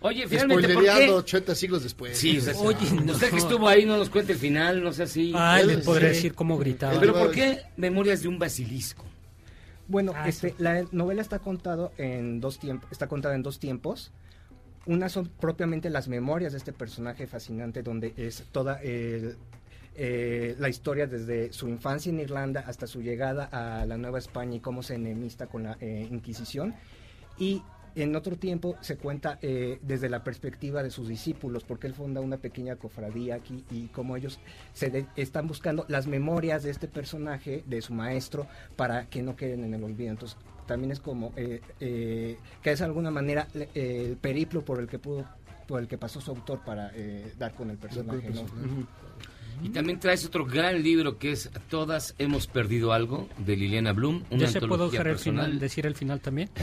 [0.00, 1.10] Oye, finalmente, ¿por qué?
[1.10, 2.16] 80 siglos después.
[2.16, 3.12] Sí, o sea, Oye, no.
[3.12, 5.32] usted que estuvo ahí no nos cuente el final, no sé si.
[5.34, 5.92] Ay, le sí.
[6.00, 6.98] decir cómo gritaba.
[7.00, 9.07] Pero ¿por qué Memorias de un Basilisco?
[9.88, 14.12] Bueno, Ah, este, la novela está contado en dos tiempos, está contada en dos tiempos.
[14.86, 19.36] Una son propiamente las memorias de este personaje fascinante, donde es toda el-
[19.96, 24.54] eh, la historia desde su infancia en Irlanda hasta su llegada a la Nueva España
[24.56, 26.74] y cómo se enemista con la eh, Inquisición.
[27.38, 27.62] Y
[27.94, 32.20] en otro tiempo se cuenta eh, desde la perspectiva de sus discípulos, porque él funda
[32.20, 34.38] una pequeña cofradía aquí y cómo ellos
[34.72, 38.46] se de- están buscando las memorias de este personaje, de su maestro,
[38.76, 40.10] para que no queden en el olvido.
[40.10, 40.36] Entonces
[40.66, 44.98] también es como eh, eh, que es de alguna manera el periplo por el que
[44.98, 45.24] pudo
[45.66, 46.90] por el que pasó su autor para
[47.38, 48.20] dar con el personaje.
[49.62, 54.24] Y también traes otro gran libro que es Todas hemos perdido algo, de Liliana Bloom.
[54.30, 56.50] Una ¿Ya se dejar el final, decir el final también?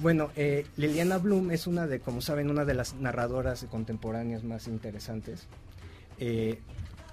[0.00, 4.66] Bueno, eh, Liliana Bloom es una de, como saben, una de las narradoras contemporáneas más
[4.66, 5.46] interesantes.
[6.18, 6.58] Eh,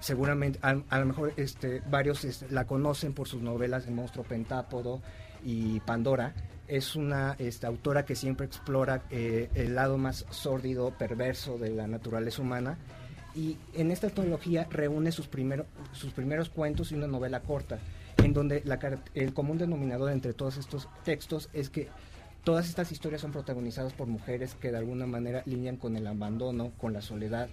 [0.00, 4.24] seguramente, a, a lo mejor este, varios este, la conocen por sus novelas El monstruo
[4.24, 5.00] pentápodo
[5.44, 6.34] y Pandora.
[6.68, 11.86] Es una este, autora que siempre explora eh, el lado más sórdido, perverso de la
[11.86, 12.78] naturaleza humana.
[13.34, 17.78] Y en esta antología reúne sus, primero- sus primeros cuentos y una novela corta,
[18.22, 18.78] en donde la
[19.14, 21.88] el común denominador entre todos estos textos es que
[22.44, 26.72] todas estas historias son protagonizadas por mujeres que de alguna manera lidian con el abandono,
[26.78, 27.48] con la soledad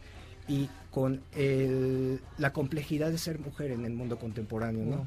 [0.48, 5.06] y con el- la complejidad de ser mujer en el mundo contemporáneo.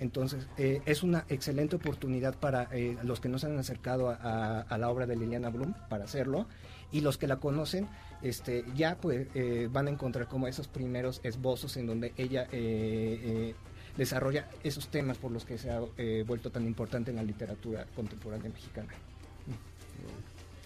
[0.00, 4.14] Entonces, eh, es una excelente oportunidad para eh, los que no se han acercado a,
[4.14, 6.46] a- a la obra de Liliana Bloom para hacerlo
[6.92, 7.88] y los que la conocen
[8.22, 13.20] este, ya pues, eh, van a encontrar como esos primeros esbozos en donde ella eh,
[13.22, 13.54] eh,
[13.96, 17.86] desarrolla esos temas por los que se ha eh, vuelto tan importante en la literatura
[17.94, 18.88] contemporánea mexicana.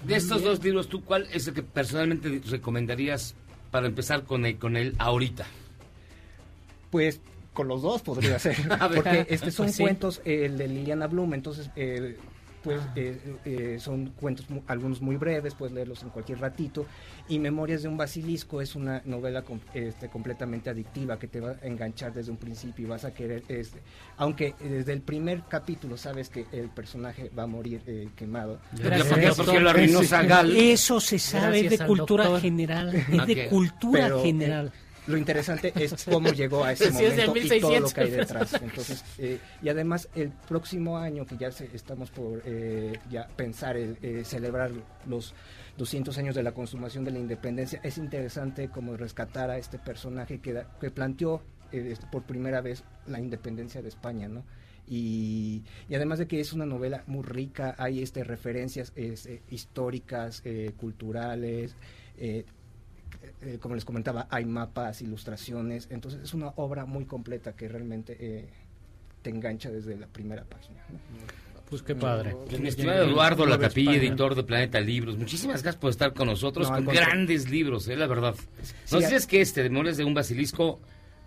[0.04, 3.34] De estos dos libros, ¿tú cuál es el que personalmente recomendarías
[3.70, 5.46] para empezar con él, con él ahorita?
[6.90, 7.20] Pues
[7.52, 8.56] con los dos podría ser,
[8.94, 9.82] porque este son Pues sí.
[9.82, 12.18] cuentos el de Liliana Bloom, entonces eh,
[12.64, 16.86] pues eh, eh, son cuentos mu- algunos muy breves, puedes leerlos en cualquier ratito
[17.28, 21.50] y Memorias de un basilisco es una novela com- este, completamente adictiva que te va
[21.62, 23.80] a enganchar desde un principio y vas a querer, este,
[24.16, 28.58] aunque desde el primer capítulo sabes que el personaje va a morir eh, quemado.
[28.72, 29.38] Gracias.
[30.56, 32.40] Eso se sabe Gracias de cultura doctor.
[32.40, 34.72] general, es de cultura Pero, eh, general.
[35.06, 37.94] Lo interesante es cómo llegó a ese Sí, es de momento y todo lo 1600
[37.94, 38.54] que hay detrás.
[38.62, 43.76] Entonces, eh, y además el próximo año que ya se- estamos por eh, ya pensar
[43.76, 44.70] el, eh, celebrar
[45.06, 45.34] los
[45.76, 50.40] 200 años de la consumación de la independencia, es interesante como rescatar a este personaje
[50.40, 54.44] que, da- que planteó eh, por primera vez la independencia de España, ¿no?
[54.86, 60.42] Y, y además de que es una novela muy rica, hay este referencias este, históricas,
[60.44, 61.74] eh, culturales,
[62.18, 62.44] eh,
[63.44, 68.16] eh, como les comentaba, hay mapas, ilustraciones, entonces es una obra muy completa que realmente
[68.18, 68.48] eh,
[69.22, 70.80] te engancha desde la primera página.
[70.90, 70.98] ¿no?
[71.68, 72.36] Pues qué padre.
[72.46, 74.08] Pues, mi estimado Eduardo Latapilla, España.
[74.08, 77.96] editor de Planeta Libros, muchísimas gracias por estar con nosotros, No, con grandes libros, eh,
[77.96, 78.34] la verdad.
[78.62, 80.78] Sí, No a- sé si es que este, Memorias de un Basilisco,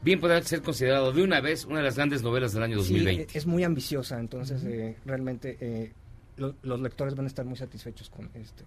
[0.04, 2.94] bien podrá ser considerado de una vez una de las grandes novelas del año Sí,
[2.94, 3.24] 2020.
[3.24, 5.92] eh, es muy ambiciosa, entonces eh, realmente eh,
[6.38, 8.64] lo- los lectores van a estar muy satisfechos con este,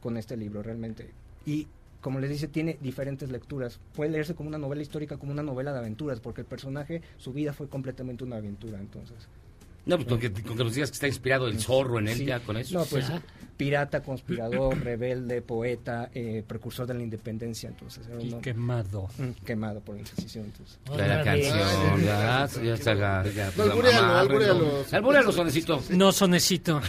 [0.00, 1.10] con este libro, realmente.
[1.44, 1.68] Y
[2.04, 3.80] como les dice, tiene diferentes lecturas.
[3.94, 7.32] Puede leerse como una novela histórica, como una novela de aventuras, porque el personaje, su
[7.32, 9.16] vida fue completamente una aventura, entonces.
[9.86, 12.18] No, pues con que, con que nos digas que está inspirado el zorro en él,
[12.18, 12.24] Sí.
[12.26, 12.78] ya con eso.
[12.78, 13.06] No, pues
[13.56, 18.06] pirata, conspirador, rebelde, poeta, eh, precursor de la independencia, entonces.
[18.06, 19.08] era Y uno- quemado.
[19.16, 20.78] Mm, quemado por la Inquisición, entonces.
[20.94, 24.84] La canción, ya, ya está, ya, ya, pues, alburéalo.
[24.92, 25.82] Alburéalo, sonecito.
[25.90, 26.80] No, sonecito.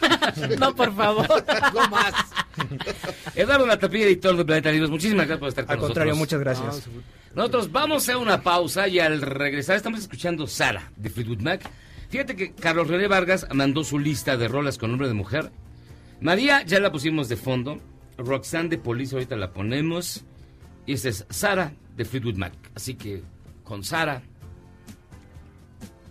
[0.58, 1.26] no, por favor.
[1.74, 2.12] no más.
[3.34, 6.40] Eduardo Latapilla, editor de Planeta Libros, muchísimas gracias por estar con Al contrario, nosotros.
[6.40, 6.88] muchas gracias.
[7.34, 11.62] Nosotros vamos a una pausa y al regresar estamos escuchando Sara de Fleetwood Mac.
[12.10, 15.50] Fíjate que Carlos René Vargas mandó su lista de rolas con nombre de mujer.
[16.20, 17.80] María ya la pusimos de fondo.
[18.18, 20.24] Roxanne de Police ahorita la ponemos.
[20.84, 22.52] Y esta es Sara de Fleetwood Mac.
[22.74, 23.22] Así que
[23.64, 24.22] con Sara.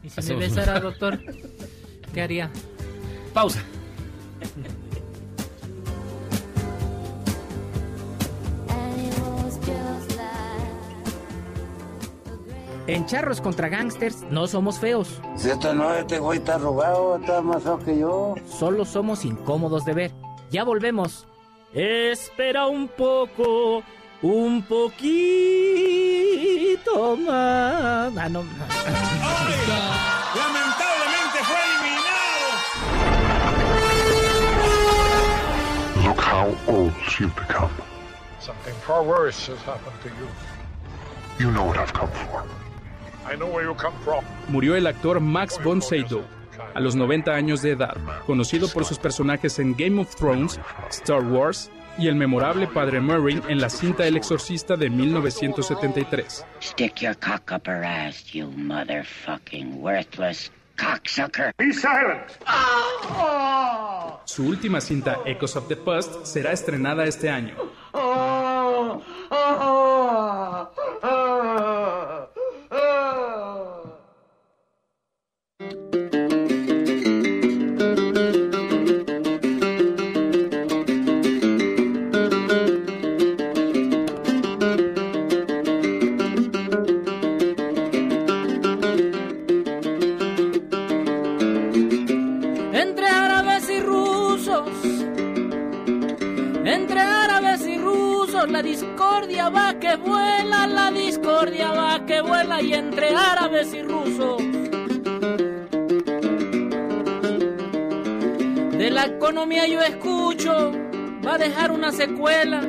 [0.04, 1.22] ¿Y si me besara, doctor?
[2.14, 2.50] ¿Qué haría?
[3.34, 3.62] Pausa.
[12.88, 15.22] En Charros contra Gangsters no somos feos.
[15.36, 18.36] Si esto no, este güey está arrugado, está más feo que yo.
[18.48, 20.12] Solo somos incómodos de ver.
[20.50, 21.28] Ya volvemos.
[21.74, 23.84] Espera un poco,
[24.22, 25.02] un poquito
[27.18, 28.12] más.
[28.18, 28.44] Ah, no.
[30.36, 32.48] Lamentablemente fue eliminado.
[36.04, 37.72] Look how old you've become.
[38.40, 40.28] Something far worse has happened to you.
[41.40, 42.44] You know what I've come for.
[44.48, 46.24] Murió el actor Max von Sydow
[46.74, 51.24] a los 90 años de edad, conocido por sus personajes en Game of Thrones, Star
[51.24, 56.46] Wars y el memorable Padre Merrin en la cinta El Exorcista de 1973.
[56.62, 61.54] Stick your cock up her ass, you motherfucking worthless cocksucker.
[61.58, 62.24] Be silent.
[64.26, 67.56] Su última cinta, Echoes of the Past, será estrenada este año.
[102.22, 104.42] Vuela, y entre árabes y rusos.
[108.78, 110.72] De la economía yo escucho,
[111.26, 112.62] va a dejar una secuela.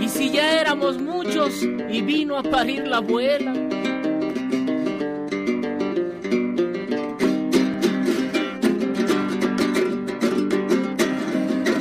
[0.00, 3.52] Y si ya éramos muchos y vino a parir la abuela.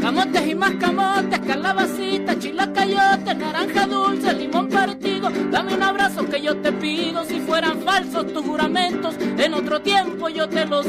[0.01, 3.82] Camotes y más camotes, calabacita, chilacayote, naranja
[6.84, 10.85] Si fueran falsos tus juramentos, en otro tiempo yo te los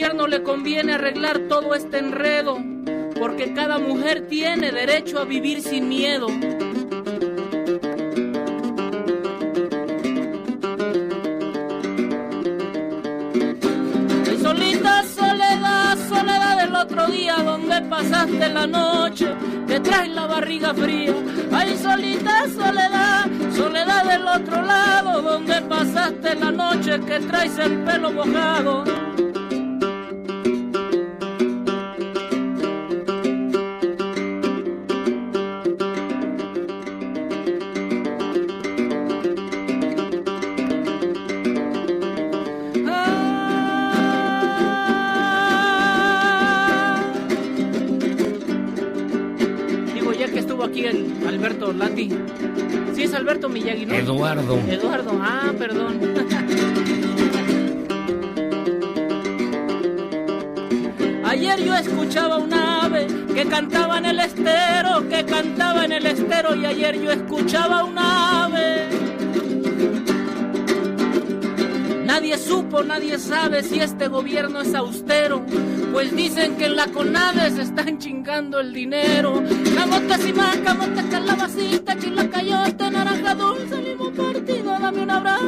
[0.00, 2.56] gobierno le conviene arreglar todo este enredo,
[3.18, 6.28] porque cada mujer tiene derecho a vivir sin miedo.
[14.26, 19.26] Ay, solita soledad, soledad del otro día donde pasaste la noche,
[19.68, 21.12] que traes la barriga fría.
[21.52, 28.10] Ay, solita soledad, soledad del otro lado donde pasaste la noche, que traes el pelo
[28.12, 28.99] mojado.
[53.96, 54.58] Eduardo.
[54.68, 56.00] Eduardo, ah, perdón.
[61.30, 66.56] Ayer yo escuchaba un ave que cantaba en el estero, que cantaba en el estero,
[66.56, 68.88] y ayer yo escuchaba un ave.
[72.04, 75.46] Nadie supo, nadie sabe si este gobierno es austero,
[75.92, 79.40] pues dicen que en la CONAVE se están chingando el dinero.
[79.76, 82.19] Camote, simaca, camote, calabacita, chilacayote,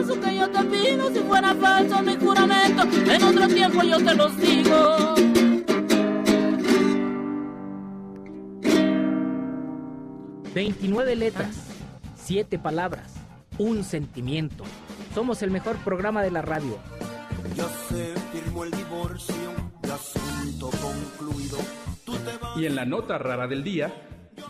[0.08, 4.36] que yo te pido, si fuera falso mi juramento, en otro tiempo yo te los
[4.38, 5.14] digo.
[10.54, 11.56] Veintinueve letras,
[12.14, 13.14] siete palabras,
[13.58, 14.64] un sentimiento.
[15.14, 16.78] Somos el mejor programa de la radio.
[17.56, 19.34] Ya se firmó el divorcio,
[19.82, 21.58] ya asunto concluido.
[22.04, 22.58] Tú te vas.
[22.58, 23.92] Y en la nota rara del día,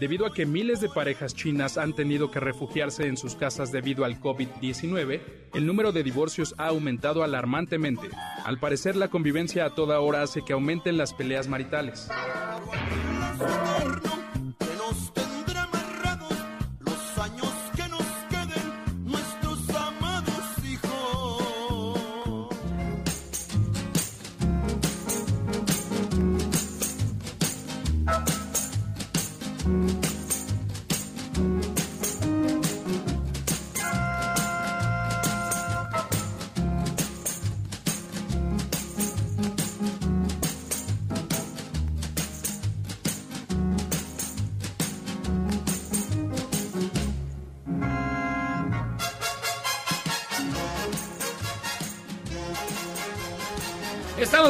[0.00, 4.04] debido a que miles de parejas chinas han tenido que refugiarse en sus casas debido
[4.04, 5.20] al COVID-19,
[5.54, 8.08] el número de divorcios ha aumentado alarmantemente.
[8.44, 12.08] Al parecer, la convivencia a toda hora hace que aumenten las peleas maritales.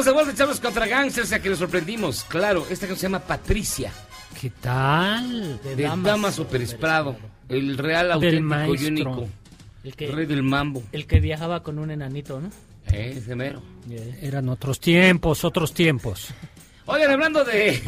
[0.03, 2.25] Estamos de vuelta, chavos, contra gangsters, a que nos sorprendimos.
[2.25, 3.89] Claro, esta canción se llama Patricia.
[4.41, 5.61] ¿Qué tal?
[5.63, 7.15] De, Damaso Pérez Prado,
[7.47, 8.87] el real auténtico y maestro.
[8.89, 9.29] único.
[9.85, 10.83] El que, Rey del mambo.
[10.91, 12.49] el que viajaba con un enanito, ¿no?
[12.91, 13.61] Eh, ese mero.
[14.21, 16.27] Eran otros tiempos, otros tiempos.
[16.85, 17.81] Oigan, hablando de.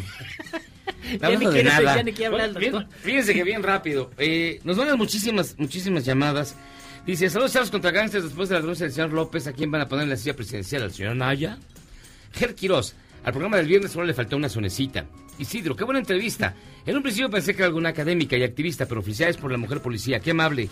[1.21, 1.95] Hablando ni de quiere- nada.
[1.97, 4.11] ya ni quiere hablar, Bien- fíjense que bien rápido.
[4.17, 6.55] Eh, nos mandan muchísimas, muchísimas llamadas.
[7.05, 8.23] Dice: Saludos, chavos, contra gangsters.
[8.23, 10.33] Después de la denuncia del señor López, ¿a quién van a poner en la silla
[10.33, 10.83] presidencial?
[10.83, 11.57] ¿Al señor Naya?
[12.35, 12.93] Ger Quiroz,
[13.23, 15.05] al programa del viernes solo le faltó una sonecita.
[15.37, 16.53] Isidro, qué buena entrevista.
[16.85, 19.81] En un principio pensé que era alguna académica y activista, pero oficiales por la mujer
[19.81, 20.19] policía.
[20.19, 20.69] Qué amable.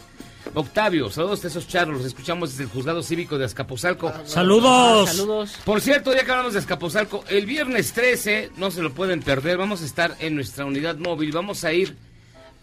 [0.53, 1.97] Octavio, saludos a esos charros.
[1.97, 4.13] Los escuchamos desde el juzgado cívico de Azcapotzalco.
[4.25, 5.09] ¡Saludos!
[5.09, 5.57] Saludos.
[5.65, 9.57] Por cierto, ya que hablamos de Azcapotzalco, el viernes 13, no se lo pueden perder,
[9.57, 11.97] vamos a estar en nuestra unidad móvil, vamos a ir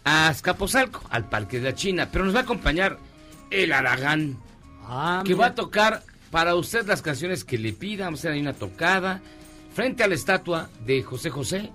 [0.03, 2.97] a Azcapotzalco, al Parque de la China, pero nos va a acompañar
[3.51, 4.37] el Aragán,
[4.83, 5.41] Ah, que mira.
[5.41, 8.53] va a tocar para usted las canciones que le pida, vamos a hacer ahí una
[8.53, 9.21] tocada,
[9.73, 11.71] frente a la estatua de José José,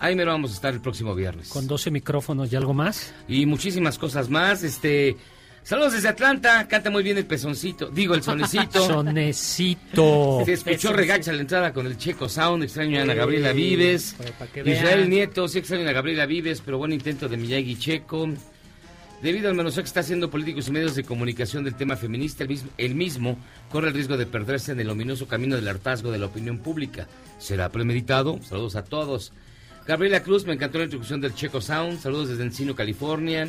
[0.00, 1.50] ahí me lo vamos a estar el próximo viernes.
[1.50, 3.14] Con 12 micrófonos y algo más.
[3.28, 5.16] Y muchísimas cosas más, este...
[5.62, 8.86] Saludos desde Atlanta, canta muy bien el pezoncito, digo el sonecito.
[8.86, 10.40] Sonecito.
[10.46, 14.16] Se escuchó regacha la entrada con el Checo Sound, extraño a Ana Gabriela Vives.
[14.64, 15.10] Israel.
[15.10, 18.30] Nieto, sí extraño a Ana Gabriela Vives, pero buen intento de Miyagi Checo.
[19.22, 22.50] Debido al manoseo que está haciendo políticos y medios de comunicación del tema feminista, el
[22.50, 23.38] mismo, el mismo
[23.68, 27.08] corre el riesgo de perderse en el ominoso camino del hartazgo de la opinión pública.
[27.38, 28.40] ¿Será premeditado?
[28.42, 29.32] Saludos a todos.
[29.88, 31.98] Gabriela Cruz, me encantó la introducción del Checo Sound.
[31.98, 33.48] Saludos desde Encino, California.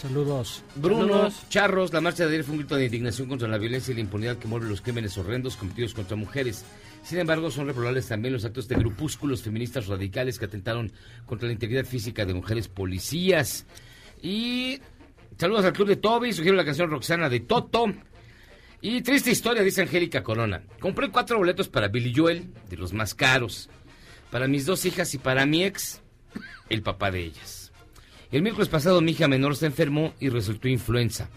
[0.00, 0.62] Saludos.
[0.76, 1.34] Bruno, Saludos.
[1.50, 4.00] Charros, la marcha de ayer fue un grito de indignación contra la violencia y la
[4.00, 6.64] impunidad que mueve los crímenes horrendos cometidos contra mujeres.
[7.04, 10.90] Sin embargo, son reprobables también los actos de grupúsculos feministas radicales que atentaron
[11.26, 13.66] contra la integridad física de mujeres policías.
[14.22, 14.80] Y
[15.36, 17.86] saludos al club de Toby, sugiero la canción Roxana de Toto.
[18.80, 20.62] Y triste historia, dice Angélica Corona.
[20.80, 23.70] Compré cuatro boletos para Billy Joel, de los más caros,
[24.30, 26.02] para mis dos hijas y para mi ex,
[26.68, 27.72] el papá de ellas.
[28.32, 31.28] El miércoles pasado mi hija menor se enfermó y resultó influenza.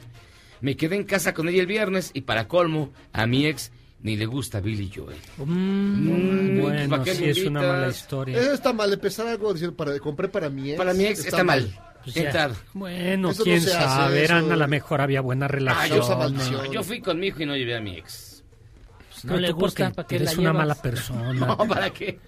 [0.61, 4.15] Me quedé en casa con ella el viernes y para colmo, a mi ex ni
[4.15, 5.17] le gusta Billy Joel.
[5.38, 8.39] Mm, bueno, ¿para qué sí me es una mala historia.
[8.39, 10.77] Eso está mal, empezar algo diciendo, para, compré para mi ex.
[10.77, 11.76] Para mi ex está, mal.
[12.06, 12.23] Pues ya.
[12.23, 12.56] Entrada.
[12.73, 15.99] Bueno, Eso no quién hace, sabe, eran a lo mejor había buena Ah, relación.
[16.02, 16.72] yo, maldición.
[16.72, 18.44] yo fui con mi hijo y no llevé a mi ex.
[19.23, 21.34] No Pero le gusta, porque ¿para qué eres la una mala persona.
[21.57, 22.19] No, ¿para qué?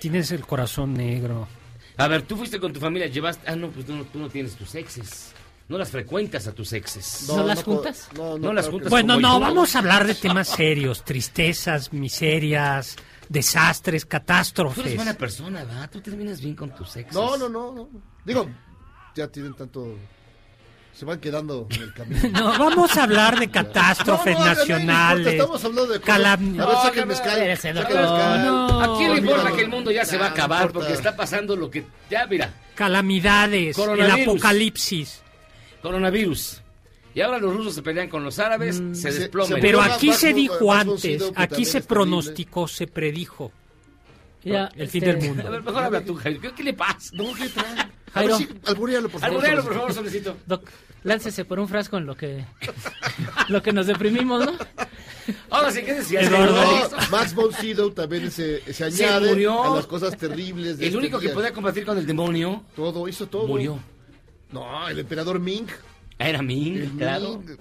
[0.00, 1.46] Tienes el corazón negro.
[1.96, 3.50] A ver, tú fuiste con tu familia, llevaste...
[3.50, 5.32] Ah, no, pues tú no, tú no tienes tus exes.
[5.68, 7.26] No las frecuentas a tus exes.
[7.28, 8.08] ¿No las juntas?
[8.16, 8.90] No, No las juntas.
[8.90, 9.40] Bueno, no, yo.
[9.40, 12.96] vamos a hablar de temas serios, tristezas, miserias,
[13.28, 14.96] desastres, Tú eres catástrofes.
[14.96, 15.90] buena persona, ¿verdad?
[15.90, 17.14] Tú terminas bien con tus exes.
[17.14, 17.88] No, no, no, no.
[18.24, 18.48] Digo,
[19.16, 19.96] ya tienen tanto...
[20.92, 22.20] Se van quedando en el camino.
[22.32, 25.26] No, vamos a hablar de catástrofes No, no, a Nacionales.
[25.28, 27.28] Estamos hablando de calam- A ver, No, saca el no, mezcal.
[27.32, 28.00] espérese, saca el doctor.
[28.02, 28.46] mezcal.
[28.46, 28.80] No.
[28.80, 30.72] ¿A quién le importa que el mundo ya se va a No acabar?
[30.72, 31.86] Porque está pasando lo que...
[32.10, 32.52] Ya, mira.
[32.74, 34.28] calamidades, el Coronavirus.
[34.34, 35.22] apocalipsis.
[35.80, 36.60] Coronavirus.
[37.14, 39.54] Y ahora los rusos se pelean con los árabes, Mm, se desploman.
[39.54, 43.50] se- Pero aquí se dijo antes, aquí se pronosticó, se predijo
[44.44, 45.50] Ya, el fin este, del A mundo.
[45.50, 46.40] ver, mejor habla tú, Jairo.
[46.40, 47.10] ¿Qué, qué le pasa?
[47.14, 47.24] No.
[48.12, 48.36] Jairo.
[48.38, 49.36] sí, alburéalo, por favor.
[49.36, 50.36] Alburéalo, por favor, solicito.
[50.46, 50.68] Doc,
[51.04, 52.44] láncese por un frasco en lo que
[53.48, 54.52] lo que nos deprimimos, ¿no?
[55.50, 56.24] Ahora sí, ¿qué decías?
[56.26, 56.60] Eduardo.
[57.10, 59.62] Max von Sydow también se, se Se añade murió.
[59.72, 60.78] a las cosas terribles.
[60.78, 61.34] De El este único que día.
[61.34, 63.46] podía combatir con el demonio Todo, hizo todo.
[63.46, 63.78] murió.
[64.50, 65.66] No, el emperador Ming.
[66.18, 67.38] Era Ming, El claro.
[67.38, 67.56] Ming,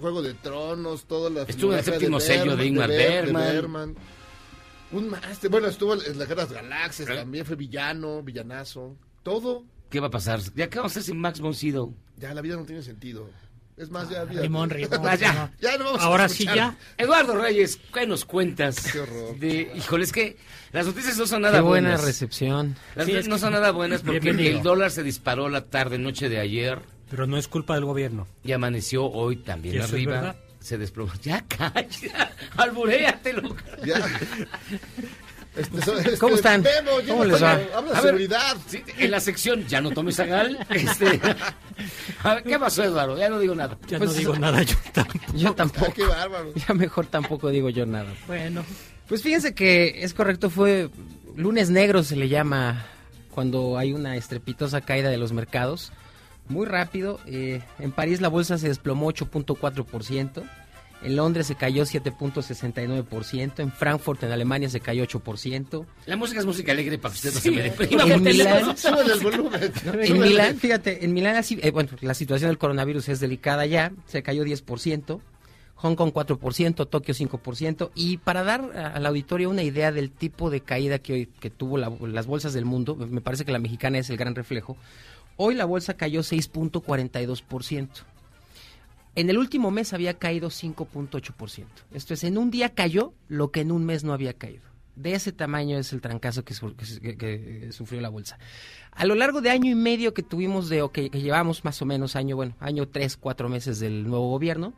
[0.00, 3.96] Juego de Tronos, toda la Estuvo en el séptimo sello de Ingmar Ber- Bergman.
[4.92, 8.94] Un máster, bueno, estuvo en las Guerras Galaxias también, fue villano, villanazo.
[9.24, 10.40] Todo, ¿Qué va a pasar?
[10.54, 11.94] ¿Ya qué vamos a hacer sin Max von Sydow?
[12.18, 13.30] ya la vida no tiene sentido.
[13.76, 14.42] Es más, ya vida.
[14.42, 15.32] Limón, limón, Ah, ya.
[15.32, 15.50] limón.
[15.60, 16.56] Ya no vamos a Ahora sí escuchar.
[16.56, 16.76] ya.
[17.04, 18.90] Eduardo Reyes, ¿qué nos cuentas?
[18.92, 19.38] Qué horror.
[19.38, 20.36] De, híjole, es que
[20.72, 22.04] las noticias no son nada Qué buena buenas.
[22.04, 22.74] recepción.
[22.96, 24.56] Las Sí, noticias no que- son nada buenas porque Bienvenido.
[24.58, 28.26] el dólar se disparó la tarde, noche de ayer Pero no es culpa del gobierno.
[28.42, 30.12] y amaneció hoy también ¿Y eso es arriba.
[30.14, 30.36] verdad?
[30.58, 31.12] Se desplomó.
[31.22, 32.32] Ya, calla.
[32.56, 33.54] Alburéatelo.
[33.86, 34.04] Ya.
[35.58, 36.62] Este, so- este, ¿Cómo están?
[36.62, 37.52] Memo, ¿Cómo les va?
[37.52, 38.56] Habla de A ver, seguridad.
[38.68, 40.58] Sí, en la sección ya no tomes agal.
[40.70, 41.20] Este,
[42.24, 43.16] a ver, ¿Qué pasó, Eduardo?
[43.18, 43.76] Ya no digo nada.
[43.88, 45.24] Ya Pues- no digo nada yo tampoco.
[45.34, 45.92] Yo Ah, tampoco.
[45.94, 46.52] qué bárbaro.
[46.54, 48.12] Ya mejor tampoco digo yo nada.
[48.26, 48.64] Bueno,
[49.08, 50.90] Pues fíjense que es correcto, fue
[51.36, 52.84] lunes negro se le llama
[53.30, 55.92] cuando hay una estrepitosa caída de los mercados.
[56.48, 60.42] Muy rápido, eh, en París la bolsa se desplomó 8.4%,
[61.02, 66.46] en Londres se cayó 7.69%, en Frankfurt en Alemania se cayó 8%, La música es
[66.46, 67.48] música alegre para que usted no Sí.
[67.48, 68.02] se me deprima.
[68.04, 68.74] en Milán,
[69.08, 69.72] el volumen.
[70.02, 70.20] en.
[70.20, 74.44] Milán, fíjate, en Milán eh, bueno, la situación del coronavirus es delicada ya, se cayó
[74.44, 75.20] 10%,
[75.76, 80.50] Hong Kong 4%, Tokio 5%, y para dar a- al auditorio una idea del tipo
[80.50, 83.60] de caída que hoy que tuvo la- las bolsas del mundo, me parece que la
[83.60, 84.76] mexicana es el gran reflejo.
[85.36, 87.88] Hoy la bolsa cayó 6.42%.
[89.18, 91.64] En el último mes había caído 5.8%.
[91.92, 94.62] Esto es, en un día cayó lo que en un mes no había caído.
[94.94, 98.38] De ese tamaño es el trancazo que, su- que que sufrió la bolsa.
[98.92, 101.80] A lo largo de año y medio que tuvimos de, o que, que llevamos más
[101.82, 104.72] o menos año, bueno, año tres, cuatro meses del nuevo gobierno,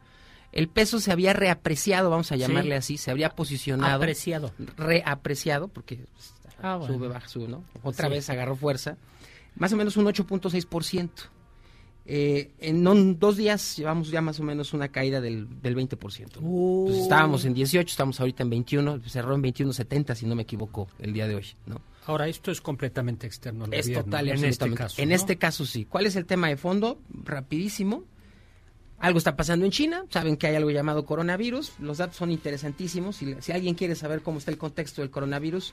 [0.52, 4.52] el peso se había reapreciado, vamos a llamarle así, se habría posicionado, apreciado.
[4.76, 6.94] reapreciado, porque pues, Ah, bueno.
[6.94, 7.64] sube, baja, sube, ¿no?
[7.82, 8.14] Otra Sí.
[8.14, 8.98] vez agarró fuerza,
[9.56, 11.10] más o menos un 8.6%.
[12.06, 16.38] Eh, en dos días llevamos ya más o menos una caída del, del 20%.
[16.40, 16.86] Uh.
[16.86, 20.88] Pues estábamos en 18, estamos ahorita en 21, cerró en 21.70 si no me equivoco
[20.98, 21.80] el día de hoy, ¿no?
[22.06, 25.00] Ahora, esto es completamente externo al Es gobierno, total en este caso.
[25.00, 25.14] En ¿no?
[25.14, 25.84] este caso sí.
[25.84, 26.98] ¿Cuál es el tema de fondo?
[27.22, 28.04] Rapidísimo.
[28.98, 33.16] Algo está pasando en China, saben que hay algo llamado coronavirus, los datos son interesantísimos,
[33.16, 35.72] si, si alguien quiere saber cómo está el contexto del coronavirus,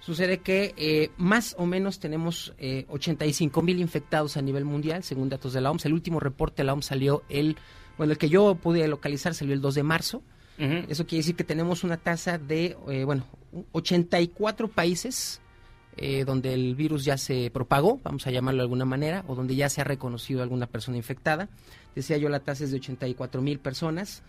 [0.00, 5.28] sucede que eh, más o menos tenemos eh, 85 mil infectados a nivel mundial, según
[5.28, 5.86] datos de la OMS.
[5.86, 7.56] El último reporte de la OMS salió el,
[7.96, 10.22] bueno, el que yo pude localizar salió el 2 de marzo.
[10.58, 13.26] Eso quiere decir que tenemos una tasa de, eh, bueno,
[13.72, 15.42] 84 países
[15.98, 19.56] eh, donde el virus ya se propagó, vamos a llamarlo de alguna manera, o donde
[19.56, 21.48] ya se ha reconocido alguna persona infectada.
[21.94, 24.22] Decía yo, la tasa es de 84 mil personas,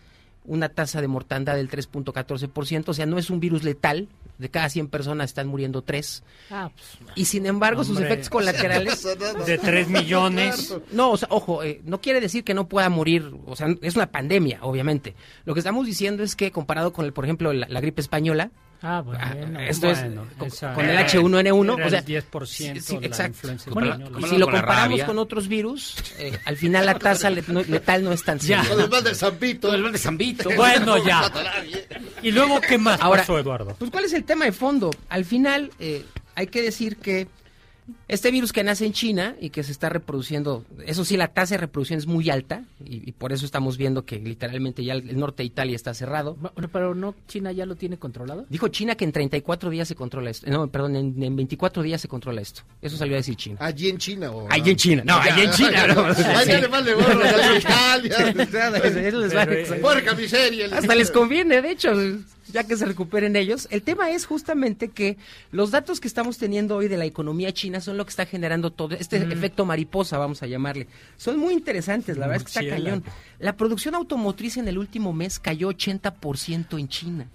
[0.45, 4.07] una tasa de mortandad del 3.14%, o sea, no es un virus letal,
[4.38, 6.23] de cada 100 personas están muriendo 3.
[6.51, 9.03] Ah, pues, Y sin embargo, sus efectos colaterales...
[9.45, 10.76] De 3 millones.
[10.91, 13.95] No, o sea, ojo, eh, no quiere decir que no pueda morir, o sea, es
[13.95, 15.15] una pandemia, obviamente.
[15.45, 18.51] Lo que estamos diciendo es que comparado con, el, por ejemplo, la, la gripe española,
[18.81, 19.19] ah, bueno.
[19.21, 22.97] Ah, esto Bueno, es con, esa- con el H1N1, era o sea, el 10% sí,
[22.97, 24.27] de la influencia Bueno, española.
[24.27, 28.39] si lo comparamos con otros virus, eh, al final la tasa letal no es tan
[28.39, 28.63] seria.
[28.67, 29.59] Con el mal de Zampito.
[29.67, 30.49] Todo el mal de Zambito.
[30.55, 31.31] Bueno, ya.
[32.23, 33.75] ¿Y luego qué más Ahora- pasó, Eduardo?
[33.77, 34.91] Pues, ¿cuál es el tema de fondo?
[35.09, 36.03] Al final, eh,
[36.35, 37.27] hay que decir que
[38.07, 41.55] este virus que nace en China y que se está reproduciendo, eso sí, la tasa
[41.55, 45.18] de reproducción es muy alta y, y por eso estamos viendo que literalmente ya el,
[45.18, 46.38] norte de Italia está cerrado.
[46.72, 48.45] Pero no, China ya lo tiene controlado.
[48.49, 50.49] Dijo China que en 34 días se controla esto.
[50.49, 52.61] No, perdón, en, en 24 días se controla esto.
[52.81, 53.57] Eso salió a decir China.
[53.59, 54.31] Allí en China.
[54.31, 56.03] O, Allí en China, no, allí en China, no.
[56.69, 57.57] Vale gorro, allá en
[58.41, 58.77] Italia.
[58.84, 59.65] Eso- eso les vale.
[59.68, 60.68] Pero, Puerca miseria.
[60.77, 61.91] Hasta les conviene, de hecho,
[62.52, 63.68] ya que se recuperen ellos.
[63.72, 65.18] El tema es justamente que
[65.52, 68.72] los datos que estamos teniendo hoy de la economía china son lo que está generando
[68.72, 70.88] todo este efecto mariposa, vamos a llamarle.
[71.18, 73.03] Son muy interesantes, la verdad es que está cañón.
[73.40, 77.30] La producción automotriz en el último mes cayó 80% en China.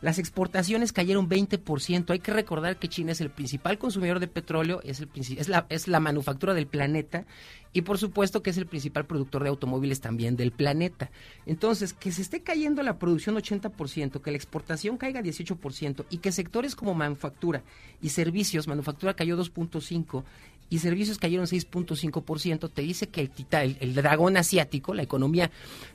[0.00, 2.10] Las exportaciones cayeron 20%.
[2.10, 5.66] Hay que recordar que China es el principal consumidor de petróleo, es, el, es, la,
[5.68, 7.26] es la manufactura del planeta
[7.72, 11.10] y por supuesto que es el principal productor de automóviles también del planeta.
[11.46, 16.32] Entonces, que se esté cayendo la producción 80%, que la exportación caiga 18% y que
[16.32, 17.62] sectores como manufactura
[18.00, 20.24] y servicios, manufactura cayó 2.5%,
[20.70, 25.50] y servicios cayeron 6.5%, te dice que el, tita- el, dragón asiático, la economía,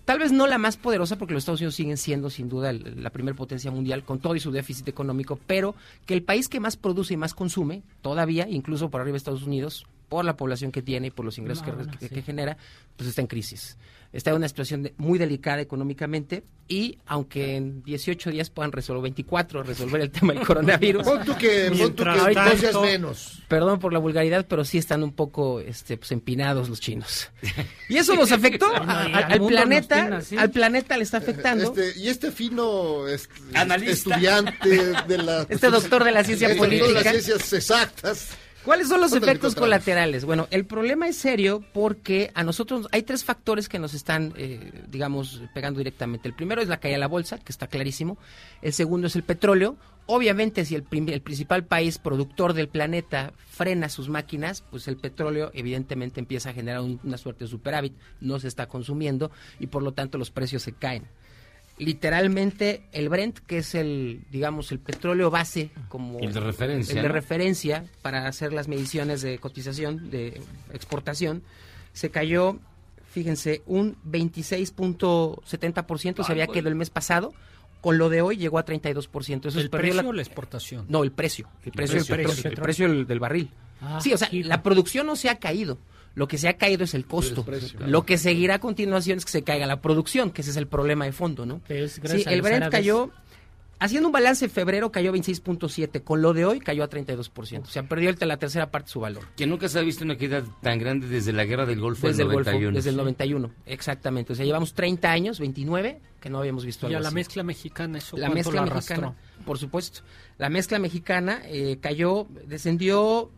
[0.05, 3.01] tal vez no la más poderosa, porque los Estados Unidos siguen siendo sin duda el-
[3.01, 5.75] la primera potencia mundial con todo y su déficit económico, pero
[6.05, 9.43] que el país que más produce y más consume, todavía, incluso por arriba de Estados
[9.43, 12.13] Unidos, por la población que tiene y por los ingresos No, que, bueno, que- sí.
[12.15, 12.57] que genera,
[12.95, 13.77] pues está en crisis.
[14.13, 19.01] Está en una situación de- muy delicada económicamente y aunque en 18 días puedan resolver,
[19.03, 21.03] 24, resolver el tema del coronavirus.
[21.03, 23.41] Pon tú que- pon tú que menos.
[23.49, 27.29] Perdón por la vulgaridad, pero sí están un poco este, pues, empinados los chinos.
[27.89, 31.73] Y eso nos afectó no, a- al, planeta, tiene al planeta le está afectando.
[31.75, 34.11] Este, y este fino est- Analista.
[34.15, 34.69] estudiante
[35.07, 35.45] de la...
[35.49, 37.11] Este doctor de la ciencia este doctor de política.
[37.13, 38.29] las ciencias exactas.
[38.65, 40.25] ¿Cuáles son los efectos colaterales?
[40.25, 44.83] Bueno, el problema es serio porque a nosotros hay tres factores que nos están, eh,
[44.89, 46.27] digamos, pegando directamente.
[46.27, 48.17] El primero es la caída de la bolsa, que está clarísimo.
[48.61, 49.77] El segundo es el petróleo.
[50.07, 56.19] Obviamente, si el, principal país productor del planeta frena sus máquinas, pues el petróleo evidentemente
[56.19, 59.93] empieza a generar un- una suerte de superávit, no se está consumiendo y por lo
[59.93, 61.03] tanto los precios se caen
[61.77, 67.01] literalmente el Brent, que es el, digamos, el petróleo base como El de referencia, el
[67.01, 67.13] de ¿no?
[67.13, 70.41] referencia para hacer las mediciones de cotización, de
[70.73, 71.43] exportación,
[71.93, 72.59] se cayó,
[73.09, 77.33] fíjense, un 26.70%, se había quedado el mes pasado.
[77.81, 79.45] Con lo de hoy llegó a 32%.
[79.45, 80.87] Eso ¿El precio o la exportación?
[80.89, 81.47] No, el precio.
[81.63, 82.49] El precio, precio, del, precio.
[82.49, 83.51] petróleo, el precio del, del barril.
[83.79, 85.77] Ah, sí, o sea, la producción no se ha caído.
[86.15, 87.43] Lo que se ha caído es el costo.
[87.43, 87.91] precio, claro.
[87.91, 90.67] Lo que seguirá a continuación es que se caiga la producción, que ese es el
[90.67, 91.61] problema de fondo, ¿no?
[91.69, 93.11] es Sí, el Brent cayó,
[93.79, 96.01] haciendo un balance en febrero, cayó 26.7.
[96.03, 97.63] Con lo de hoy cayó a 32%.
[97.63, 99.23] O sea, perdió el- la tercera parte de su valor.
[99.35, 102.19] Que nunca se ha visto una caída tan grande desde la guerra del Golfo Desde
[102.19, 102.75] del el Golfo, 91.
[102.77, 104.31] desde el 91, exactamente.
[104.31, 107.15] O sea, llevamos 30 años, 29, que no habíamos visto Y algo a la así.
[107.15, 109.13] mezcla mexicana, ¿eso La mezcla la mexicana,
[109.45, 109.99] por supuesto.
[110.37, 113.29] La mezcla mexicana eh, cayó, descendió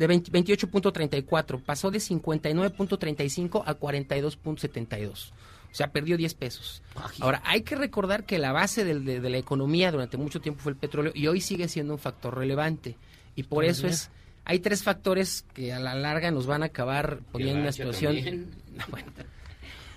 [0.00, 5.30] de 20 28.34, pasó de 59.35 a 42.72.
[5.72, 6.82] O sea, perdió 10 pesos.
[7.20, 10.60] Ahora, hay que recordar que la base del- de, de la economía durante mucho tiempo
[10.62, 12.96] fue el petróleo y hoy sigue siendo un factor relevante.
[13.36, 14.10] Y por eso es,
[14.44, 18.16] hay tres factores que a la larga nos van a acabar poniendo en una situación...
[18.74, 19.12] No, bueno.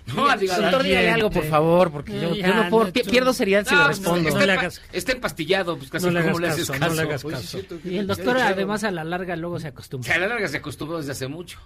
[0.06, 3.32] No, Diga, diga, doctor, dígale algo, por favor, porque yo, yo no puedo, pi- pierdo
[3.32, 4.28] seriedad si le respondo.
[4.28, 6.90] Está, empa- está empastillado, pues casi No le como hagas le haces caso, caso.
[6.90, 7.58] no le hagas caso.
[7.84, 10.14] Y el doctor además a la larga luego se acostumbra.
[10.14, 11.58] A la larga se acostumbró desde hace mucho.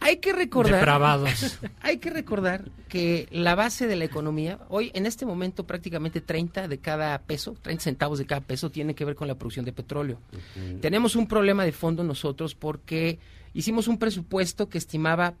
[0.00, 0.74] Hay que recordar.
[0.76, 1.58] Depravados.
[1.80, 6.68] Hay que recordar que la base de la economía, hoy en este momento prácticamente 30
[6.68, 9.72] de cada peso, 30 centavos de cada peso, tiene que ver con la producción de
[9.72, 10.18] petróleo.
[10.82, 13.18] Tenemos un problema de fondo nosotros porque
[13.54, 15.34] hicimos un presupuesto que estimaba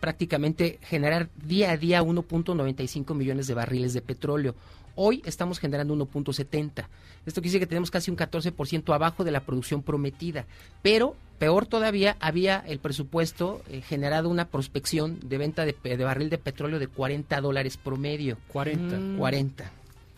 [0.00, 4.54] prácticamente generar día a día 1.95 millones de barriles de petróleo.
[4.96, 6.86] Hoy estamos generando 1.70.
[7.26, 10.46] Esto quiere decir que tenemos casi un 14% abajo de la producción prometida.
[10.82, 16.28] Pero, peor todavía, había el presupuesto eh, generado una prospección de venta de, de barril
[16.30, 18.36] de petróleo de 40 dólares promedio.
[18.48, 18.96] 40.
[18.98, 19.18] Mm.
[19.18, 19.70] 40.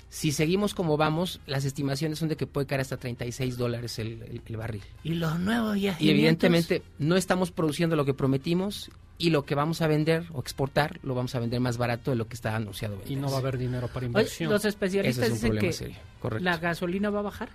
[0.08, 4.22] Si seguimos como vamos, las estimaciones son de que puede caer hasta 36 dólares el,
[4.22, 4.82] el- el barril.
[5.04, 5.96] Y los nuevos ya.
[6.00, 8.90] Y evidentemente no estamos produciendo lo que prometimos
[9.24, 12.16] y lo que vamos a vender o exportar lo vamos a vender más barato de
[12.16, 12.98] lo que está anunciado.
[13.06, 14.50] Y no va a haber dinero para Oye, inversión.
[14.50, 15.96] los especialistas Ese es dicen que serio,
[16.40, 17.48] la gasolina va a bajar.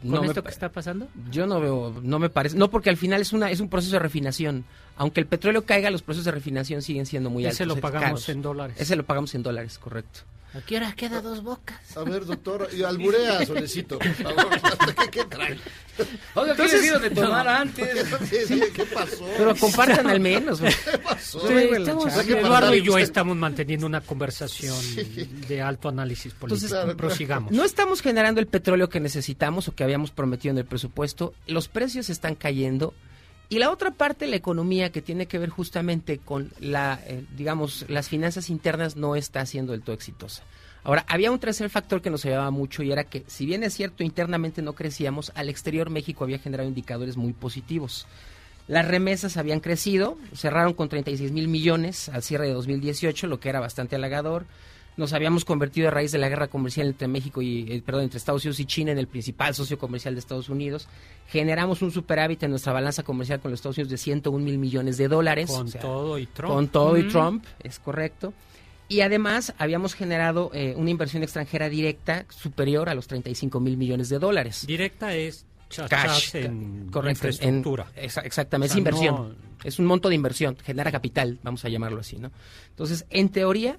[0.00, 1.08] ¿Con No esto que está pasando?
[1.30, 3.94] Yo no veo, no me parece, no porque al final es una es un proceso
[3.94, 4.64] de refinación.
[4.96, 7.76] Aunque el petróleo caiga, los procesos de refinación siguen siendo muy Ese altos.
[7.76, 8.28] lo eh, pagamos caros.
[8.28, 8.76] en dólares.
[8.80, 10.20] Ese lo pagamos en dólares, correcto.
[10.54, 11.78] ¿A qué hora queda dos bocas?
[11.96, 14.48] A ver, doctor, y alburea, Solecito, por favor.
[15.04, 15.58] ¿Qué, qué trae?
[16.34, 18.06] Oiga, ¿qué iba de tomar antes?
[18.28, 19.28] Sí, sí, ¿Qué pasó?
[19.36, 20.60] Pero compartan al menos.
[20.60, 21.46] ¿Qué pasó?
[21.46, 24.74] Sí, estamos- Eduardo y yo estamos manteniendo una conversación
[25.48, 26.66] de alto análisis político.
[26.74, 27.52] Entonces, Prosigamos.
[27.52, 31.34] No estamos generando el petróleo que necesitamos o que habíamos prometido en el presupuesto.
[31.46, 32.94] Los precios están cayendo.
[33.50, 37.86] Y la otra parte la economía que tiene que ver justamente con la, eh, digamos,
[37.88, 40.42] las finanzas internas no está siendo del todo exitosa.
[40.84, 43.74] Ahora, había un tercer factor que nos ayudaba mucho y era que, si bien es
[43.74, 48.06] cierto, internamente no crecíamos, al exterior México había generado indicadores muy positivos.
[48.68, 53.48] Las remesas habían crecido, cerraron con 36 mil millones al cierre de 2018, lo que
[53.48, 54.44] era bastante halagador.
[54.98, 58.18] Nos habíamos convertido a raíz de la guerra comercial entre México y, eh, perdón, entre
[58.18, 60.88] Estados Unidos y China en el principal socio comercial de Estados Unidos.
[61.28, 64.98] Generamos un superávit en nuestra balanza comercial con los Estados Unidos de 101 mil millones
[64.98, 65.48] de dólares.
[65.50, 66.52] Con o sea, todo y Trump.
[66.52, 67.04] Con todo y.
[67.08, 68.34] Trump, es correcto.
[68.88, 74.08] Y además habíamos generado eh, una inversión extranjera directa superior a los 35 mil millones
[74.08, 74.66] de dólares.
[74.66, 75.44] Directa es
[75.88, 79.14] Cash, en correcto, en- exa- exactamente, O sea, es inversión.
[79.14, 82.30] no- Es un monto de inversión, genera capital, vamos a llamarlo así, ¿no?
[82.70, 83.78] Entonces, en teoría,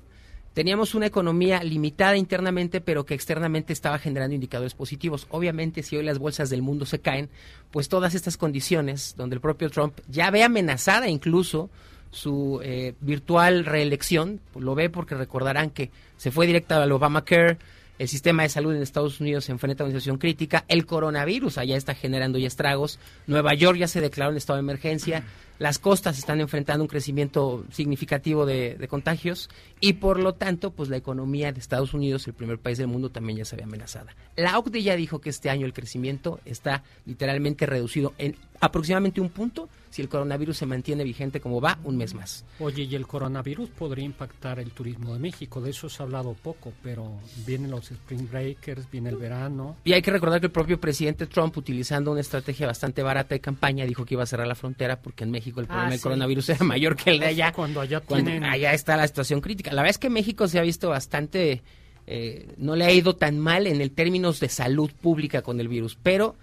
[0.54, 5.28] teníamos una economía limitada internamente, pero que externamente estaba generando indicadores positivos.
[5.30, 7.30] Obviamente, si hoy las bolsas del mundo se caen,
[7.72, 11.70] pues todas estas condiciones, donde el propio Trump ya ve amenazada incluso
[12.12, 17.58] su eh, virtual reelección, pues lo ve porque recordarán que se fue directa al Obamacare,
[18.00, 21.58] el sistema de salud en Estados Unidos se enfrenta a una situación crítica, el coronavirus
[21.58, 22.98] allá está generando ya estragos,
[23.28, 25.24] Nueva York ya se declaró en estado de emergencia,
[25.60, 29.50] las costas están enfrentando un crecimiento significativo de, contagios
[29.80, 33.12] y por lo tanto, pues la economía de Estados Unidos, el primer país del mundo,
[33.12, 34.16] también ya se ve amenazada.
[34.36, 39.30] La OCDE ya dijo que este año el crecimiento está literalmente reducido en aproximadamente un
[39.30, 42.46] punto si el coronavirus se mantiene vigente como va un mes más.
[42.60, 45.62] Oye, y el coronavirus podría impactar el turismo de México.
[45.62, 47.12] De eso se ha hablado poco, pero
[47.46, 49.78] vienen los spring breakers, viene el verano.
[49.84, 53.40] Y hay que recordar que el propio presidente Trump, utilizando una estrategia bastante barata de
[53.42, 56.00] campaña, dijo que iba a cerrar la frontera porque en México el problema Ah, del
[56.00, 56.04] sí.
[56.04, 57.52] coronavirus era mayor que el de allá.
[57.52, 59.72] Cuando allá cuando tienen- allá está la situación crítica.
[59.72, 61.62] La verdad es que México se ha visto bastante,
[62.08, 65.68] eh, no le ha ido tan mal en el términos de salud pública con el
[65.68, 66.36] virus, pero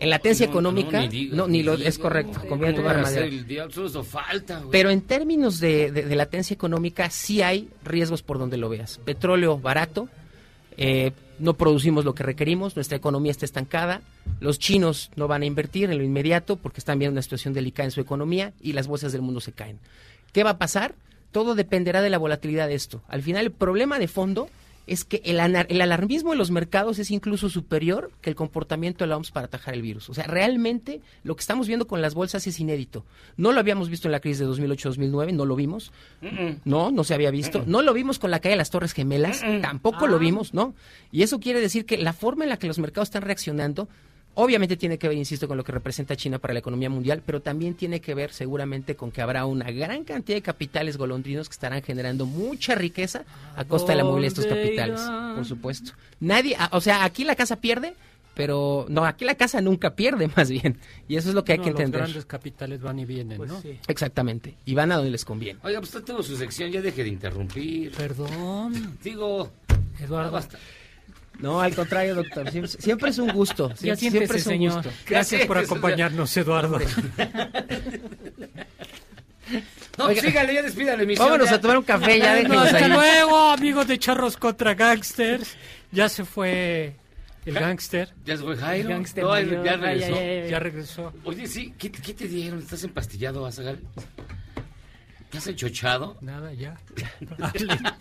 [0.00, 3.04] en latencia No, económica, no, no, ni lo es correcto, conviene ¿cómo tomar
[4.04, 4.70] falta, güey.
[4.70, 8.98] Pero en términos de, de- de latencia económica, sí hay riesgos por donde lo veas.
[9.04, 10.08] Petróleo barato,
[10.76, 14.00] eh, no producimos lo que requerimos, nuestra economía está estancada,
[14.40, 17.84] los chinos no van a invertir en lo inmediato porque están viendo una situación delicada
[17.86, 19.78] en su economía y las bolsas del mundo se caen.
[20.32, 20.94] ¿Qué va a pasar?
[21.32, 23.02] Todo dependerá de la volatilidad de esto.
[23.08, 24.48] Al final, el problema de fondo
[24.88, 29.04] es que el, anar- el alarmismo de los mercados es incluso superior que el comportamiento
[29.04, 30.08] de la OMS para atajar el virus.
[30.10, 33.04] O sea, realmente lo que estamos viendo con las bolsas es inédito.
[33.36, 35.92] No lo habíamos visto en la crisis de 2008-2009, no lo vimos.
[36.64, 37.62] No, no se había visto.
[37.66, 40.74] No lo vimos con la caída de las Torres Gemelas, tampoco lo vimos, ¿no?
[41.12, 43.88] Y eso quiere decir que la forma en la que los mercados están reaccionando
[44.40, 47.42] Obviamente tiene que ver, insisto, con lo que representa China para la economía mundial, pero
[47.42, 51.54] también tiene que ver seguramente con que habrá una gran cantidad de capitales golondrinos que
[51.54, 53.24] estarán generando mucha riqueza
[53.56, 55.00] a costa de la movilidad de estos capitales,
[55.34, 55.90] por supuesto.
[56.20, 57.94] Nadie, a- o sea, aquí la casa pierde,
[58.34, 60.78] pero no, aquí la casa nunca pierde más bien.
[61.08, 62.00] Y eso es lo que hay No, que Los entender.
[62.02, 63.60] grandes capitales van y vienen, Pues ¿no?
[63.88, 64.54] Exactamente.
[64.64, 65.58] Y van a donde les conviene.
[65.64, 67.90] Oiga, pues usted tuvo su sección, ya deje de interrumpir.
[67.90, 68.98] Perdón.
[69.02, 69.50] Digo,
[70.00, 70.30] Eduardo.
[70.30, 70.58] basta.
[71.38, 72.50] No, al contrario, doctor.
[72.50, 73.74] Siempre, siempre es un gusto.
[73.76, 74.74] Siempre, es un señor.
[74.74, 74.90] gusto.
[75.08, 76.78] Gracias por acompañarnos, Eduardo.
[79.96, 80.20] No, Oiga.
[80.20, 81.26] sígale, ya despida la emisión.
[81.26, 81.56] Vámonos ya.
[81.56, 82.90] a tomar un café, ya déjenos hasta ahí.
[82.92, 85.56] luego, amigos de Charros contra Gangsters.
[85.90, 86.94] Ya se fue
[87.46, 88.14] el gángster.
[88.26, 88.90] ¿Ya se fue Jairo?
[88.90, 89.64] El No, mayor.
[89.64, 90.48] ya regresó.
[90.50, 91.12] Ya regresó.
[91.24, 92.58] Oye, sí, ¿qué, qué te dieron?
[92.60, 93.80] ¿Estás empastillado, Azagal?
[95.30, 96.16] ¿Te has enchochado?
[96.20, 96.76] Nada, ya.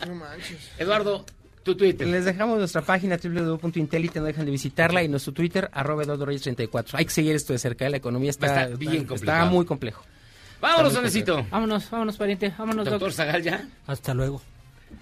[0.06, 0.70] No manches.
[0.78, 1.26] Eduardo,
[1.68, 2.08] tu Twitter.
[2.08, 6.42] Les dejamos nuestra página www.intelite, no dejan de visitarla, y nuestro Twitter, arroba Eduardo Reyes
[6.44, 6.98] 34.
[6.98, 9.52] Hay que seguir esto de cerca, la economía está, Está bien está complicado.
[9.52, 10.04] muy complejo.
[10.60, 11.46] Vámonos, Está Sonecito.
[11.52, 12.54] Vámonos, vámonos, pariente.
[12.58, 13.12] Vámonos, Doctor doc.
[13.12, 13.68] Zagal, ¿ya?
[13.86, 14.42] Hasta luego.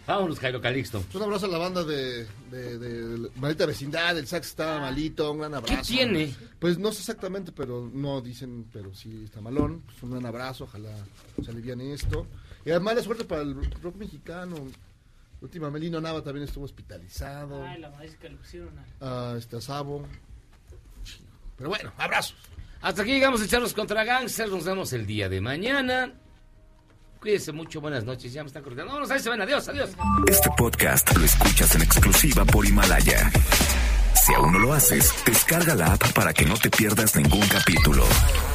[0.07, 1.03] Vámonos, Jairo Calixto.
[1.13, 5.53] Un abrazo a la banda de, de, maldita vecindad, el sax estaba malito, un gran
[5.53, 5.81] abrazo.
[5.87, 6.33] tiene?
[6.59, 9.81] Pues no sé exactamente, pero no dicen, pero sí está malón.
[9.85, 10.89] Pues un gran abrazo, ojalá
[11.43, 12.25] se aliviane esto.
[12.65, 14.55] Y además la suerte para el rock mexicano.
[15.41, 17.63] Última Melino Nava también estuvo hospitalizado.
[17.63, 18.85] Ay, la maíz que le pusieron a...
[19.01, 20.05] Ah, este a Sabo.
[21.57, 22.35] Pero bueno, abrazos.
[22.81, 24.51] Hasta aquí llegamos a echarnos contra Gangsters.
[24.51, 26.13] Nos vemos el día de mañana.
[27.19, 28.31] Cuídense mucho, buenas noches.
[28.33, 28.85] Ya me están corriendo.
[28.85, 29.41] Vámonos, ahí se ven.
[29.41, 29.91] Adiós, adiós.
[30.27, 33.31] Este podcast lo escuchas en exclusiva por Himalaya.
[34.13, 38.03] Si aún no lo haces, descarga la app para que no te pierdas ningún capítulo.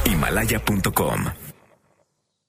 [0.04, 1.49] Himalaya.com